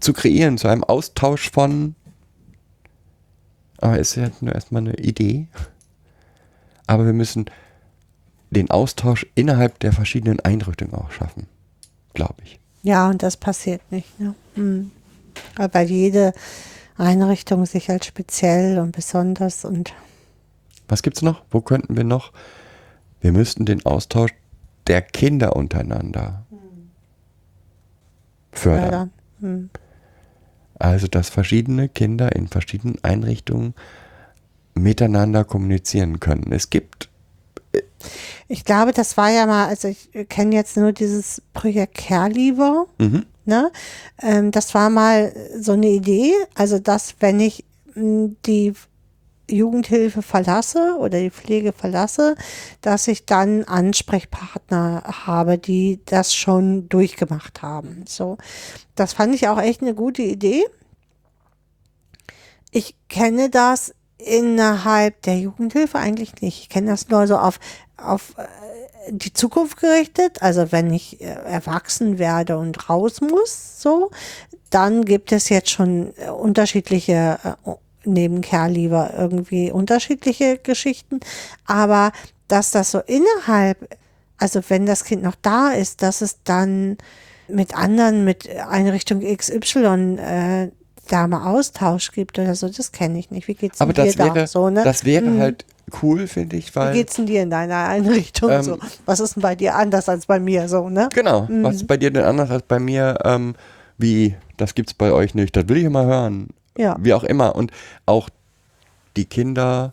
zu 0.00 0.14
kreieren, 0.14 0.56
zu 0.56 0.68
einem 0.68 0.82
Austausch 0.82 1.50
von. 1.50 1.94
Aber 3.78 3.98
ist 3.98 4.14
ja 4.14 4.30
nur 4.40 4.54
erstmal 4.54 4.80
eine 4.82 4.94
Idee. 4.94 5.48
Aber 6.86 7.04
wir 7.04 7.12
müssen 7.12 7.46
den 8.50 8.70
Austausch 8.70 9.26
innerhalb 9.34 9.78
der 9.80 9.92
verschiedenen 9.92 10.40
Einrichtungen 10.40 10.94
auch 10.94 11.10
schaffen, 11.10 11.46
glaube 12.14 12.36
ich. 12.44 12.58
Ja, 12.82 13.08
und 13.08 13.22
das 13.22 13.36
passiert 13.36 13.80
nicht. 13.90 14.18
Ne? 14.18 14.34
Hm. 14.54 14.90
Weil 15.56 15.88
jede 15.88 16.32
Einrichtung 17.02 17.66
sich 17.66 17.90
als 17.90 18.06
speziell 18.06 18.78
und 18.78 18.92
besonders 18.92 19.64
und 19.64 19.92
Was 20.88 21.02
gibt's 21.02 21.22
noch? 21.22 21.42
Wo 21.50 21.60
könnten 21.60 21.96
wir 21.96 22.04
noch? 22.04 22.32
Wir 23.20 23.32
müssten 23.32 23.64
den 23.66 23.84
Austausch 23.84 24.32
der 24.86 25.02
Kinder 25.02 25.56
untereinander 25.56 26.44
fördern. 28.52 28.82
Fördern. 28.82 29.10
Hm. 29.40 29.70
Also, 30.78 31.06
dass 31.06 31.28
verschiedene 31.28 31.88
Kinder 31.88 32.34
in 32.34 32.48
verschiedenen 32.48 33.02
Einrichtungen 33.02 33.74
miteinander 34.74 35.44
kommunizieren 35.44 36.18
können. 36.20 36.50
Es 36.50 36.70
gibt, 36.70 37.08
Ich 38.48 38.64
glaube, 38.64 38.92
das 38.92 39.16
war 39.16 39.30
ja 39.30 39.46
mal, 39.46 39.68
also 39.68 39.88
ich 39.88 40.10
kenne 40.28 40.54
jetzt 40.54 40.76
nur 40.76 40.92
dieses 40.92 41.42
Projekt 41.52 41.96
Caregiver. 41.96 42.86
mhm, 42.98 43.26
Ne? 43.44 43.72
Ähm, 44.20 44.52
das 44.52 44.72
war 44.72 44.88
mal 44.88 45.34
so 45.58 45.72
eine 45.72 45.88
Idee, 45.88 46.32
also 46.54 46.78
dass 46.78 47.16
wenn 47.18 47.40
ich 47.40 47.64
mh, 47.94 48.30
die 48.46 48.72
Jugendhilfe 49.50 50.22
verlasse 50.22 50.96
oder 50.98 51.18
die 51.20 51.30
Pflege 51.30 51.72
verlasse, 51.72 52.36
dass 52.80 53.08
ich 53.08 53.26
dann 53.26 53.64
Ansprechpartner 53.64 55.02
habe, 55.26 55.58
die 55.58 56.00
das 56.06 56.34
schon 56.34 56.88
durchgemacht 56.88 57.62
haben. 57.62 58.04
So, 58.08 58.38
das 58.94 59.12
fand 59.12 59.34
ich 59.34 59.48
auch 59.48 59.60
echt 59.60 59.82
eine 59.82 59.94
gute 59.94 60.22
Idee. 60.22 60.64
Ich 62.70 62.94
kenne 63.08 63.50
das 63.50 63.92
innerhalb 64.18 65.20
der 65.22 65.38
Jugendhilfe 65.38 65.98
eigentlich 65.98 66.40
nicht. 66.40 66.62
Ich 66.62 66.68
kenne 66.68 66.90
das 66.90 67.08
nur 67.08 67.26
so 67.26 67.36
auf, 67.36 67.58
auf 68.04 68.34
äh, 68.36 68.44
die 69.12 69.32
Zukunft 69.32 69.80
gerichtet. 69.80 70.42
Also 70.42 70.72
wenn 70.72 70.92
ich 70.92 71.20
äh, 71.20 71.24
erwachsen 71.24 72.18
werde 72.18 72.58
und 72.58 72.88
raus 72.88 73.20
muss, 73.20 73.80
so, 73.80 74.10
dann 74.70 75.04
gibt 75.04 75.32
es 75.32 75.48
jetzt 75.48 75.70
schon 75.70 76.12
äh, 76.16 76.30
unterschiedliche, 76.30 77.38
neben 78.04 78.40
Care-Leaver 78.40 79.14
irgendwie 79.16 79.70
unterschiedliche 79.70 80.58
Geschichten. 80.58 81.20
Aber 81.66 82.12
dass 82.48 82.70
das 82.70 82.90
so 82.90 82.98
innerhalb, 83.00 83.96
also 84.38 84.60
wenn 84.68 84.86
das 84.86 85.04
Kind 85.04 85.22
noch 85.22 85.36
da 85.40 85.70
ist, 85.70 86.02
dass 86.02 86.20
es 86.20 86.42
dann 86.44 86.98
mit 87.48 87.74
anderen, 87.76 88.24
mit 88.24 88.48
Einrichtung 88.48 89.20
XY 89.20 90.16
äh, 90.18 90.68
da 91.08 91.26
mal 91.26 91.52
Austausch 91.52 92.12
gibt 92.12 92.38
oder 92.38 92.54
so, 92.54 92.68
das 92.68 92.92
kenne 92.92 93.18
ich 93.18 93.30
nicht. 93.30 93.48
Wie 93.48 93.54
geht's 93.54 93.80
aber 93.80 93.92
dir 93.92 94.06
das 94.06 94.16
da 94.16 94.34
wäre, 94.34 94.46
so, 94.46 94.70
ne? 94.70 94.82
das 94.84 95.04
wäre 95.04 95.26
Hm. 95.26 95.40
halt 95.40 95.64
cool, 96.02 96.26
finde 96.26 96.56
ich, 96.56 96.70
Wie 96.72 96.76
weil. 96.76 96.92
geht's 96.94 97.14
denn 97.16 97.26
dir 97.26 97.42
in 97.42 97.50
deiner 97.50 97.86
Einrichtung 97.88 98.50
Ähm, 98.50 98.62
so? 98.62 98.78
Was 99.06 99.20
ist 99.20 99.36
denn 99.36 99.42
bei 99.42 99.54
dir 99.54 99.74
anders 99.76 100.08
als 100.08 100.26
bei 100.26 100.38
mir 100.40 100.68
so, 100.68 100.88
ne? 100.88 101.08
Genau. 101.12 101.46
Was 101.62 101.76
ist 101.76 101.86
bei 101.86 101.96
dir 101.96 102.10
denn 102.10 102.24
anders 102.24 102.50
als 102.50 102.62
bei 102.62 102.78
mir? 102.78 103.18
Ähm, 103.24 103.54
wie, 103.98 104.34
das 104.56 104.74
gibt's 104.74 104.94
bei 104.94 105.12
euch 105.12 105.34
nicht. 105.34 105.54
Das 105.56 105.68
will 105.68 105.76
ich 105.76 105.84
immer 105.84 106.04
hören. 106.04 106.48
Ja. 106.76 106.96
Wie 107.00 107.12
auch 107.14 107.24
immer. 107.24 107.54
Und 107.56 107.72
auch 108.06 108.28
die 109.16 109.24
Kinder. 109.26 109.92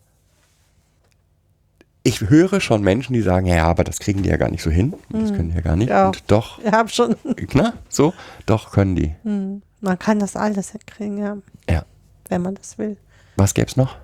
Ich 2.03 2.21
höre 2.21 2.61
schon 2.61 2.81
Menschen, 2.81 3.13
die 3.13 3.21
sagen, 3.21 3.45
ja, 3.45 3.65
aber 3.65 3.83
das 3.83 3.99
kriegen 3.99 4.23
die 4.23 4.29
ja 4.29 4.37
gar 4.37 4.49
nicht 4.49 4.63
so 4.63 4.71
hin. 4.71 4.93
Das 5.09 5.33
können 5.33 5.49
die 5.49 5.55
ja 5.55 5.61
gar 5.61 5.75
nicht. 5.75 5.89
Mhm. 5.89 5.93
Ja. 5.95 6.07
Und 6.07 6.23
doch, 6.27 6.59
Ich 6.63 6.71
habe 6.71 6.89
schon, 6.89 7.15
na, 7.53 7.73
so, 7.89 8.13
doch 8.45 8.71
können 8.71 8.95
die. 8.95 9.13
man 9.81 9.99
kann 9.99 10.19
das 10.19 10.35
alles 10.35 10.71
hinkriegen, 10.71 11.17
ja, 11.17 11.37
Ja. 11.69 11.83
wenn 12.29 12.41
man 12.41 12.55
das 12.55 12.77
will. 12.77 12.95
Was 13.35 13.53
gäbe 13.53 13.67
es 13.67 13.75
noch? 13.75 13.95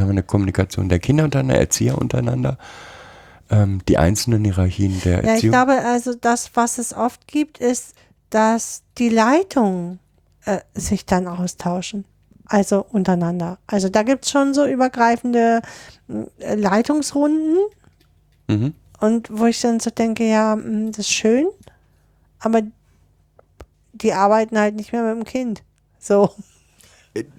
Haben 0.00 0.08
wir 0.08 0.12
eine 0.12 0.22
Kommunikation 0.22 0.88
der 0.88 0.98
Kinder 0.98 1.24
untereinander, 1.24 1.60
Erzieher 1.60 1.98
untereinander, 1.98 2.58
ähm, 3.50 3.80
die 3.88 3.98
einzelnen 3.98 4.44
Hierarchien 4.44 5.00
der 5.04 5.12
Ja, 5.12 5.20
ich 5.20 5.28
Erziehung. 5.28 5.52
glaube, 5.52 5.72
also 5.80 6.14
das, 6.14 6.50
was 6.54 6.78
es 6.78 6.94
oft 6.94 7.26
gibt, 7.26 7.58
ist, 7.58 7.94
dass 8.30 8.82
die 8.98 9.08
Leitungen 9.08 9.98
äh, 10.44 10.60
sich 10.74 11.06
dann 11.06 11.26
austauschen. 11.26 12.04
Also 12.46 12.84
untereinander. 12.90 13.58
Also 13.68 13.88
da 13.88 14.02
gibt 14.02 14.24
es 14.24 14.32
schon 14.32 14.54
so 14.54 14.66
übergreifende 14.66 15.62
äh, 16.38 16.54
Leitungsrunden 16.56 17.58
mhm. 18.48 18.74
und 19.00 19.28
wo 19.30 19.46
ich 19.46 19.60
dann 19.60 19.78
so 19.78 19.90
denke, 19.90 20.28
ja, 20.28 20.56
das 20.56 20.98
ist 20.98 21.12
schön, 21.12 21.46
aber 22.40 22.62
die 23.92 24.12
arbeiten 24.12 24.58
halt 24.58 24.74
nicht 24.74 24.92
mehr 24.92 25.02
mit 25.02 25.14
dem 25.14 25.24
Kind. 25.24 25.62
So. 26.00 26.30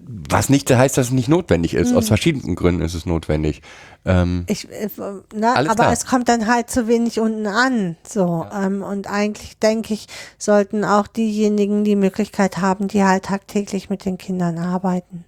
Was 0.06 0.50
nicht 0.50 0.70
heißt, 0.70 0.98
dass 0.98 1.08
es 1.08 1.12
nicht 1.14 1.30
notwendig 1.30 1.74
ist. 1.74 1.92
Mhm. 1.92 1.98
Aus 1.98 2.08
verschiedenen 2.10 2.56
Gründen 2.56 2.82
ist 2.82 2.94
es 2.94 3.06
notwendig. 3.06 3.62
Ähm, 4.04 4.44
Ich, 4.48 4.70
äh, 4.70 4.90
ne, 5.34 5.56
Alles 5.56 5.70
aber 5.70 5.84
klar. 5.84 5.94
es 5.94 6.06
kommt 6.06 6.28
dann 6.28 6.46
halt 6.48 6.70
zu 6.70 6.88
wenig 6.90 7.22
unten 7.22 7.48
an. 7.48 7.96
So. 8.06 8.46
Ähm, 8.54 8.84
und 8.84 9.08
eigentlich 9.10 9.58
denke 9.60 9.94
ich, 9.94 10.08
sollten 10.38 10.84
auch 10.84 11.08
diejenigen 11.08 11.86
die 11.86 11.96
Möglichkeit 11.96 12.58
haben, 12.58 12.90
die 12.90 13.04
halt 13.06 13.26
tagtäglich 13.26 13.90
mit 13.90 14.04
den 14.04 14.18
Kindern 14.18 14.58
arbeiten. 14.58 15.24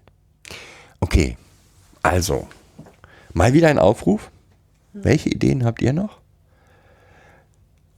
okay, 0.99 1.38
also, 2.02 2.48
mal 3.34 3.53
wieder 3.53 3.70
ein 3.70 3.80
Aufruf. 3.80 4.30
Hm. 4.94 5.06
Welche 5.06 5.30
Ideen 5.30 5.64
habt 5.64 5.82
ihr 5.82 5.94
noch, 5.94 6.18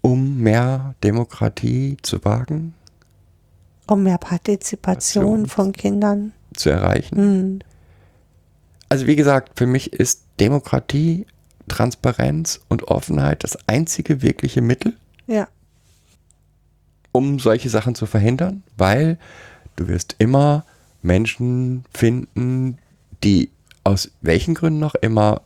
um 0.01 0.37
mehr 0.37 0.93
Demokratie 1.03 1.97
zu 2.03 2.23
wagen, 2.23 2.75
Um 3.87 4.03
mehr 4.03 4.19
Partizipation. 4.19 5.47
von 5.47 5.71
Kindern. 5.71 6.33
Zu 6.57 6.69
erreichen? 6.69 7.17
Hm. 7.17 7.59
Also 8.89 9.07
wie 9.07 9.15
gesagt, 9.15 9.57
für 9.57 9.65
mich 9.65 9.93
ist 9.93 10.23
Demokratie, 10.39 11.25
Transparenz 11.67 12.61
und 12.69 12.87
Offenheit 12.87 13.43
das 13.43 13.57
einzige 13.67 14.21
wirkliche 14.21 14.61
Mittel, 14.61 14.93
Ja. 15.27 15.47
um 17.11 17.39
solche 17.39 17.69
Sachen 17.69 17.95
zu 17.95 18.05
verhindern, 18.05 18.63
weil 18.77 19.17
du 19.75 19.87
wirst 19.87 20.15
immer 20.19 20.65
Menschen 21.01 21.85
finden, 21.93 22.77
die 23.23 23.49
aus 23.83 24.11
welchen 24.21 24.53
Gründen 24.53 24.79
noch 24.79 24.95
immer 24.95 25.41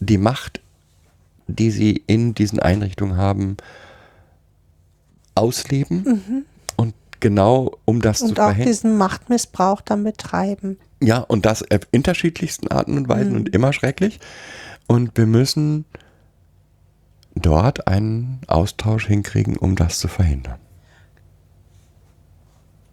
die 0.00 0.18
Macht, 0.18 0.60
die 1.46 1.70
sie 1.70 2.02
in 2.06 2.34
diesen 2.34 2.58
Einrichtungen 2.58 3.16
haben, 3.16 3.56
ausleben 5.34 6.04
und 6.04 6.44
genau 7.30 7.72
um 7.84 8.00
das 8.00 8.18
zu 8.18 8.26
Und 8.26 8.40
auch 8.40 8.44
verhindern. 8.46 8.68
diesen 8.72 8.96
Machtmissbrauch 8.96 9.80
dann 9.80 10.04
betreiben. 10.04 10.78
Ja, 11.02 11.18
und 11.18 11.44
das 11.44 11.62
auf 11.70 11.80
unterschiedlichsten 11.92 12.68
Arten 12.68 12.96
und 12.96 13.08
Weisen 13.08 13.30
Mhm. 13.32 13.36
und 13.36 13.48
immer 13.54 13.72
schrecklich. 13.72 14.20
Und 14.86 15.16
wir 15.16 15.26
müssen 15.26 15.84
dort 17.34 17.88
einen 17.88 18.40
Austausch 18.46 19.06
hinkriegen, 19.06 19.56
um 19.56 19.74
das 19.76 19.98
zu 19.98 20.08
verhindern. 20.08 20.58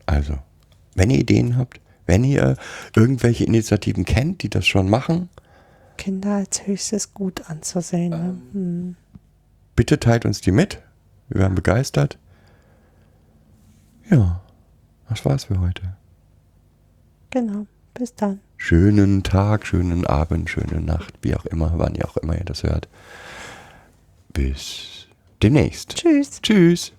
Also, 0.05 0.37
wenn 0.95 1.09
ihr 1.09 1.19
Ideen 1.19 1.57
habt, 1.57 1.79
wenn 2.05 2.23
ihr 2.23 2.57
irgendwelche 2.95 3.45
Initiativen 3.45 4.03
kennt, 4.05 4.43
die 4.43 4.49
das 4.49 4.65
schon 4.67 4.89
machen, 4.89 5.29
Kinder 5.97 6.31
als 6.37 6.65
höchstes 6.65 7.13
Gut 7.13 7.49
anzusehen. 7.49 8.09
Ne? 8.09 8.37
Hm. 8.53 8.95
bitte 9.75 9.99
teilt 9.99 10.25
uns 10.25 10.41
die 10.41 10.51
mit. 10.51 10.81
Wir 11.29 11.41
werden 11.41 11.55
begeistert. 11.55 12.17
Ja, 14.09 14.41
das 15.09 15.25
war's 15.25 15.45
für 15.45 15.59
heute. 15.59 15.95
Genau. 17.29 17.65
Bis 17.93 18.15
dann. 18.15 18.39
Schönen 18.57 19.23
Tag, 19.23 19.67
schönen 19.67 20.05
Abend, 20.05 20.49
schöne 20.49 20.81
Nacht, 20.81 21.13
wie 21.21 21.35
auch 21.35 21.45
immer, 21.45 21.73
wann 21.75 21.95
ihr 21.95 22.07
auch 22.09 22.17
immer 22.17 22.37
ihr 22.37 22.45
das 22.45 22.63
hört. 22.63 22.87
Bis 24.31 25.07
demnächst. 25.41 25.95
Tschüss. 25.95 26.41
Tschüss. 26.41 26.93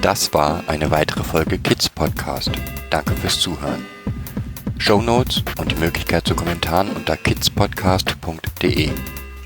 Das 0.00 0.34
war 0.34 0.68
eine 0.68 0.90
weitere 0.90 1.24
Folge 1.24 1.58
Kids 1.58 1.88
Podcast. 1.88 2.50
Danke 2.90 3.12
fürs 3.14 3.40
Zuhören. 3.40 3.84
Shownotes 4.76 5.42
und 5.58 5.70
die 5.70 5.76
Möglichkeit 5.76 6.26
zu 6.26 6.34
Kommentaren 6.34 6.90
unter 6.90 7.16
kidspodcast.de. 7.16 8.90